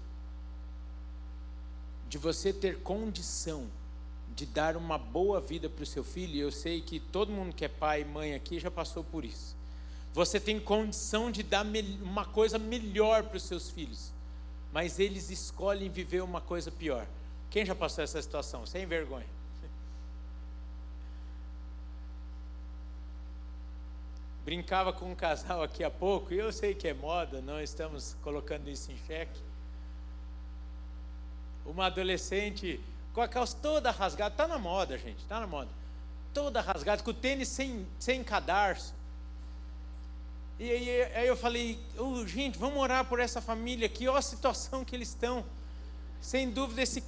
de 2.10 2.18
você 2.18 2.54
ter 2.54 2.82
condição 2.82 3.68
de 4.36 4.46
dar 4.46 4.78
uma 4.78 4.98
boa 4.98 5.42
vida 5.42 5.70
para 5.70 5.84
o 5.84 5.86
seu 5.86 6.04
filho. 6.04 6.36
E 6.36 6.40
eu 6.40 6.52
sei 6.52 6.82
que 6.82 7.00
todo 7.00 7.32
mundo 7.32 7.56
que 7.56 7.66
é 7.66 7.68
pai 7.68 8.02
e 8.02 8.06
mãe 8.06 8.34
aqui 8.34 8.60
já 8.60 8.70
passou 8.70 9.04
por 9.04 9.26
isso. 9.26 9.57
Você 10.18 10.40
tem 10.40 10.60
condição 10.60 11.30
de 11.30 11.44
dar 11.44 11.64
uma 12.02 12.26
coisa 12.26 12.58
melhor 12.58 13.22
para 13.22 13.38
os 13.38 13.44
seus 13.44 13.70
filhos, 13.70 14.12
mas 14.74 14.98
eles 14.98 15.30
escolhem 15.30 15.92
viver 15.92 16.24
uma 16.24 16.42
coisa 16.42 16.72
pior. 16.72 17.06
Quem 17.52 17.64
já 17.64 17.76
passou 17.76 18.04
essa 18.04 18.20
situação? 18.20 18.66
Sem 18.66 18.88
vergonha. 18.88 19.28
Brincava 24.44 24.92
com 24.92 25.12
um 25.12 25.16
casal 25.16 25.62
aqui 25.62 25.84
há 25.84 25.92
pouco, 25.92 26.34
e 26.34 26.40
eu 26.40 26.52
sei 26.52 26.74
que 26.74 26.88
é 26.88 26.96
moda, 26.96 27.40
não 27.40 27.62
estamos 27.62 28.16
colocando 28.24 28.68
isso 28.72 28.92
em 28.92 28.98
xeque. 29.06 29.40
Uma 31.64 31.86
adolescente 31.86 32.82
com 33.14 33.22
a 33.22 33.28
calça 33.28 33.56
toda 33.62 33.92
rasgada, 33.92 34.34
está 34.34 34.48
na 34.48 34.58
moda, 34.58 34.98
gente, 34.98 35.20
está 35.20 35.40
na 35.40 35.46
moda. 35.46 35.70
Toda 36.34 36.60
rasgada, 36.60 37.04
com 37.04 37.12
o 37.12 37.14
tênis 37.14 37.50
sem, 37.50 37.86
sem 38.00 38.24
cadarço. 38.24 38.98
E 40.60 40.72
aí, 40.72 41.04
aí 41.14 41.28
eu 41.28 41.38
falei, 41.38 41.80
oh, 41.98 42.26
gente, 42.26 42.58
vamos 42.58 42.80
orar 42.80 43.06
por 43.06 43.20
essa 43.20 43.40
família 43.40 43.86
aqui, 43.86 44.08
olha 44.08 44.18
a 44.18 44.24
situação 44.24 44.84
que 44.84 44.96
eles 44.96 45.10
estão. 45.10 45.46
Sem 46.20 46.50
dúvida, 46.50 46.82
esse, 46.82 47.04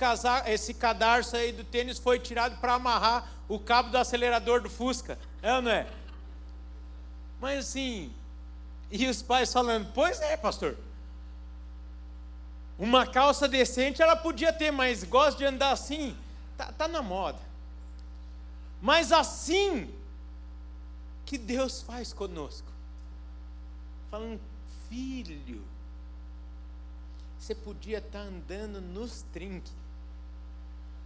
esse 0.45 0.73
cadarço 0.73 1.35
aí 1.35 1.51
do 1.51 1.63
tênis 1.63 1.97
foi 1.97 2.19
tirado 2.19 2.59
para 2.59 2.75
amarrar 2.75 3.27
o 3.47 3.57
cabo 3.57 3.89
do 3.89 3.97
acelerador 3.97 4.61
do 4.61 4.69
Fusca. 4.69 5.17
É 5.41 5.55
ou 5.55 5.63
não 5.63 5.71
é? 5.71 5.87
Mas 7.41 7.69
assim, 7.69 8.13
e 8.91 9.07
os 9.07 9.23
pais 9.23 9.51
falando, 9.51 9.91
pois 9.95 10.21
é, 10.21 10.37
pastor. 10.37 10.77
Uma 12.77 13.07
calça 13.07 13.47
decente 13.47 14.01
ela 14.01 14.15
podia 14.15 14.53
ter, 14.53 14.71
mas 14.71 15.03
gosta 15.03 15.39
de 15.39 15.45
andar 15.45 15.71
assim, 15.71 16.15
tá, 16.55 16.71
tá 16.71 16.87
na 16.87 17.01
moda. 17.01 17.39
Mas 18.79 19.11
assim 19.11 19.91
que 21.25 21.37
Deus 21.37 21.81
faz 21.81 22.13
conosco 22.13 22.69
falando, 24.09 24.39
filho, 24.89 25.63
você 27.37 27.55
podia 27.55 27.99
estar 27.99 28.19
tá 28.19 28.25
andando 28.25 28.81
nos 28.81 29.21
trinques, 29.33 29.73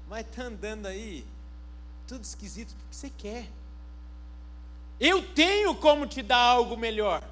mas 0.09 0.25
está 0.25 0.43
andando 0.43 0.87
aí, 0.87 1.25
tudo 2.07 2.23
esquisito, 2.23 2.73
porque 2.75 2.95
você 2.95 3.09
quer. 3.09 3.47
Eu 4.99 5.33
tenho 5.33 5.75
como 5.75 6.07
te 6.07 6.21
dar 6.21 6.37
algo 6.37 6.77
melhor. 6.77 7.23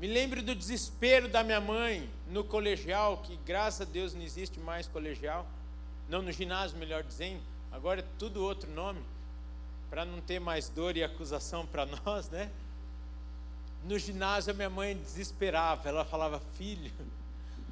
Me 0.00 0.06
lembro 0.06 0.42
do 0.42 0.54
desespero 0.54 1.28
da 1.28 1.44
minha 1.44 1.60
mãe 1.60 2.08
no 2.26 2.42
colegial, 2.42 3.18
que 3.18 3.36
graças 3.44 3.82
a 3.82 3.90
Deus 3.90 4.14
não 4.14 4.22
existe 4.22 4.58
mais 4.58 4.86
colegial, 4.86 5.46
não 6.08 6.22
no 6.22 6.32
ginásio, 6.32 6.78
melhor 6.78 7.02
dizendo, 7.02 7.42
agora 7.70 8.00
é 8.00 8.04
tudo 8.18 8.42
outro 8.42 8.70
nome, 8.70 9.02
para 9.90 10.04
não 10.04 10.20
ter 10.20 10.40
mais 10.40 10.68
dor 10.68 10.96
e 10.96 11.04
acusação 11.04 11.66
para 11.66 11.84
nós, 12.04 12.30
né? 12.30 12.50
No 13.84 13.98
ginásio 13.98 14.52
a 14.52 14.54
minha 14.54 14.70
mãe 14.70 14.96
desesperava, 14.96 15.88
ela 15.88 16.04
falava: 16.04 16.40
"Filho, 16.54 16.92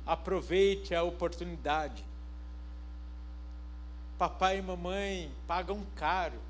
aproveite 0.07 0.94
a 0.94 1.03
oportunidade. 1.03 2.03
Papai 4.16 4.59
e 4.59 4.62
mamãe 4.62 5.31
pagam 5.47 5.85
caro. 5.94 6.40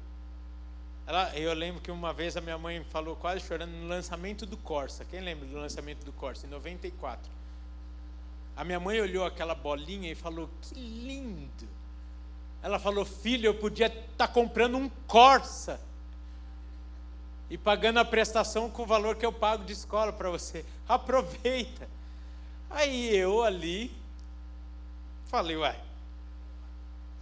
Ela, 1.06 1.36
eu 1.36 1.52
lembro 1.54 1.82
que 1.82 1.90
uma 1.90 2.12
vez 2.12 2.36
a 2.36 2.40
minha 2.40 2.56
mãe 2.56 2.84
falou 2.84 3.16
quase 3.16 3.40
chorando 3.40 3.72
no 3.72 3.88
lançamento 3.88 4.46
do 4.46 4.56
Corsa. 4.56 5.04
Quem 5.04 5.20
lembra 5.20 5.46
do 5.46 5.56
lançamento 5.56 6.04
do 6.04 6.12
Corsa? 6.12 6.46
Em 6.46 6.50
94. 6.50 7.30
A 8.56 8.62
minha 8.62 8.78
mãe 8.78 9.00
olhou 9.00 9.24
aquela 9.24 9.54
bolinha 9.54 10.10
e 10.10 10.14
falou: 10.14 10.48
Que 10.62 10.74
lindo. 10.74 11.68
Ela 12.62 12.78
falou: 12.78 13.04
Filho, 13.04 13.46
eu 13.46 13.54
podia 13.54 13.86
estar 13.86 14.02
tá 14.16 14.28
comprando 14.28 14.76
um 14.76 14.88
Corsa 15.06 15.80
e 17.50 17.56
pagando 17.56 17.98
a 17.98 18.04
prestação 18.04 18.70
com 18.70 18.82
o 18.82 18.86
valor 18.86 19.16
que 19.16 19.24
eu 19.24 19.32
pago 19.32 19.64
de 19.64 19.72
escola 19.72 20.12
para 20.12 20.30
você. 20.30 20.64
Aproveita. 20.88 21.88
Aí 22.70 23.14
eu 23.16 23.42
ali 23.42 23.90
falei: 25.26 25.56
Uai, 25.56 25.78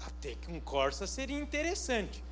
até 0.06 0.34
que 0.34 0.50
um 0.50 0.60
Corsa 0.60 1.06
seria 1.06 1.38
interessante. 1.38 2.22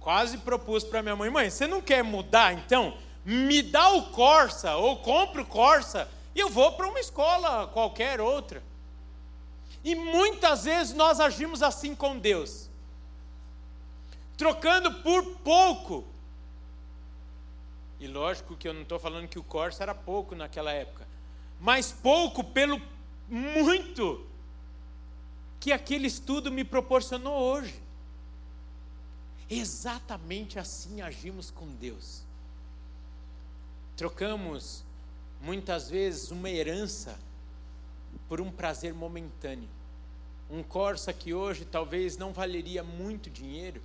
Quase 0.00 0.38
propus 0.38 0.84
para 0.84 1.02
minha 1.02 1.16
mãe: 1.16 1.30
mãe, 1.30 1.50
você 1.50 1.66
não 1.66 1.80
quer 1.80 2.02
mudar 2.02 2.52
então? 2.52 2.96
Me 3.24 3.62
dá 3.62 3.88
o 3.90 4.10
Corsa, 4.10 4.76
ou 4.76 4.98
compre 4.98 5.40
o 5.40 5.46
Corsa, 5.46 6.08
e 6.34 6.40
eu 6.40 6.50
vou 6.50 6.72
para 6.72 6.88
uma 6.88 7.00
escola 7.00 7.66
qualquer 7.68 8.20
outra. 8.20 8.62
E 9.82 9.94
muitas 9.94 10.64
vezes 10.64 10.94
nós 10.94 11.20
agimos 11.20 11.62
assim 11.62 11.94
com 11.94 12.18
Deus, 12.18 12.68
trocando 14.36 14.92
por 15.02 15.24
pouco. 15.36 16.13
E 18.04 18.06
lógico 18.06 18.54
que 18.54 18.68
eu 18.68 18.74
não 18.74 18.82
estou 18.82 18.98
falando 18.98 19.26
que 19.26 19.38
o 19.38 19.42
Corsa 19.42 19.82
era 19.82 19.94
pouco 19.94 20.34
naquela 20.34 20.70
época, 20.70 21.08
mas 21.58 21.90
pouco 21.90 22.44
pelo 22.44 22.78
muito 23.26 24.26
que 25.58 25.72
aquele 25.72 26.06
estudo 26.06 26.52
me 26.52 26.64
proporcionou 26.64 27.32
hoje. 27.32 27.80
Exatamente 29.48 30.58
assim 30.58 31.00
agimos 31.00 31.50
com 31.50 31.66
Deus. 31.66 32.20
Trocamos 33.96 34.84
muitas 35.40 35.88
vezes 35.88 36.30
uma 36.30 36.50
herança 36.50 37.18
por 38.28 38.38
um 38.38 38.50
prazer 38.50 38.92
momentâneo. 38.92 39.70
Um 40.50 40.62
Corsa 40.62 41.10
que 41.10 41.32
hoje 41.32 41.64
talvez 41.64 42.18
não 42.18 42.34
valeria 42.34 42.82
muito 42.82 43.30
dinheiro, 43.30 43.80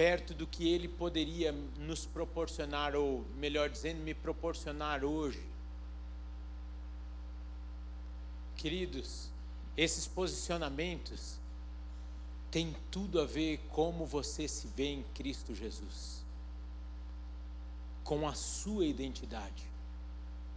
perto 0.00 0.32
do 0.32 0.46
que 0.46 0.66
ele 0.66 0.88
poderia 0.88 1.52
nos 1.52 2.06
proporcionar, 2.06 2.96
ou 2.96 3.22
melhor 3.36 3.68
dizendo, 3.68 4.00
me 4.00 4.14
proporcionar 4.14 5.04
hoje. 5.04 5.46
Queridos, 8.56 9.28
esses 9.76 10.08
posicionamentos 10.08 11.38
tem 12.50 12.74
tudo 12.90 13.20
a 13.20 13.26
ver 13.26 13.58
como 13.68 14.06
você 14.06 14.48
se 14.48 14.68
vê 14.68 14.86
em 14.86 15.02
Cristo 15.14 15.54
Jesus, 15.54 16.24
com 18.02 18.26
a 18.26 18.32
sua 18.32 18.86
identidade. 18.86 19.64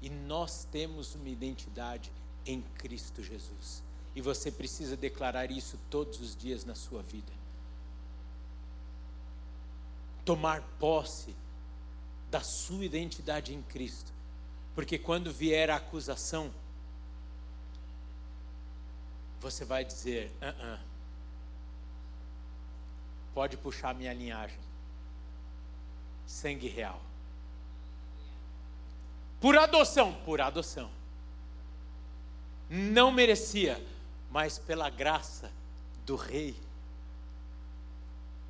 E 0.02 0.10
nós 0.10 0.66
temos 0.72 1.16
uma 1.16 1.28
identidade 1.28 2.10
em 2.46 2.62
Cristo 2.78 3.22
Jesus. 3.22 3.84
E 4.16 4.22
você 4.22 4.50
precisa 4.50 4.96
declarar 4.96 5.52
isso 5.52 5.78
todos 5.90 6.22
os 6.22 6.34
dias 6.34 6.64
na 6.64 6.76
sua 6.76 7.02
vida. 7.04 7.43
Tomar 10.26 10.62
posse 10.80 11.36
da 12.30 12.42
sua 12.42 12.86
identidade 12.86 13.54
em 13.54 13.62
Cristo. 13.62 14.12
Porque 14.74 14.98
quando 14.98 15.32
vier 15.32 15.70
a 15.70 15.76
acusação, 15.76 16.52
você 19.40 19.66
vai 19.66 19.86
dizer: 19.86 20.32
uh 20.42 20.46
-uh, 20.46 20.80
pode 23.34 23.58
puxar 23.58 23.94
minha 23.94 24.14
linhagem. 24.14 24.60
Sangue 26.26 26.68
real. 26.68 27.02
Por 29.40 29.58
adoção, 29.58 30.14
por 30.26 30.40
adoção. 30.40 30.90
Não 32.70 33.12
merecia, 33.12 33.86
mas 34.32 34.58
pela 34.58 34.90
graça 34.90 35.52
do 36.06 36.16
Rei, 36.16 36.56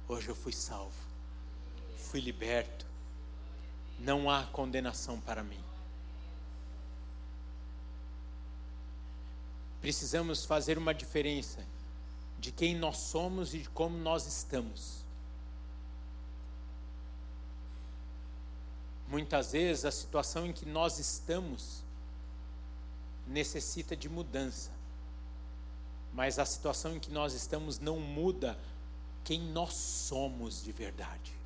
hoje 0.08 0.30
eu 0.30 0.36
fui 0.36 0.54
salvo, 0.54 1.03
fui 2.14 2.22
liberto. 2.22 2.86
Não 3.98 4.30
há 4.30 4.44
condenação 4.44 5.20
para 5.20 5.44
mim. 5.44 5.60
Precisamos 9.82 10.46
fazer 10.46 10.78
uma 10.78 10.94
diferença 10.94 11.66
de 12.38 12.52
quem 12.52 12.76
nós 12.76 12.98
somos 12.98 13.56
e 13.56 13.62
de 13.62 13.70
como 13.70 13.98
nós 13.98 14.28
estamos. 14.28 15.04
Muitas 19.08 19.54
vezes 19.54 19.84
a 19.84 19.92
situação 19.92 20.46
em 20.46 20.54
que 20.54 20.68
nós 20.68 21.00
estamos 21.00 21.84
necessita 23.26 23.96
de 23.96 24.08
mudança, 24.08 24.70
mas 26.14 26.38
a 26.38 26.46
situação 26.46 26.96
em 26.96 27.00
que 27.00 27.10
nós 27.10 27.34
estamos 27.34 27.80
não 27.80 28.00
muda 28.00 28.56
quem 29.24 29.42
nós 29.42 29.74
somos 29.74 30.64
de 30.64 30.72
verdade. 30.72 31.43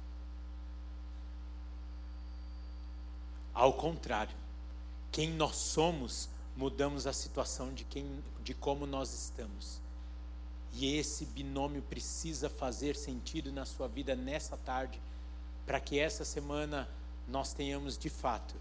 Ao 3.57 3.73
contrário, 3.73 4.35
quem 5.11 5.31
nós 5.31 5.55
somos, 5.55 6.29
mudamos 6.55 7.07
a 7.07 7.11
situação 7.11 7.73
de, 7.73 7.85
quem, 7.85 8.23
de 8.43 8.53
como 8.53 8.85
nós 8.85 9.11
estamos. 9.11 9.81
E 10.73 10.95
esse 10.95 11.25
binômio 11.25 11.81
precisa 11.81 12.51
fazer 12.51 12.95
sentido 12.95 13.51
na 13.51 13.65
sua 13.65 13.87
vida 13.87 14.15
nessa 14.15 14.55
tarde, 14.57 15.01
para 15.65 15.79
que 15.79 15.97
essa 15.97 16.23
semana 16.23 16.87
nós 17.27 17.51
tenhamos 17.51 17.97
de 17.97 18.11
fato, 18.11 18.53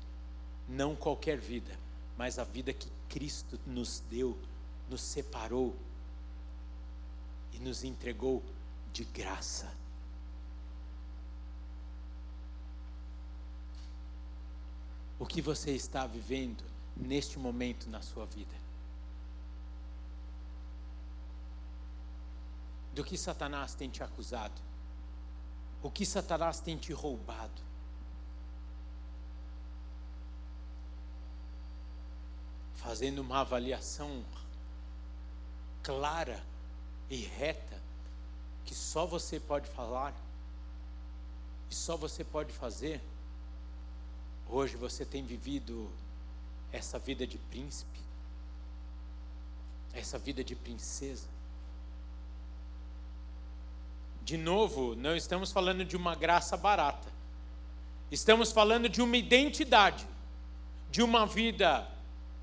não 0.66 0.96
qualquer 0.96 1.36
vida, 1.36 1.78
mas 2.16 2.38
a 2.38 2.44
vida 2.44 2.72
que 2.72 2.90
Cristo 3.06 3.60
nos 3.66 4.00
deu, 4.08 4.34
nos 4.88 5.02
separou 5.02 5.76
e 7.52 7.58
nos 7.58 7.84
entregou 7.84 8.42
de 8.94 9.04
graça. 9.04 9.70
O 15.18 15.26
que 15.26 15.40
você 15.40 15.72
está 15.72 16.06
vivendo 16.06 16.62
neste 16.96 17.38
momento 17.38 17.88
na 17.88 18.02
sua 18.02 18.26
vida? 18.26 18.66
do 22.96 23.04
que 23.04 23.18
Satanás 23.18 23.74
tem 23.74 23.90
te 23.90 24.02
acusado, 24.02 24.58
o 25.82 25.90
que 25.90 26.06
Satanás 26.06 26.60
tem 26.60 26.78
te 26.78 26.94
roubado. 26.94 27.62
Fazendo 32.76 33.18
uma 33.18 33.40
avaliação 33.40 34.24
clara 35.82 36.42
e 37.10 37.16
reta, 37.16 37.78
que 38.64 38.74
só 38.74 39.04
você 39.04 39.38
pode 39.38 39.68
falar, 39.68 40.14
e 41.70 41.74
só 41.74 41.98
você 41.98 42.24
pode 42.24 42.50
fazer. 42.50 43.02
Hoje 44.48 44.76
você 44.76 45.04
tem 45.04 45.24
vivido 45.24 45.90
essa 46.72 46.98
vida 46.98 47.26
de 47.26 47.36
príncipe, 47.36 47.98
essa 49.92 50.18
vida 50.18 50.44
de 50.44 50.54
princesa. 50.54 51.26
De 54.22 54.36
novo, 54.36 54.94
não 54.94 55.16
estamos 55.16 55.50
falando 55.50 55.84
de 55.84 55.96
uma 55.96 56.14
graça 56.14 56.56
barata. 56.56 57.08
Estamos 58.10 58.52
falando 58.52 58.88
de 58.88 59.02
uma 59.02 59.16
identidade, 59.16 60.06
de 60.90 61.02
uma 61.02 61.26
vida 61.26 61.86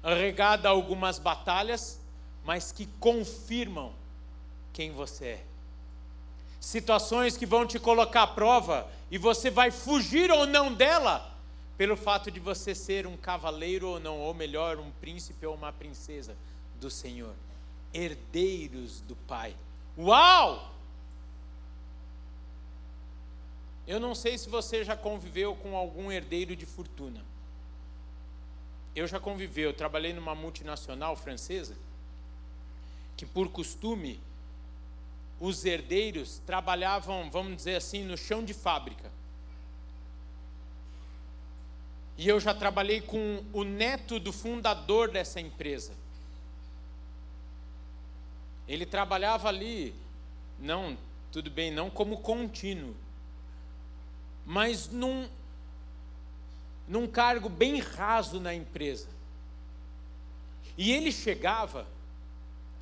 regada 0.03 0.67
a 0.67 0.71
algumas 0.71 1.19
batalhas, 1.19 1.99
mas 2.43 2.71
que 2.71 2.85
confirmam 2.99 3.93
quem 4.73 4.91
você 4.91 5.25
é. 5.25 5.45
Situações 6.59 7.37
que 7.37 7.45
vão 7.45 7.65
te 7.65 7.79
colocar 7.79 8.23
à 8.23 8.27
prova 8.27 8.89
e 9.09 9.17
você 9.17 9.49
vai 9.49 9.71
fugir 9.71 10.31
ou 10.31 10.45
não 10.45 10.73
dela, 10.73 11.32
pelo 11.77 11.95
fato 11.97 12.29
de 12.29 12.39
você 12.39 12.75
ser 12.75 13.07
um 13.07 13.17
cavaleiro 13.17 13.87
ou 13.87 13.99
não, 13.99 14.19
ou 14.19 14.33
melhor, 14.33 14.77
um 14.77 14.91
príncipe 14.91 15.45
ou 15.45 15.55
uma 15.55 15.71
princesa 15.71 16.35
do 16.79 16.89
Senhor, 16.89 17.33
herdeiros 17.93 19.01
do 19.01 19.15
Pai 19.15 19.55
Uau! 19.97 20.71
Eu 23.85 23.99
não 23.99 24.15
sei 24.15 24.37
se 24.37 24.49
você 24.49 24.83
já 24.83 24.95
conviveu 24.95 25.55
com 25.55 25.75
algum 25.75 26.11
herdeiro 26.11 26.55
de 26.55 26.65
fortuna. 26.65 27.23
Eu 28.95 29.07
já 29.07 29.19
convivi, 29.19 29.61
eu 29.61 29.73
trabalhei 29.73 30.13
numa 30.13 30.33
multinacional 30.33 31.15
francesa 31.15 31.75
que 33.15 33.25
por 33.25 33.49
costume 33.49 34.19
os 35.39 35.65
herdeiros 35.65 36.39
trabalhavam, 36.45 37.29
vamos 37.29 37.57
dizer 37.57 37.75
assim, 37.75 38.03
no 38.03 38.17
chão 38.17 38.43
de 38.43 38.53
fábrica. 38.53 39.11
E 42.17 42.27
eu 42.27 42.39
já 42.39 42.53
trabalhei 42.53 43.01
com 43.01 43.43
o 43.51 43.63
neto 43.63 44.19
do 44.19 44.31
fundador 44.31 45.09
dessa 45.09 45.39
empresa. 45.39 45.93
Ele 48.67 48.85
trabalhava 48.85 49.49
ali, 49.49 49.93
não, 50.59 50.97
tudo 51.31 51.49
bem, 51.49 51.71
não 51.71 51.89
como 51.89 52.17
contínuo, 52.19 52.95
mas 54.45 54.89
num, 54.89 55.27
num 56.87 57.07
cargo 57.07 57.49
bem 57.49 57.79
raso 57.79 58.39
na 58.39 58.53
empresa. 58.53 59.07
E 60.77 60.91
ele 60.91 61.11
chegava, 61.11 61.87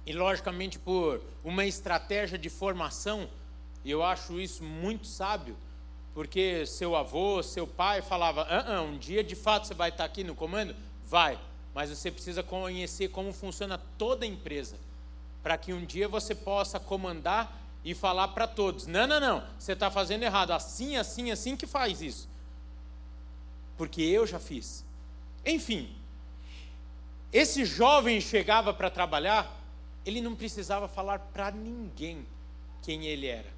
e 0.06 0.14
logicamente 0.14 0.78
por 0.78 1.22
uma 1.44 1.66
estratégia 1.66 2.38
de 2.38 2.50
formação, 2.50 3.30
e 3.84 3.92
eu 3.92 4.04
acho 4.04 4.40
isso 4.40 4.64
muito 4.64 5.08
sábio, 5.08 5.56
porque 6.14 6.66
seu 6.66 6.96
avô, 6.96 7.42
seu 7.42 7.66
pai 7.66 8.02
falava: 8.02 8.44
ah, 8.50 8.78
ah, 8.78 8.82
um 8.82 8.98
dia 8.98 9.24
de 9.24 9.36
fato 9.36 9.68
você 9.68 9.74
vai 9.74 9.90
estar 9.90 10.06
aqui 10.06 10.24
no 10.24 10.36
comando? 10.36 10.76
Vai, 11.06 11.40
mas 11.74 11.90
você 11.90 12.12
precisa 12.12 12.44
conhecer 12.44 13.10
como 13.10 13.34
funciona 13.34 13.78
toda 13.98 14.26
a 14.26 14.28
empresa, 14.28 14.78
para 15.42 15.58
que 15.58 15.74
um 15.74 15.86
dia 15.86 16.08
você 16.08 16.36
possa 16.36 16.80
comandar 16.80 17.62
e 17.84 17.94
falar 17.94 18.30
para 18.30 18.48
todos: 18.48 18.88
não, 18.88 19.08
não, 19.08 19.20
não, 19.20 19.44
você 19.58 19.74
está 19.74 19.90
fazendo 19.90 20.24
errado, 20.24 20.52
assim, 20.52 20.98
assim, 20.98 21.32
assim 21.32 21.56
que 21.56 21.66
faz 21.66 22.02
isso. 22.02 22.30
Porque 23.78 24.02
eu 24.02 24.28
já 24.28 24.40
fiz. 24.40 24.86
Enfim, 25.46 25.90
esse 27.32 27.66
jovem 27.66 28.20
chegava 28.20 28.74
para 28.74 28.90
trabalhar, 28.90 29.60
ele 30.06 30.22
não 30.22 30.36
precisava 30.36 30.88
falar 30.88 31.20
para 31.20 31.50
ninguém 31.52 32.26
quem 32.82 33.06
ele 33.06 33.28
era, 33.28 33.50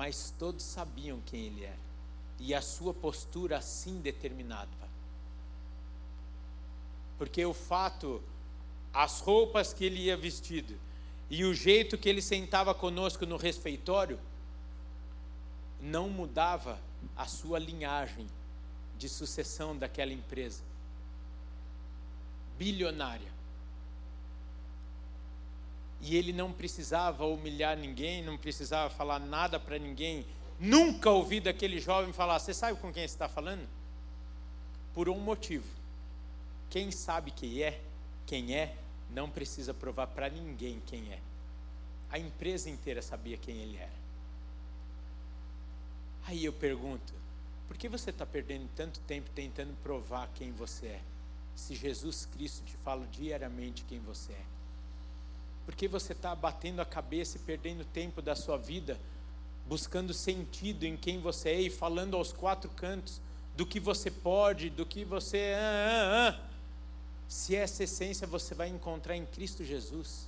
mas 0.00 0.32
todos 0.38 0.64
sabiam 0.64 1.20
quem 1.26 1.44
ele 1.44 1.62
era, 1.62 1.78
e 2.38 2.54
a 2.54 2.62
sua 2.62 2.94
postura 2.94 3.58
assim 3.58 4.00
determinava. 4.00 4.88
Porque 7.18 7.44
o 7.44 7.52
fato, 7.52 8.22
as 8.94 9.20
roupas 9.20 9.74
que 9.74 9.84
ele 9.84 10.00
ia 10.04 10.16
vestido, 10.16 10.74
e 11.28 11.44
o 11.44 11.52
jeito 11.52 11.98
que 11.98 12.08
ele 12.08 12.22
sentava 12.22 12.74
conosco 12.74 13.26
no 13.26 13.36
refeitório 13.36 14.18
não 15.82 16.08
mudava 16.08 16.80
a 17.14 17.26
sua 17.26 17.58
linhagem 17.58 18.26
de 18.96 19.06
sucessão 19.06 19.76
daquela 19.76 20.14
empresa 20.14 20.62
bilionária. 22.56 23.29
E 26.00 26.16
ele 26.16 26.32
não 26.32 26.52
precisava 26.52 27.26
humilhar 27.26 27.76
ninguém, 27.76 28.22
não 28.22 28.38
precisava 28.38 28.88
falar 28.88 29.18
nada 29.18 29.60
para 29.60 29.78
ninguém. 29.78 30.26
Nunca 30.58 31.10
ouvi 31.10 31.40
daquele 31.40 31.78
jovem 31.78 32.12
falar: 32.12 32.38
Você 32.38 32.54
sabe 32.54 32.78
com 32.80 32.92
quem 32.92 33.04
está 33.04 33.28
falando? 33.28 33.68
Por 34.94 35.08
um 35.08 35.18
motivo. 35.18 35.66
Quem 36.70 36.90
sabe 36.90 37.30
quem 37.30 37.62
é, 37.62 37.80
quem 38.24 38.54
é, 38.54 38.76
não 39.10 39.28
precisa 39.28 39.74
provar 39.74 40.06
para 40.06 40.28
ninguém 40.28 40.80
quem 40.86 41.12
é. 41.12 41.18
A 42.10 42.18
empresa 42.18 42.70
inteira 42.70 43.02
sabia 43.02 43.36
quem 43.36 43.56
ele 43.56 43.76
era. 43.76 44.00
Aí 46.26 46.44
eu 46.44 46.52
pergunto: 46.52 47.12
por 47.68 47.76
que 47.76 47.88
você 47.88 48.10
está 48.10 48.24
perdendo 48.24 48.68
tanto 48.74 49.00
tempo 49.00 49.30
tentando 49.34 49.74
provar 49.82 50.30
quem 50.34 50.52
você 50.52 50.86
é? 50.86 51.00
Se 51.54 51.74
Jesus 51.74 52.26
Cristo 52.26 52.64
te 52.64 52.76
fala 52.78 53.06
diariamente 53.08 53.84
quem 53.84 53.98
você 54.00 54.32
é. 54.32 54.59
Por 55.70 55.76
que 55.76 55.86
você 55.86 56.14
está 56.14 56.34
batendo 56.34 56.82
a 56.82 56.84
cabeça 56.84 57.36
e 57.36 57.40
perdendo 57.42 57.84
tempo 57.84 58.20
da 58.20 58.34
sua 58.34 58.58
vida, 58.58 58.98
buscando 59.68 60.12
sentido 60.12 60.82
em 60.82 60.96
quem 60.96 61.20
você 61.20 61.50
é 61.50 61.60
e 61.60 61.70
falando 61.70 62.16
aos 62.16 62.32
quatro 62.32 62.68
cantos 62.70 63.20
do 63.56 63.64
que 63.64 63.78
você 63.78 64.10
pode, 64.10 64.68
do 64.68 64.84
que 64.84 65.04
você. 65.04 65.54
Ah, 65.56 65.60
ah, 65.62 66.28
ah. 66.28 66.50
Se 67.28 67.54
essa 67.54 67.84
essência 67.84 68.26
você 68.26 68.52
vai 68.52 68.66
encontrar 68.66 69.14
em 69.14 69.24
Cristo 69.24 69.64
Jesus, 69.64 70.26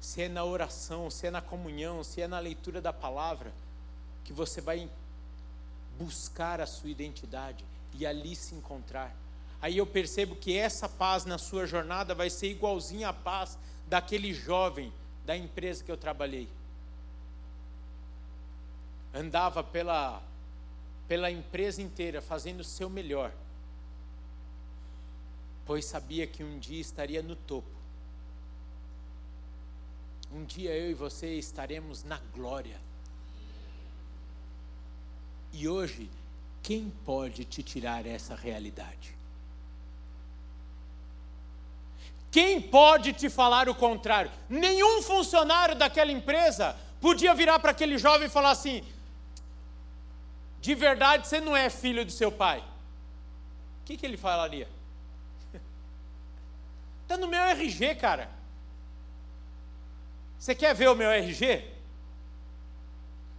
se 0.00 0.22
é 0.22 0.28
na 0.28 0.44
oração, 0.44 1.08
se 1.08 1.28
é 1.28 1.30
na 1.30 1.40
comunhão, 1.40 2.02
se 2.02 2.20
é 2.20 2.26
na 2.26 2.40
leitura 2.40 2.80
da 2.80 2.92
palavra, 2.92 3.52
que 4.24 4.32
você 4.32 4.60
vai 4.60 4.90
buscar 5.96 6.60
a 6.60 6.66
sua 6.66 6.90
identidade 6.90 7.64
e 7.94 8.04
ali 8.04 8.34
se 8.34 8.56
encontrar. 8.56 9.14
Aí 9.60 9.78
eu 9.78 9.86
percebo 9.86 10.36
que 10.36 10.56
essa 10.56 10.88
paz 10.88 11.24
na 11.24 11.38
sua 11.38 11.66
jornada 11.66 12.14
vai 12.14 12.30
ser 12.30 12.48
igualzinha 12.48 13.08
à 13.08 13.12
paz 13.12 13.58
daquele 13.86 14.32
jovem 14.32 14.92
da 15.24 15.36
empresa 15.36 15.82
que 15.82 15.90
eu 15.90 15.96
trabalhei. 15.96 16.48
Andava 19.14 19.64
pela, 19.64 20.22
pela 21.08 21.30
empresa 21.30 21.80
inteira 21.80 22.20
fazendo 22.20 22.60
o 22.60 22.64
seu 22.64 22.90
melhor 22.90 23.32
pois 25.66 25.84
sabia 25.84 26.26
que 26.26 26.44
um 26.44 26.58
dia 26.58 26.80
estaria 26.80 27.20
no 27.20 27.34
topo. 27.34 27.68
Um 30.32 30.44
dia 30.44 30.74
eu 30.74 30.90
e 30.90 30.94
você 30.94 31.34
estaremos 31.34 32.04
na 32.04 32.18
glória. 32.32 32.80
E 35.52 35.68
hoje, 35.68 36.08
quem 36.62 36.90
pode 37.04 37.44
te 37.44 37.62
tirar 37.62 38.06
essa 38.06 38.34
realidade? 38.34 39.15
Quem 42.30 42.60
pode 42.60 43.12
te 43.12 43.30
falar 43.30 43.68
o 43.68 43.74
contrário? 43.74 44.30
Nenhum 44.48 45.02
funcionário 45.02 45.74
daquela 45.74 46.12
empresa 46.12 46.76
podia 47.00 47.34
virar 47.34 47.58
para 47.58 47.70
aquele 47.70 47.96
jovem 47.98 48.26
e 48.26 48.30
falar 48.30 48.50
assim: 48.50 48.82
de 50.60 50.74
verdade 50.74 51.26
você 51.26 51.40
não 51.40 51.56
é 51.56 51.70
filho 51.70 52.04
do 52.04 52.10
seu 52.10 52.30
pai. 52.30 52.58
O 52.58 53.84
que, 53.84 53.96
que 53.96 54.04
ele 54.04 54.16
falaria? 54.16 54.68
Está 57.02 57.16
no 57.18 57.28
meu 57.28 57.40
RG, 57.40 57.94
cara. 57.94 58.28
Você 60.38 60.54
quer 60.54 60.74
ver 60.74 60.88
o 60.88 60.94
meu 60.94 61.10
RG? 61.10 61.76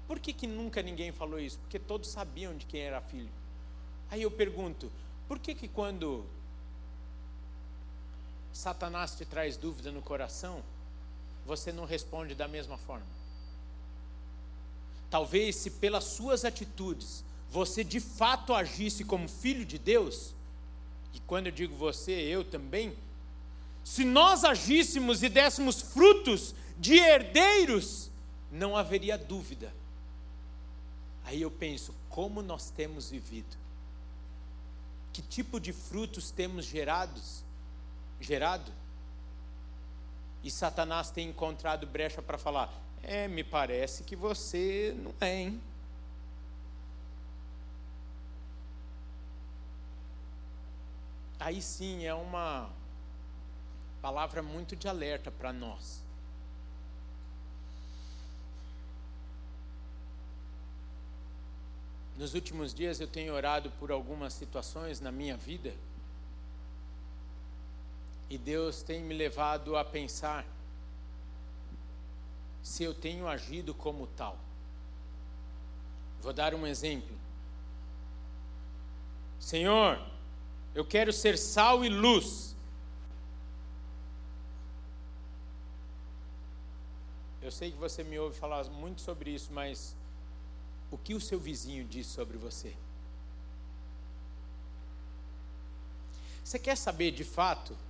Por 0.08 0.20
que, 0.20 0.32
que 0.32 0.48
nunca 0.48 0.82
ninguém 0.82 1.12
falou 1.12 1.40
isso? 1.40 1.60
Porque 1.60 1.78
todos 1.78 2.10
sabiam 2.10 2.56
de 2.56 2.66
quem 2.66 2.82
era 2.82 3.02
filho. 3.02 3.30
Aí 4.10 4.22
eu 4.22 4.32
pergunto, 4.32 4.90
por 5.28 5.38
que 5.38 5.54
que 5.54 5.68
quando 5.68 6.26
Satanás 8.54 9.16
te 9.16 9.26
traz 9.26 9.58
dúvida 9.58 9.92
no 9.92 10.02
coração, 10.02 10.64
você 11.46 11.72
não 11.72 11.86
responde 11.86 12.36
da 12.36 12.48
mesma 12.48 12.78
forma? 12.78 13.06
Talvez 15.10 15.56
se 15.56 15.72
pelas 15.72 16.04
suas 16.04 16.44
atitudes 16.44 17.24
você 17.50 17.84
de 17.84 18.00
fato 18.00 18.54
agisse 18.54 19.04
como 19.04 19.28
filho 19.28 19.66
de 19.66 19.78
Deus, 19.78 20.34
e 21.14 21.20
quando 21.22 21.48
eu 21.48 21.52
digo 21.52 21.76
você, 21.76 22.12
eu 22.12 22.44
também, 22.44 22.96
se 23.84 24.04
nós 24.04 24.44
agíssemos 24.44 25.24
e 25.24 25.30
dessemos 25.30 25.82
frutos 25.82 26.54
de 26.78 26.96
herdeiros, 26.96 28.12
não 28.52 28.76
haveria 28.76 29.18
dúvida. 29.18 29.74
Aí 31.24 31.42
eu 31.42 31.50
penso, 31.50 31.94
como 32.10 32.42
nós 32.42 32.70
temos 32.70 33.10
vivido? 33.10 33.58
Que 35.12 35.22
tipo 35.22 35.60
de 35.60 35.74
frutos 35.74 36.30
temos 36.30 36.66
gerados, 36.66 37.44
gerado? 38.20 38.72
E 40.44 40.52
Satanás 40.52 41.10
tem 41.10 41.30
encontrado 41.30 41.86
brecha 41.88 42.22
para 42.22 42.38
falar: 42.38 42.74
"É, 43.04 43.28
me 43.28 43.44
parece 43.44 44.04
que 44.04 44.16
você 44.16 44.96
não 44.98 45.14
é, 45.20 45.36
hein?" 45.36 45.62
Aí 51.40 51.62
sim 51.62 52.06
é 52.06 52.14
uma 52.14 52.70
palavra 54.02 54.42
muito 54.42 54.76
de 54.76 54.88
alerta 54.88 55.32
para 55.32 55.54
nós. 55.54 56.02
Nos 62.18 62.34
últimos 62.34 62.74
dias 62.74 63.00
eu 63.00 63.08
tenho 63.08 63.34
orado 63.34 63.70
por 63.72 63.92
algumas 63.92 64.34
situações 64.34 65.00
na 65.00 65.12
minha 65.12 65.38
vida 65.38 65.74
e 68.30 68.38
Deus 68.38 68.82
tem 68.82 69.02
me 69.02 69.14
levado 69.14 69.78
a 69.78 69.86
pensar 69.86 70.46
se 72.62 72.84
eu 72.84 72.94
tenho 72.94 73.28
agido 73.28 73.74
como 73.74 74.08
tal. 74.08 74.38
Vou 76.22 76.34
dar 76.34 76.54
um 76.54 76.68
exemplo. 76.68 77.16
Senhor, 79.40 80.06
eu 80.76 80.84
quero 80.84 81.14
ser 81.14 81.38
sal 81.38 81.86
e 81.86 81.90
luz. 81.90 82.56
Eu 87.42 87.52
sei 87.52 87.72
que 87.72 87.78
você 87.78 88.04
me 88.04 88.20
ouve 88.20 88.38
falar 88.38 88.66
muito 88.66 89.00
sobre 89.00 89.32
isso, 89.32 89.54
mas 89.54 89.96
o 90.92 90.98
que 90.98 91.14
o 91.14 91.22
seu 91.22 91.40
vizinho 91.40 91.86
diz 91.86 92.08
sobre 92.08 92.38
você? 92.38 92.76
Você 96.44 96.60
quer 96.60 96.76
saber 96.76 97.12
de 97.12 97.24
fato 97.24 97.87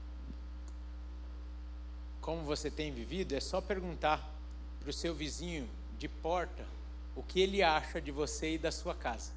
como 2.28 2.44
você 2.44 2.70
tem 2.70 2.92
vivido? 2.92 3.34
É 3.34 3.40
só 3.40 3.62
perguntar 3.62 4.30
para 4.82 4.90
o 4.90 4.94
seu 4.94 5.16
vizinho 5.16 5.66
de 5.98 6.10
porta 6.10 6.66
o 7.16 7.24
que 7.24 7.40
ele 7.40 7.64
acha 7.64 8.02
de 8.02 8.12
você 8.12 8.56
e 8.56 8.58
da 8.58 8.70
sua 8.70 8.94
casa. 8.94 9.32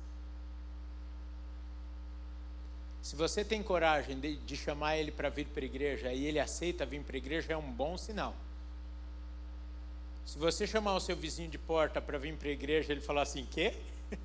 Se 3.00 3.14
você 3.14 3.44
tem 3.44 3.62
coragem 3.62 4.18
de, 4.18 4.38
de 4.38 4.56
chamar 4.56 4.96
ele 4.96 5.12
para 5.12 5.28
vir 5.28 5.46
para 5.46 5.62
a 5.62 5.66
igreja 5.66 6.12
e 6.12 6.26
ele 6.26 6.40
aceita 6.40 6.84
vir 6.84 7.00
para 7.04 7.14
a 7.14 7.18
igreja, 7.18 7.52
é 7.52 7.56
um 7.56 7.70
bom 7.70 7.96
sinal. 7.96 8.34
Se 10.26 10.36
você 10.36 10.66
chamar 10.66 10.96
o 10.96 11.00
seu 11.00 11.14
vizinho 11.14 11.48
de 11.48 11.58
porta 11.58 12.00
para 12.00 12.18
vir 12.18 12.36
para 12.36 12.48
a 12.48 12.52
igreja 12.52 12.88
e 12.88 12.94
ele 12.94 13.00
falar 13.00 13.22
assim, 13.22 13.46
quê? 13.48 13.72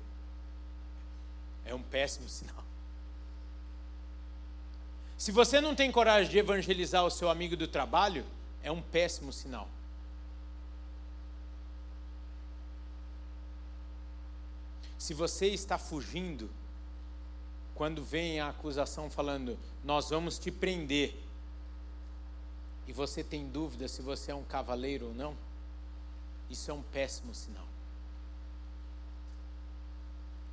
É 1.64 1.72
um 1.72 1.82
péssimo 1.82 2.28
sinal. 2.28 2.64
Se 5.16 5.30
você 5.30 5.60
não 5.60 5.72
tem 5.72 5.92
coragem 5.92 6.32
de 6.32 6.38
evangelizar 6.38 7.04
o 7.04 7.10
seu 7.10 7.30
amigo 7.30 7.56
do 7.56 7.68
trabalho, 7.68 8.24
é 8.62 8.70
um 8.70 8.82
péssimo 8.82 9.32
sinal. 9.32 9.68
Se 14.98 15.14
você 15.14 15.46
está 15.46 15.78
fugindo, 15.78 16.50
quando 17.74 18.02
vem 18.02 18.40
a 18.40 18.48
acusação 18.48 19.08
falando, 19.08 19.58
nós 19.84 20.10
vamos 20.10 20.38
te 20.38 20.50
prender, 20.50 21.14
e 22.86 22.92
você 22.92 23.22
tem 23.22 23.48
dúvida 23.48 23.86
se 23.86 24.00
você 24.02 24.32
é 24.32 24.34
um 24.34 24.44
cavaleiro 24.44 25.06
ou 25.06 25.14
não, 25.14 25.36
isso 26.48 26.70
é 26.70 26.74
um 26.74 26.82
péssimo 26.82 27.34
sinal. 27.34 27.66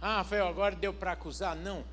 Ah, 0.01 0.17
Rafael, 0.17 0.47
agora 0.47 0.75
deu 0.75 0.93
para 0.93 1.13
acusar? 1.13 1.55
Não. 1.55 1.85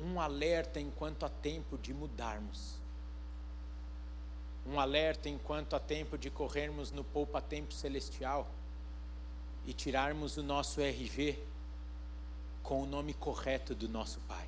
Um 0.00 0.20
alerta 0.20 0.80
enquanto 0.80 1.24
há 1.24 1.28
tempo 1.28 1.78
de 1.78 1.94
mudarmos. 1.94 2.74
Um 4.68 4.80
alerta 4.80 5.28
enquanto 5.28 5.76
há 5.76 5.80
tempo 5.80 6.18
de 6.18 6.30
corrermos 6.30 6.90
no 6.90 7.04
poupa-tempo 7.04 7.72
celestial 7.72 8.50
e 9.64 9.72
tirarmos 9.72 10.36
o 10.36 10.42
nosso 10.42 10.80
RG 10.80 11.38
com 12.62 12.82
o 12.82 12.86
nome 12.86 13.14
correto 13.14 13.74
do 13.74 13.88
nosso 13.88 14.20
Pai. 14.20 14.46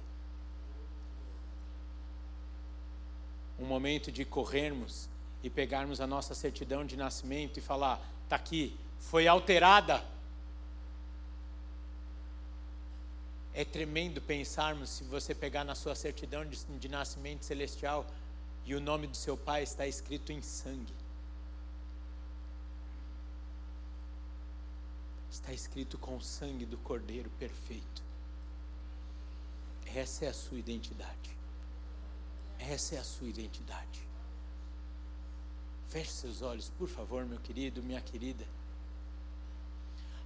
Um 3.58 3.64
momento 3.64 4.10
de 4.10 4.24
corrermos 4.24 5.08
e 5.42 5.48
pegarmos 5.48 6.00
a 6.00 6.06
nossa 6.06 6.34
certidão 6.34 6.84
de 6.84 6.96
nascimento 6.96 7.58
e 7.58 7.60
falar: 7.60 8.00
está 8.24 8.36
aqui, 8.36 8.76
foi 8.98 9.28
alterada. 9.28 10.04
É 13.54 13.64
tremendo 13.64 14.20
pensarmos 14.20 14.90
se 14.90 15.04
você 15.04 15.34
pegar 15.34 15.64
na 15.64 15.74
sua 15.74 15.94
certidão 15.94 16.44
de, 16.44 16.56
de 16.64 16.88
nascimento 16.88 17.44
celestial 17.44 18.06
e 18.68 18.74
o 18.74 18.80
nome 18.80 19.06
do 19.06 19.16
seu 19.16 19.36
pai 19.36 19.62
está 19.62 19.86
escrito 19.86 20.30
em 20.30 20.42
sangue. 20.42 20.94
está 25.38 25.52
escrito 25.52 25.96
com 25.96 26.16
o 26.16 26.20
sangue 26.20 26.66
do 26.66 26.76
Cordeiro 26.78 27.30
perfeito. 27.38 28.02
Essa 29.94 30.26
é 30.26 30.28
a 30.28 30.34
sua 30.34 30.58
identidade. 30.58 31.36
Essa 32.58 32.96
é 32.96 32.98
a 32.98 33.04
sua 33.04 33.28
identidade. 33.28 34.06
Feche 35.86 36.10
seus 36.10 36.42
olhos, 36.42 36.68
por 36.76 36.88
favor, 36.88 37.24
meu 37.24 37.38
querido, 37.38 37.82
minha 37.82 38.00
querida. 38.00 38.46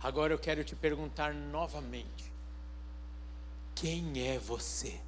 Agora 0.01 0.33
eu 0.33 0.39
quero 0.39 0.65
te 0.65 0.75
perguntar 0.75 1.33
novamente: 1.33 2.33
quem 3.77 4.27
é 4.27 4.39
você? 4.39 5.01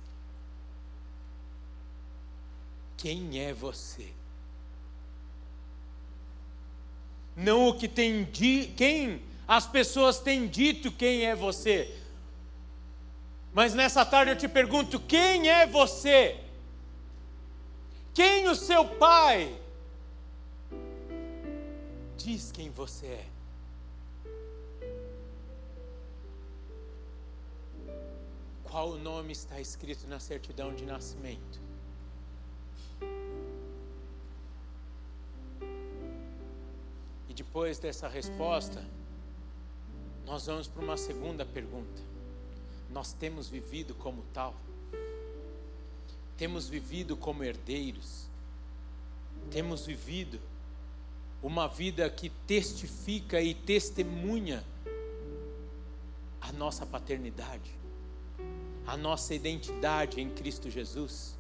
Quem 3.04 3.38
é 3.38 3.52
você? 3.52 4.10
Não 7.36 7.68
o 7.68 7.78
que 7.78 7.86
tem 7.86 8.24
de 8.24 8.68
quem 8.68 9.22
as 9.46 9.66
pessoas 9.66 10.20
têm 10.20 10.48
dito 10.48 10.90
quem 10.90 11.26
é 11.26 11.36
você. 11.36 11.94
Mas 13.52 13.74
nessa 13.74 14.06
tarde 14.06 14.30
eu 14.30 14.38
te 14.38 14.48
pergunto: 14.48 14.98
quem 14.98 15.50
é 15.50 15.66
você? 15.66 16.40
Quem 18.14 18.48
o 18.48 18.54
seu 18.54 18.86
pai 18.86 19.54
diz 22.16 22.50
quem 22.50 22.70
você 22.70 23.06
é? 23.06 23.26
Qual 28.62 28.92
o 28.92 28.98
nome 28.98 29.32
está 29.32 29.60
escrito 29.60 30.08
na 30.08 30.18
certidão 30.18 30.74
de 30.74 30.86
nascimento? 30.86 31.63
E 37.34 37.38
depois 37.38 37.80
dessa 37.80 38.06
resposta, 38.06 38.80
nós 40.24 40.46
vamos 40.46 40.68
para 40.68 40.84
uma 40.84 40.96
segunda 40.96 41.44
pergunta. 41.44 42.00
Nós 42.88 43.12
temos 43.12 43.48
vivido 43.48 43.92
como 43.92 44.22
tal? 44.32 44.54
Temos 46.36 46.68
vivido 46.68 47.16
como 47.16 47.42
herdeiros? 47.42 48.28
Temos 49.50 49.84
vivido 49.84 50.38
uma 51.42 51.66
vida 51.66 52.08
que 52.08 52.30
testifica 52.46 53.40
e 53.40 53.52
testemunha 53.52 54.62
a 56.40 56.52
nossa 56.52 56.86
paternidade, 56.86 57.72
a 58.86 58.96
nossa 58.96 59.34
identidade 59.34 60.20
em 60.20 60.30
Cristo 60.30 60.70
Jesus? 60.70 61.36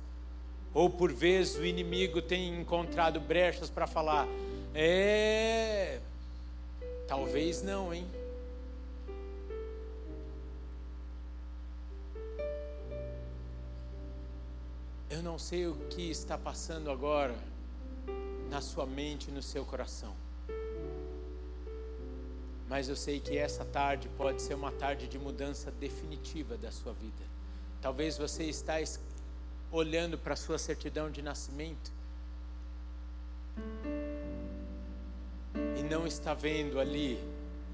Ou 0.74 0.90
por 0.90 1.12
vezes 1.12 1.54
o 1.54 1.64
inimigo 1.64 2.20
tem 2.20 2.60
encontrado 2.60 3.20
brechas 3.20 3.70
para 3.70 3.86
falar, 3.86 4.26
é, 4.74 6.00
talvez 7.06 7.62
não, 7.62 7.94
hein? 7.94 8.06
Eu 15.08 15.22
não 15.22 15.38
sei 15.38 15.68
o 15.68 15.76
que 15.90 16.10
está 16.10 16.36
passando 16.36 16.90
agora 16.90 17.36
na 18.50 18.60
sua 18.60 18.84
mente 18.84 19.30
e 19.30 19.32
no 19.32 19.40
seu 19.40 19.64
coração. 19.64 20.12
Mas 22.68 22.88
eu 22.88 22.96
sei 22.96 23.20
que 23.20 23.38
essa 23.38 23.64
tarde 23.64 24.08
pode 24.16 24.42
ser 24.42 24.54
uma 24.54 24.72
tarde 24.72 25.06
de 25.06 25.18
mudança 25.18 25.70
definitiva 25.70 26.56
da 26.56 26.72
sua 26.72 26.92
vida. 26.92 27.22
Talvez 27.80 28.18
você 28.18 28.44
está 28.44 28.74
olhando 29.70 30.18
para 30.18 30.32
a 30.32 30.36
sua 30.36 30.58
certidão 30.58 31.10
de 31.10 31.22
nascimento 31.22 31.92
e 35.76 35.82
não 35.82 36.06
está 36.06 36.34
vendo 36.34 36.78
ali 36.78 37.18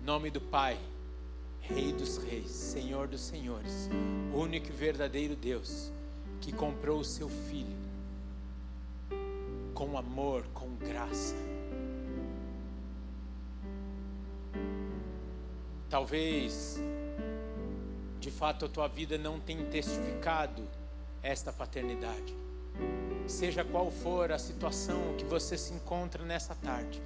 nome 0.04 0.30
do 0.30 0.40
Pai, 0.40 0.78
Rei 1.60 1.92
dos 1.92 2.16
Reis, 2.18 2.50
Senhor 2.50 3.06
dos 3.06 3.20
Senhores, 3.20 3.88
único 4.34 4.68
e 4.68 4.72
verdadeiro 4.72 5.36
Deus 5.36 5.92
que 6.40 6.52
comprou 6.52 7.00
o 7.00 7.04
seu 7.04 7.28
filho 7.28 7.76
com 9.74 9.96
amor, 9.96 10.44
com 10.52 10.74
graça. 10.76 11.34
Talvez, 15.88 16.78
de 18.20 18.30
fato, 18.30 18.66
a 18.66 18.68
tua 18.68 18.88
vida 18.88 19.16
não 19.18 19.40
tenha 19.40 19.64
testificado 19.66 20.62
esta 21.22 21.52
paternidade. 21.52 22.36
Seja 23.26 23.64
qual 23.64 23.90
for 23.90 24.30
a 24.32 24.38
situação 24.38 25.14
que 25.16 25.24
você 25.24 25.56
se 25.56 25.72
encontra 25.72 26.24
nessa 26.24 26.54
tarde, 26.54 27.02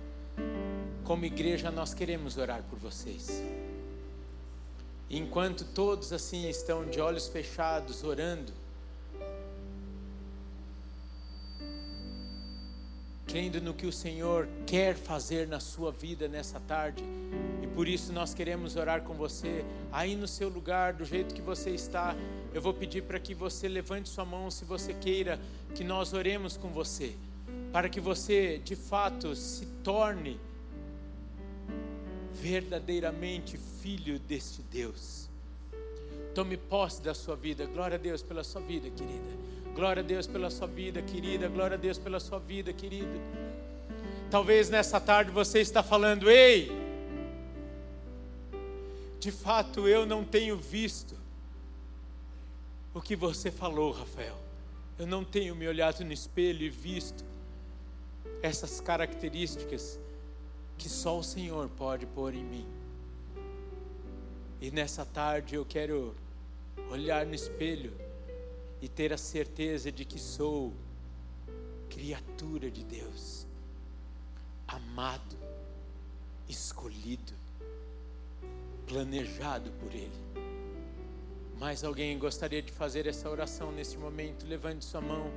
como 1.04 1.24
igreja 1.26 1.70
nós 1.70 1.92
queremos 1.92 2.38
orar 2.38 2.62
por 2.62 2.78
vocês. 2.78 3.42
Enquanto 5.10 5.64
todos 5.64 6.12
assim 6.12 6.48
estão 6.48 6.86
de 6.86 6.98
olhos 7.00 7.28
fechados 7.28 8.02
orando, 8.02 8.52
crendo 13.26 13.60
no 13.60 13.74
que 13.74 13.86
o 13.86 13.92
Senhor 13.92 14.48
quer 14.66 14.96
fazer 14.96 15.46
na 15.46 15.60
sua 15.60 15.92
vida 15.92 16.26
nessa 16.26 16.58
tarde. 16.60 17.04
E 17.62 17.66
por 17.66 17.86
isso 17.86 18.12
nós 18.12 18.32
queremos 18.32 18.74
orar 18.74 19.02
com 19.02 19.12
você, 19.14 19.64
aí 19.92 20.16
no 20.16 20.26
seu 20.26 20.48
lugar, 20.48 20.94
do 20.94 21.04
jeito 21.04 21.34
que 21.34 21.42
você 21.42 21.70
está. 21.70 22.16
Eu 22.54 22.62
vou 22.62 22.72
pedir 22.72 23.02
para 23.02 23.18
que 23.18 23.34
você 23.34 23.68
levante 23.68 24.08
sua 24.08 24.24
mão 24.24 24.50
se 24.50 24.64
você 24.64 24.94
queira 24.94 25.38
que 25.74 25.84
nós 25.84 26.14
oremos 26.14 26.56
com 26.56 26.68
você, 26.68 27.14
para 27.72 27.90
que 27.90 28.00
você 28.00 28.58
de 28.64 28.74
fato 28.74 29.36
se 29.36 29.66
torne 29.82 30.40
verdadeiramente 32.44 33.56
filho 33.56 34.18
deste 34.18 34.60
Deus. 34.60 35.30
Tome 36.34 36.58
posse 36.58 37.00
da 37.00 37.14
sua 37.14 37.34
vida. 37.34 37.64
Glória 37.64 37.94
a 37.94 37.98
Deus 37.98 38.22
pela 38.22 38.44
sua 38.44 38.60
vida, 38.60 38.90
querida. 38.90 39.34
Glória 39.74 40.02
a 40.02 40.06
Deus 40.06 40.26
pela 40.26 40.50
sua 40.50 40.66
vida, 40.66 41.00
querida. 41.00 41.48
Glória 41.48 41.78
a 41.78 41.80
Deus 41.80 41.96
pela 41.96 42.20
sua 42.20 42.38
vida, 42.38 42.70
querido. 42.70 43.18
Talvez 44.30 44.68
nessa 44.68 45.00
tarde 45.00 45.30
você 45.30 45.60
está 45.60 45.82
falando: 45.82 46.30
"Ei, 46.30 46.70
de 49.18 49.32
fato 49.32 49.88
eu 49.88 50.04
não 50.04 50.22
tenho 50.22 50.58
visto 50.58 51.16
o 52.92 53.00
que 53.00 53.16
você 53.16 53.50
falou, 53.50 53.90
Rafael. 53.90 54.38
Eu 54.98 55.06
não 55.06 55.24
tenho 55.24 55.56
me 55.56 55.66
olhado 55.66 56.04
no 56.04 56.12
espelho 56.12 56.62
e 56.62 56.68
visto 56.68 57.24
essas 58.42 58.82
características 58.82 59.98
que 60.76 60.88
só 60.88 61.18
o 61.18 61.22
Senhor 61.22 61.68
pode 61.70 62.06
pôr 62.06 62.34
em 62.34 62.44
mim. 62.44 62.66
E 64.60 64.70
nessa 64.70 65.04
tarde 65.04 65.54
eu 65.54 65.64
quero 65.64 66.14
olhar 66.90 67.26
no 67.26 67.34
espelho 67.34 67.92
e 68.80 68.88
ter 68.88 69.12
a 69.12 69.18
certeza 69.18 69.90
de 69.90 70.04
que 70.04 70.18
sou 70.18 70.72
criatura 71.88 72.70
de 72.70 72.84
Deus, 72.84 73.46
amado, 74.66 75.36
escolhido, 76.48 77.32
planejado 78.86 79.70
por 79.72 79.94
Ele. 79.94 80.24
Mais 81.58 81.84
alguém 81.84 82.18
gostaria 82.18 82.60
de 82.60 82.72
fazer 82.72 83.06
essa 83.06 83.30
oração 83.30 83.70
nesse 83.70 83.96
momento? 83.96 84.46
Levante 84.46 84.84
sua 84.84 85.00
mão. 85.00 85.30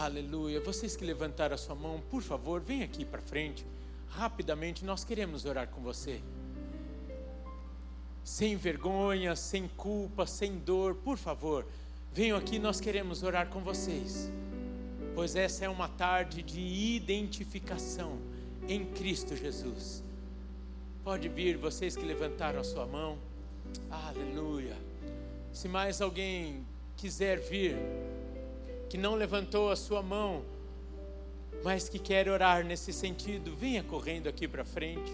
Aleluia. 0.00 0.60
Vocês 0.60 0.96
que 0.96 1.04
levantaram 1.04 1.54
a 1.54 1.58
sua 1.58 1.74
mão, 1.74 2.02
por 2.10 2.20
favor, 2.20 2.60
vem 2.60 2.82
aqui 2.82 3.04
para 3.04 3.20
frente. 3.22 3.64
Rapidamente, 4.08 4.84
nós 4.84 5.04
queremos 5.04 5.44
orar 5.44 5.68
com 5.68 5.80
você. 5.80 6.20
Sem 8.24 8.56
vergonha, 8.56 9.36
sem 9.36 9.68
culpa, 9.68 10.26
sem 10.26 10.58
dor, 10.58 10.96
por 10.96 11.16
favor, 11.16 11.64
venham 12.12 12.36
aqui, 12.36 12.58
nós 12.58 12.80
queremos 12.80 13.22
orar 13.22 13.48
com 13.48 13.60
vocês. 13.60 14.30
Pois 15.14 15.36
essa 15.36 15.64
é 15.64 15.68
uma 15.68 15.88
tarde 15.88 16.42
de 16.42 16.60
identificação 16.60 18.18
em 18.68 18.84
Cristo 18.84 19.36
Jesus. 19.36 20.02
Pode 21.04 21.28
vir, 21.28 21.56
vocês 21.56 21.96
que 21.96 22.04
levantaram 22.04 22.60
a 22.60 22.64
sua 22.64 22.86
mão. 22.86 23.16
Aleluia. 23.90 24.76
Se 25.52 25.68
mais 25.68 26.00
alguém 26.00 26.66
quiser 26.96 27.38
vir, 27.38 27.76
que 28.88 28.98
não 28.98 29.14
levantou 29.14 29.70
a 29.70 29.76
sua 29.76 30.02
mão, 30.02 30.44
mas 31.62 31.88
que 31.88 31.98
quer 31.98 32.28
orar 32.28 32.64
nesse 32.64 32.92
sentido, 32.92 33.54
venha 33.56 33.82
correndo 33.82 34.28
aqui 34.28 34.46
para 34.46 34.64
frente. 34.64 35.12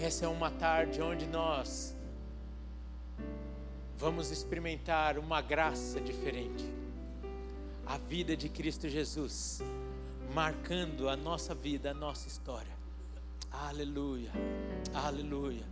Essa 0.00 0.26
é 0.26 0.28
uma 0.28 0.50
tarde 0.50 1.00
onde 1.00 1.26
nós 1.26 1.96
vamos 3.96 4.30
experimentar 4.30 5.18
uma 5.18 5.40
graça 5.40 6.00
diferente. 6.00 6.64
A 7.86 7.96
vida 7.96 8.36
de 8.36 8.48
Cristo 8.48 8.88
Jesus 8.88 9.62
marcando 10.34 11.08
a 11.08 11.16
nossa 11.16 11.54
vida, 11.54 11.90
a 11.90 11.94
nossa 11.94 12.28
história. 12.28 12.76
Aleluia, 13.50 14.30
aleluia. 14.92 15.64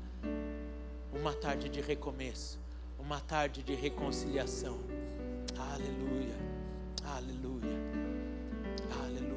Uma 1.13 1.35
tarde 1.35 1.69
de 1.69 1.81
recomeço, 1.81 2.59
uma 2.99 3.21
tarde 3.21 3.63
de 3.63 3.75
reconciliação. 3.75 4.79
Aleluia, 5.59 6.37
aleluia, 7.05 7.79
aleluia. 9.05 9.35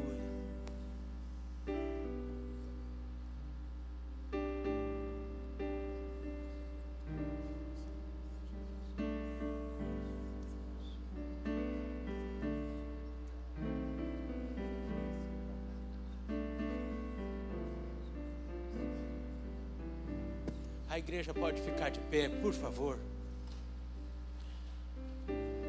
A 20.90 21.00
igreja 21.00 21.32
pode 21.32 21.62
ficar 21.62 21.90
de 21.90 22.00
pé, 22.00 22.28
por 22.28 22.54
favor. 22.54 22.98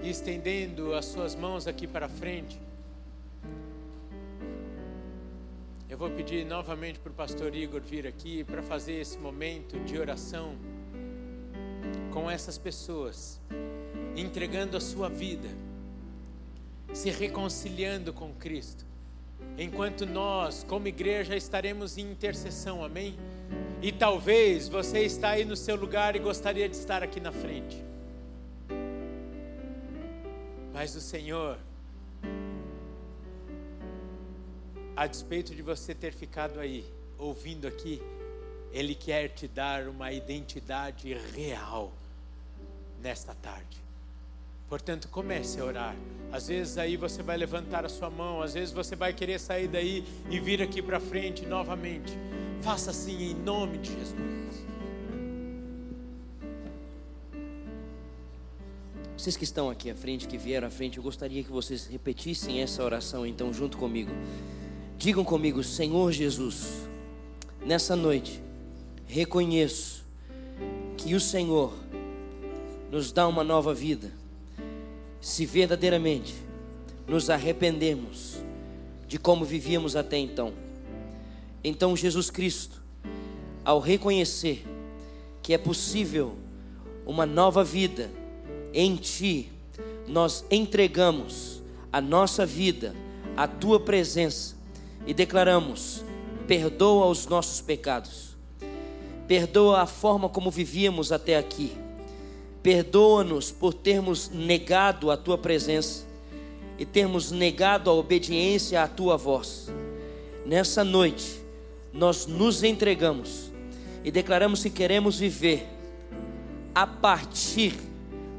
E 0.08 0.10
estendendo 0.10 0.94
as 0.94 1.04
suas 1.04 1.34
mãos 1.34 1.66
aqui 1.66 1.86
para 1.86 2.08
frente. 2.08 2.58
Eu 5.86 5.98
vou 5.98 6.08
pedir 6.08 6.46
novamente 6.46 6.98
para 6.98 7.12
o 7.12 7.14
pastor 7.14 7.54
Igor 7.54 7.82
vir 7.82 8.06
aqui 8.06 8.42
para 8.42 8.62
fazer 8.62 8.94
esse 8.94 9.18
momento 9.18 9.78
de 9.80 9.98
oração 9.98 10.56
com 12.10 12.30
essas 12.30 12.56
pessoas, 12.56 13.38
entregando 14.16 14.78
a 14.78 14.80
sua 14.80 15.10
vida, 15.10 15.50
se 16.94 17.10
reconciliando 17.10 18.10
com 18.10 18.32
Cristo, 18.32 18.86
enquanto 19.58 20.06
nós, 20.06 20.64
como 20.66 20.88
igreja, 20.88 21.36
estaremos 21.36 21.98
em 21.98 22.10
intercessão, 22.10 22.82
amém? 22.82 23.14
E 23.82 23.92
talvez 23.92 24.70
você 24.70 25.00
está 25.00 25.32
aí 25.32 25.44
no 25.44 25.54
seu 25.54 25.76
lugar 25.76 26.16
e 26.16 26.18
gostaria 26.18 26.66
de 26.66 26.76
estar 26.76 27.02
aqui 27.02 27.20
na 27.20 27.30
frente. 27.30 27.87
Mas 30.78 30.94
o 30.94 31.00
Senhor, 31.00 31.58
a 34.94 35.08
despeito 35.08 35.52
de 35.52 35.60
você 35.60 35.92
ter 35.92 36.12
ficado 36.12 36.60
aí, 36.60 36.84
ouvindo 37.18 37.66
aqui, 37.66 38.00
Ele 38.72 38.94
quer 38.94 39.26
te 39.30 39.48
dar 39.48 39.88
uma 39.88 40.12
identidade 40.12 41.12
real 41.34 41.92
nesta 43.02 43.34
tarde. 43.34 43.76
Portanto, 44.68 45.08
comece 45.08 45.60
a 45.60 45.64
orar. 45.64 45.96
Às 46.30 46.46
vezes 46.46 46.78
aí 46.78 46.96
você 46.96 47.24
vai 47.24 47.36
levantar 47.36 47.84
a 47.84 47.88
sua 47.88 48.08
mão, 48.08 48.40
às 48.40 48.54
vezes 48.54 48.72
você 48.72 48.94
vai 48.94 49.12
querer 49.12 49.40
sair 49.40 49.66
daí 49.66 50.04
e 50.30 50.38
vir 50.38 50.62
aqui 50.62 50.80
para 50.80 51.00
frente 51.00 51.44
novamente. 51.44 52.16
Faça 52.62 52.92
assim 52.92 53.32
em 53.32 53.34
nome 53.34 53.78
de 53.78 53.92
Jesus. 53.92 54.64
Vocês 59.18 59.36
que 59.36 59.42
estão 59.42 59.68
aqui 59.68 59.90
à 59.90 59.96
frente, 59.96 60.28
que 60.28 60.38
vieram 60.38 60.68
à 60.68 60.70
frente, 60.70 60.98
eu 60.98 61.02
gostaria 61.02 61.42
que 61.42 61.50
vocês 61.50 61.86
repetissem 61.86 62.62
essa 62.62 62.84
oração 62.84 63.26
então 63.26 63.52
junto 63.52 63.76
comigo. 63.76 64.12
Digam 64.96 65.24
comigo, 65.24 65.60
Senhor 65.64 66.12
Jesus, 66.12 66.86
nessa 67.66 67.96
noite, 67.96 68.40
reconheço 69.08 70.04
que 70.96 71.16
o 71.16 71.20
Senhor 71.20 71.74
nos 72.92 73.10
dá 73.10 73.26
uma 73.26 73.42
nova 73.42 73.74
vida, 73.74 74.12
se 75.20 75.44
verdadeiramente 75.44 76.36
nos 77.04 77.28
arrependermos 77.28 78.36
de 79.08 79.18
como 79.18 79.44
vivíamos 79.44 79.96
até 79.96 80.16
então. 80.16 80.52
Então, 81.64 81.96
Jesus 81.96 82.30
Cristo, 82.30 82.80
ao 83.64 83.80
reconhecer 83.80 84.64
que 85.42 85.52
é 85.52 85.58
possível 85.58 86.36
uma 87.04 87.26
nova 87.26 87.64
vida 87.64 88.08
em 88.72 88.96
Ti, 88.96 89.50
nós 90.06 90.44
entregamos 90.50 91.62
a 91.92 92.00
nossa 92.00 92.44
vida 92.44 92.94
à 93.36 93.46
Tua 93.46 93.80
presença 93.80 94.56
e 95.06 95.14
declaramos: 95.14 96.04
perdoa 96.46 97.06
os 97.06 97.26
nossos 97.26 97.60
pecados, 97.60 98.36
perdoa 99.26 99.82
a 99.82 99.86
forma 99.86 100.28
como 100.28 100.50
vivíamos 100.50 101.12
até 101.12 101.36
aqui, 101.36 101.76
perdoa-nos 102.62 103.50
por 103.50 103.74
termos 103.74 104.28
negado 104.30 105.10
a 105.10 105.16
Tua 105.16 105.38
presença 105.38 106.04
e 106.78 106.84
termos 106.84 107.30
negado 107.30 107.90
a 107.90 107.92
obediência 107.92 108.82
à 108.82 108.88
Tua 108.88 109.16
voz. 109.16 109.68
Nessa 110.46 110.82
noite, 110.82 111.42
nós 111.92 112.26
nos 112.26 112.62
entregamos 112.62 113.50
e 114.04 114.10
declaramos 114.10 114.62
que 114.62 114.70
queremos 114.70 115.18
viver 115.18 115.66
a 116.74 116.86
partir 116.86 117.87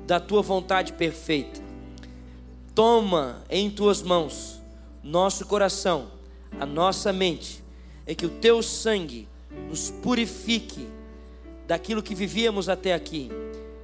da 0.10 0.20
tua 0.20 0.42
vontade 0.42 0.94
perfeita. 0.94 1.62
Toma 2.74 3.44
em 3.48 3.70
tuas 3.70 4.02
mãos 4.02 4.60
nosso 5.04 5.46
coração, 5.46 6.08
a 6.60 6.66
nossa 6.66 7.14
mente, 7.14 7.64
e 8.08 8.16
que 8.16 8.26
o 8.26 8.30
teu 8.30 8.64
sangue 8.64 9.28
nos 9.70 9.92
purifique 9.92 10.88
daquilo 11.68 12.02
que 12.02 12.16
vivíamos 12.16 12.68
até 12.68 12.96
aqui. 12.96 13.30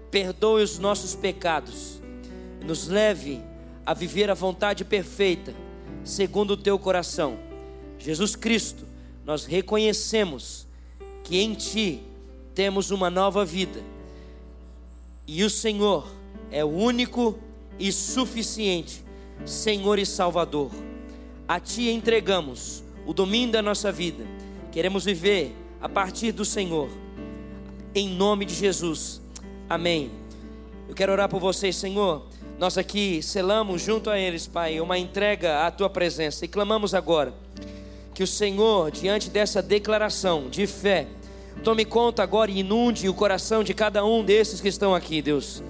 Perdoe 0.09 0.63
os 0.63 0.80
nossos 0.80 1.13
pecados, 1.13 2.01
nos 2.65 2.88
leve 2.88 3.39
a 3.86 3.93
viver 3.93 4.32
a 4.32 4.34
vontade 4.34 4.84
perfeita, 4.84 5.53
segundo 6.03 6.51
o 6.51 6.57
teu 6.57 6.80
coração. 6.80 7.38
Jesus 7.99 8.36
Cristo, 8.36 8.84
nós 9.23 9.45
reconhecemos 9.45 10.65
que 11.23 11.38
em 11.38 11.53
Ti 11.53 12.01
temos 12.55 12.89
uma 12.89 13.11
nova 13.11 13.45
vida. 13.45 13.94
E 15.28 15.43
o 15.43 15.49
Senhor 15.49 16.07
é 16.51 16.63
o 16.63 16.67
único 16.67 17.38
e 17.80 17.91
suficiente 17.91 19.03
Senhor 19.45 19.99
e 19.99 20.05
Salvador. 20.05 20.71
A 21.47 21.59
Ti 21.59 21.89
entregamos 21.89 22.84
o 23.05 23.13
domínio 23.13 23.51
da 23.51 23.61
nossa 23.61 23.91
vida. 23.91 24.26
Queremos 24.71 25.05
viver 25.05 25.55
a 25.82 25.89
partir 25.89 26.32
do 26.32 26.45
Senhor. 26.45 26.89
Em 27.93 28.09
nome 28.09 28.45
de 28.45 28.53
Jesus. 28.53 29.21
Amém. 29.69 30.11
Eu 30.88 30.95
quero 30.95 31.11
orar 31.11 31.30
por 31.30 31.39
vocês, 31.39 31.76
Senhor. 31.76 32.26
Nós 32.57 32.78
aqui 32.78 33.21
selamos 33.21 33.82
junto 33.82 34.09
a 34.09 34.17
eles, 34.17 34.47
Pai, 34.47 34.80
uma 34.80 34.97
entrega 34.97 35.65
à 35.65 35.71
tua 35.71 35.89
presença 35.89 36.45
e 36.45 36.47
clamamos 36.47 36.93
agora 36.93 37.34
que 38.13 38.23
o 38.23 38.28
Senhor, 38.28 38.91
diante 38.91 39.30
dessa 39.30 39.61
declaração 39.61 40.49
de 40.49 40.65
fé, 40.65 41.05
tome 41.63 41.85
conta 41.85 42.23
agora 42.23 42.51
e 42.51 42.59
inunde 42.59 43.09
o 43.09 43.13
coração 43.13 43.63
de 43.63 43.73
cada 43.73 44.05
um 44.05 44.23
desses 44.23 44.61
que 44.61 44.67
estão 44.67 44.93
aqui, 44.93 45.21
Deus. 45.21 45.63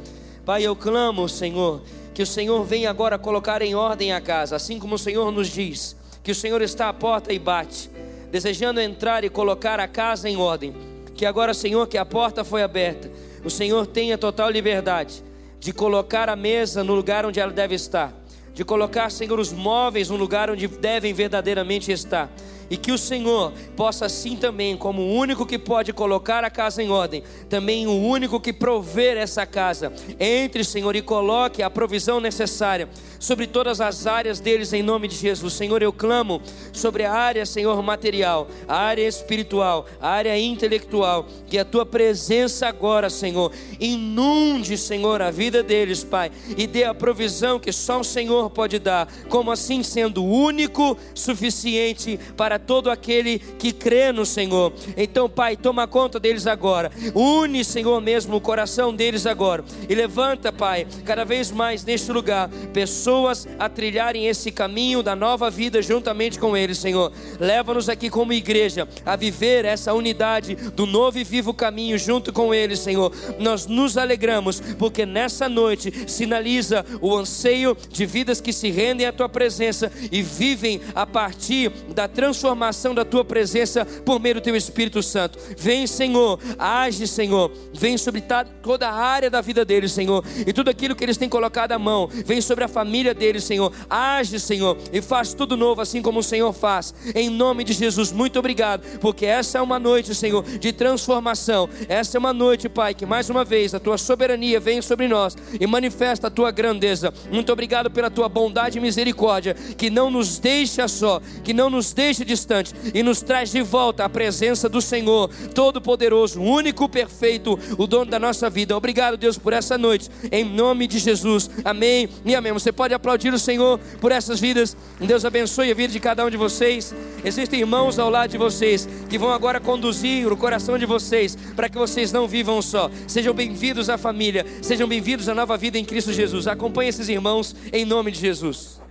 Pai, 0.45 0.63
eu 0.63 0.75
clamo, 0.75 1.27
Senhor, 1.27 1.81
que 2.13 2.21
o 2.21 2.27
Senhor 2.27 2.63
venha 2.63 2.89
agora 2.89 3.17
colocar 3.17 3.61
em 3.61 3.75
ordem 3.75 4.13
a 4.13 4.21
casa, 4.21 4.55
assim 4.55 4.79
como 4.79 4.95
o 4.95 4.99
Senhor 4.99 5.31
nos 5.31 5.47
diz, 5.47 5.95
que 6.23 6.31
o 6.31 6.35
Senhor 6.35 6.61
está 6.61 6.89
à 6.89 6.93
porta 6.93 7.33
e 7.33 7.39
bate, 7.39 7.89
desejando 8.31 8.79
entrar 8.79 9.23
e 9.23 9.29
colocar 9.29 9.79
a 9.79 9.87
casa 9.87 10.29
em 10.29 10.37
ordem. 10.37 10.75
Que 11.15 11.25
agora, 11.25 11.53
Senhor, 11.53 11.87
que 11.87 11.97
a 11.97 12.05
porta 12.05 12.43
foi 12.43 12.61
aberta, 12.61 13.09
o 13.43 13.49
Senhor 13.49 13.87
tenha 13.87 14.17
total 14.17 14.49
liberdade 14.49 15.23
de 15.59 15.71
colocar 15.71 16.29
a 16.29 16.35
mesa 16.35 16.83
no 16.83 16.93
lugar 16.93 17.25
onde 17.25 17.39
ela 17.39 17.51
deve 17.51 17.75
estar, 17.75 18.13
de 18.53 18.63
colocar, 18.63 19.09
Senhor, 19.09 19.39
os 19.39 19.51
móveis 19.51 20.09
no 20.09 20.15
lugar 20.15 20.49
onde 20.49 20.67
devem 20.67 21.13
verdadeiramente 21.13 21.91
estar 21.91 22.31
e 22.69 22.77
que 22.77 22.91
o 22.91 22.97
Senhor 22.97 23.51
possa 23.75 24.05
assim 24.05 24.35
também, 24.35 24.75
como 24.75 25.01
o 25.01 25.13
único 25.13 25.45
que 25.45 25.57
pode 25.57 25.93
colocar 25.93 26.43
a 26.43 26.49
casa 26.49 26.81
em 26.81 26.89
ordem, 26.89 27.23
também 27.49 27.87
o 27.87 27.93
único 27.93 28.39
que 28.39 28.53
prover 28.53 29.17
essa 29.17 29.45
casa, 29.45 29.93
entre, 30.19 30.63
Senhor, 30.63 30.95
e 30.95 31.01
coloque 31.01 31.61
a 31.61 31.69
provisão 31.69 32.19
necessária 32.19 32.89
sobre 33.19 33.47
todas 33.47 33.81
as 33.81 34.07
áreas 34.07 34.39
deles 34.39 34.73
em 34.73 34.83
nome 34.83 35.07
de 35.07 35.15
Jesus. 35.15 35.53
Senhor, 35.53 35.81
eu 35.81 35.93
clamo 35.93 36.41
sobre 36.73 37.03
a 37.03 37.13
área, 37.13 37.45
Senhor, 37.45 37.81
material, 37.81 38.47
a 38.67 38.77
área 38.77 39.07
espiritual, 39.07 39.85
a 40.01 40.09
área 40.09 40.37
intelectual, 40.37 41.25
que 41.47 41.57
a 41.57 41.65
tua 41.65 41.85
presença 41.85 42.67
agora, 42.67 43.09
Senhor, 43.09 43.51
inunde, 43.79 44.77
Senhor, 44.77 45.21
a 45.21 45.31
vida 45.31 45.63
deles, 45.63 46.03
Pai, 46.03 46.31
e 46.57 46.67
dê 46.67 46.83
a 46.83 46.93
provisão 46.93 47.59
que 47.59 47.71
só 47.71 47.99
o 47.99 48.03
Senhor 48.03 48.49
pode 48.49 48.79
dar, 48.79 49.07
como 49.29 49.51
assim 49.51 49.83
sendo 49.83 50.23
único, 50.23 50.97
suficiente 51.13 52.19
para 52.35 52.54
para 52.55 52.59
todo 52.59 52.89
aquele 52.89 53.37
que 53.37 53.73
crê 53.73 54.13
no 54.13 54.25
Senhor. 54.25 54.71
Então, 54.95 55.29
Pai, 55.29 55.57
toma 55.57 55.85
conta 55.87 56.17
deles 56.19 56.47
agora. 56.47 56.89
Une, 57.13 57.65
Senhor, 57.65 57.99
mesmo 57.99 58.37
o 58.37 58.41
coração 58.41 58.95
deles 58.95 59.25
agora. 59.25 59.65
E 59.89 59.93
levanta, 59.93 60.53
Pai, 60.53 60.87
cada 61.03 61.25
vez 61.25 61.51
mais 61.51 61.83
neste 61.83 62.11
lugar, 62.13 62.49
pessoas 62.71 63.45
a 63.59 63.67
trilharem 63.67 64.27
esse 64.27 64.51
caminho 64.53 65.03
da 65.03 65.17
nova 65.17 65.49
vida 65.49 65.81
juntamente 65.81 66.39
com 66.39 66.55
eles, 66.55 66.77
Senhor. 66.77 67.11
Leva-nos 67.39 67.89
aqui 67.89 68.09
como 68.09 68.31
igreja 68.31 68.87
a 69.05 69.17
viver 69.17 69.65
essa 69.65 69.93
unidade 69.93 70.55
do 70.55 70.85
novo 70.85 71.19
e 71.19 71.25
vivo 71.25 71.53
caminho 71.53 71.97
junto 71.97 72.31
com 72.31 72.53
eles, 72.53 72.79
Senhor. 72.79 73.11
Nós 73.37 73.65
nos 73.65 73.97
alegramos 73.97 74.61
porque 74.79 75.05
nessa 75.05 75.49
noite 75.49 76.09
sinaliza 76.09 76.85
o 77.01 77.13
anseio 77.13 77.75
de 77.89 78.05
vidas 78.05 78.39
que 78.39 78.53
se 78.53 78.69
rendem 78.71 79.05
à 79.05 79.11
tua 79.11 79.27
presença 79.27 79.91
e 80.09 80.21
vivem 80.21 80.79
a 80.93 81.05
partir 81.05 81.69
da 81.93 82.07
transformação 82.07 82.44
transformação 82.45 82.93
da 82.93 83.03
tua 83.03 83.25
presença 83.25 83.83
por 84.05 84.19
meio 84.19 84.35
do 84.35 84.41
teu 84.41 84.55
Espírito 84.55 85.01
Santo. 85.01 85.39
Vem, 85.57 85.87
Senhor, 85.87 86.39
age, 86.59 87.07
Senhor, 87.07 87.51
vem 87.73 87.97
sobre 87.97 88.23
toda 88.61 88.87
a 88.87 88.93
área 88.93 89.31
da 89.31 89.41
vida 89.41 89.65
deles, 89.65 89.91
Senhor, 89.91 90.23
e 90.45 90.53
tudo 90.53 90.69
aquilo 90.69 90.95
que 90.95 91.03
eles 91.03 91.17
têm 91.17 91.27
colocado 91.27 91.71
à 91.71 91.79
mão, 91.79 92.07
vem 92.07 92.39
sobre 92.41 92.63
a 92.63 92.67
família 92.67 93.15
deles, 93.15 93.43
Senhor. 93.43 93.73
Age, 93.89 94.39
Senhor, 94.39 94.77
e 94.93 95.01
faz 95.01 95.33
tudo 95.33 95.57
novo, 95.57 95.81
assim 95.81 96.03
como 96.03 96.19
o 96.19 96.23
Senhor 96.23 96.53
faz. 96.53 96.93
Em 97.15 97.29
nome 97.29 97.63
de 97.63 97.73
Jesus, 97.73 98.11
muito 98.11 98.37
obrigado, 98.37 98.83
porque 98.99 99.25
essa 99.25 99.57
é 99.57 99.61
uma 99.61 99.79
noite, 99.79 100.13
Senhor, 100.13 100.43
de 100.43 100.71
transformação. 100.71 101.67
Essa 101.89 102.17
é 102.17 102.19
uma 102.19 102.33
noite, 102.33 102.69
Pai, 102.69 102.93
que 102.93 103.07
mais 103.07 103.27
uma 103.27 103.43
vez 103.43 103.73
a 103.73 103.79
tua 103.79 103.97
soberania 103.97 104.59
vem 104.59 104.83
sobre 104.83 105.07
nós 105.07 105.35
e 105.59 105.65
manifesta 105.65 106.27
a 106.27 106.31
tua 106.31 106.51
grandeza. 106.51 107.11
Muito 107.31 107.51
obrigado 107.51 107.89
pela 107.89 108.11
tua 108.11 108.29
bondade 108.29 108.77
e 108.77 108.81
misericórdia, 108.81 109.55
que 109.55 109.89
não 109.89 110.11
nos 110.11 110.37
deixa 110.37 110.87
só, 110.87 111.19
que 111.43 111.53
não 111.53 111.71
nos 111.71 111.91
deixa 111.91 112.23
de 112.23 112.34
distante 112.35 112.73
e 112.93 113.01
nos 113.01 113.21
traz 113.21 113.51
de 113.51 113.61
volta 113.61 114.03
à 114.03 114.09
presença 114.09 114.67
do 114.67 114.81
Senhor, 114.81 115.29
Todo-Poderoso, 115.53 116.41
único, 116.41 116.87
perfeito, 116.87 117.57
o 117.77 117.87
dono 117.87 118.11
da 118.11 118.19
nossa 118.19 118.49
vida. 118.49 118.75
Obrigado, 118.75 119.17
Deus, 119.17 119.37
por 119.37 119.53
essa 119.53 119.77
noite, 119.77 120.09
em 120.31 120.43
nome 120.43 120.85
de 120.85 120.99
Jesus. 120.99 121.49
Amém 121.63 122.09
e 122.25 122.35
amém. 122.35 122.51
Você 122.51 122.71
pode 122.71 122.93
aplaudir 122.93 123.33
o 123.33 123.39
Senhor 123.39 123.79
por 123.99 124.11
essas 124.11 124.39
vidas. 124.39 124.75
Deus 124.99 125.25
abençoe 125.25 125.71
a 125.71 125.75
vida 125.75 125.91
de 125.93 125.99
cada 125.99 126.25
um 126.25 126.29
de 126.29 126.37
vocês. 126.37 126.93
Existem 127.23 127.61
irmãos 127.61 127.97
ao 127.97 128.09
lado 128.09 128.31
de 128.31 128.37
vocês 128.37 128.87
que 129.09 129.17
vão 129.17 129.31
agora 129.31 129.59
conduzir 129.59 130.31
o 130.31 130.37
coração 130.37 130.77
de 130.77 130.85
vocês 130.85 131.37
para 131.55 131.69
que 131.69 131.77
vocês 131.77 132.11
não 132.11 132.27
vivam 132.27 132.61
só. 132.61 132.91
Sejam 133.07 133.33
bem-vindos 133.33 133.89
à 133.89 133.97
família, 133.97 134.45
sejam 134.61 134.87
bem-vindos 134.87 135.29
à 135.29 135.33
nova 135.33 135.57
vida 135.57 135.79
em 135.79 135.85
Cristo 135.85 136.11
Jesus. 136.11 136.47
Acompanhe 136.47 136.89
esses 136.89 137.07
irmãos 137.07 137.55
em 137.71 137.85
nome 137.85 138.11
de 138.11 138.19
Jesus 138.19 138.84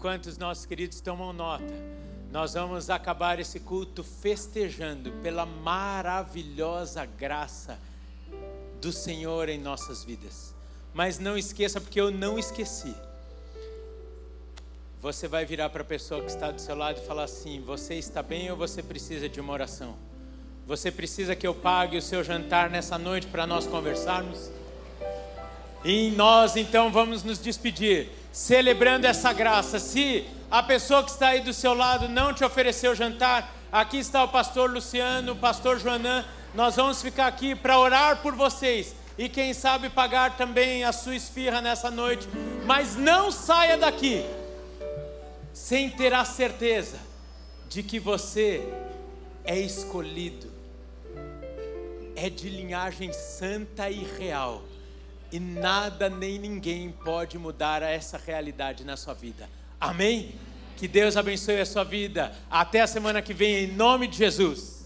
enquanto 0.00 0.28
os 0.28 0.38
nossos 0.38 0.64
queridos 0.64 0.98
tomam 1.02 1.30
nota, 1.30 1.74
nós 2.32 2.54
vamos 2.54 2.88
acabar 2.88 3.38
esse 3.38 3.60
culto 3.60 4.02
festejando 4.02 5.12
pela 5.22 5.44
maravilhosa 5.44 7.04
graça 7.04 7.78
do 8.80 8.90
Senhor 8.92 9.50
em 9.50 9.58
nossas 9.58 10.02
vidas. 10.02 10.54
Mas 10.94 11.18
não 11.18 11.36
esqueça, 11.36 11.82
porque 11.82 12.00
eu 12.00 12.10
não 12.10 12.38
esqueci. 12.38 12.94
Você 15.02 15.28
vai 15.28 15.44
virar 15.44 15.68
para 15.68 15.82
a 15.82 15.84
pessoa 15.84 16.22
que 16.22 16.30
está 16.30 16.50
do 16.50 16.62
seu 16.62 16.74
lado 16.74 16.98
e 16.98 17.06
falar 17.06 17.24
assim: 17.24 17.60
Você 17.60 17.96
está 17.96 18.22
bem 18.22 18.50
ou 18.50 18.56
você 18.56 18.82
precisa 18.82 19.28
de 19.28 19.38
uma 19.38 19.52
oração? 19.52 19.94
Você 20.66 20.90
precisa 20.90 21.36
que 21.36 21.46
eu 21.46 21.54
pague 21.54 21.98
o 21.98 22.02
seu 22.02 22.24
jantar 22.24 22.70
nessa 22.70 22.96
noite 22.96 23.26
para 23.26 23.46
nós 23.46 23.66
conversarmos? 23.66 24.50
E 25.84 26.10
nós 26.10 26.56
então 26.56 26.90
vamos 26.92 27.22
nos 27.22 27.38
despedir 27.38 28.08
celebrando 28.30 29.06
essa 29.06 29.32
graça. 29.32 29.78
Se 29.78 30.26
a 30.50 30.62
pessoa 30.62 31.02
que 31.02 31.10
está 31.10 31.28
aí 31.28 31.40
do 31.40 31.52
seu 31.54 31.72
lado 31.72 32.08
não 32.08 32.34
te 32.34 32.44
ofereceu 32.44 32.94
jantar, 32.94 33.54
aqui 33.72 33.98
está 33.98 34.22
o 34.22 34.28
pastor 34.28 34.70
Luciano, 34.70 35.32
o 35.32 35.36
pastor 35.36 35.78
Joanã. 35.78 36.24
Nós 36.54 36.76
vamos 36.76 37.00
ficar 37.00 37.26
aqui 37.26 37.54
para 37.54 37.78
orar 37.78 38.20
por 38.20 38.34
vocês 38.34 38.94
e 39.16 39.28
quem 39.28 39.54
sabe 39.54 39.88
pagar 39.88 40.36
também 40.36 40.84
a 40.84 40.92
sua 40.92 41.14
esfirra 41.14 41.60
nessa 41.60 41.90
noite. 41.90 42.28
Mas 42.66 42.96
não 42.96 43.30
saia 43.30 43.78
daqui 43.78 44.24
sem 45.52 45.88
ter 45.88 46.12
a 46.12 46.24
certeza 46.24 46.98
de 47.68 47.82
que 47.82 47.98
você 47.98 48.62
é 49.44 49.58
escolhido, 49.58 50.50
é 52.16 52.28
de 52.28 52.48
linhagem 52.50 53.12
santa 53.12 53.88
e 53.88 54.04
real 54.18 54.62
e 55.32 55.38
nada 55.38 56.08
nem 56.08 56.38
ninguém 56.38 56.90
pode 56.90 57.38
mudar 57.38 57.82
essa 57.82 58.18
realidade 58.18 58.84
na 58.84 58.96
sua 58.96 59.14
vida. 59.14 59.48
Amém? 59.80 60.34
Que 60.76 60.88
Deus 60.88 61.16
abençoe 61.16 61.60
a 61.60 61.66
sua 61.66 61.84
vida. 61.84 62.32
Até 62.50 62.80
a 62.80 62.86
semana 62.86 63.20
que 63.20 63.34
vem, 63.34 63.64
em 63.64 63.72
nome 63.72 64.06
de 64.06 64.16
Jesus. 64.16 64.79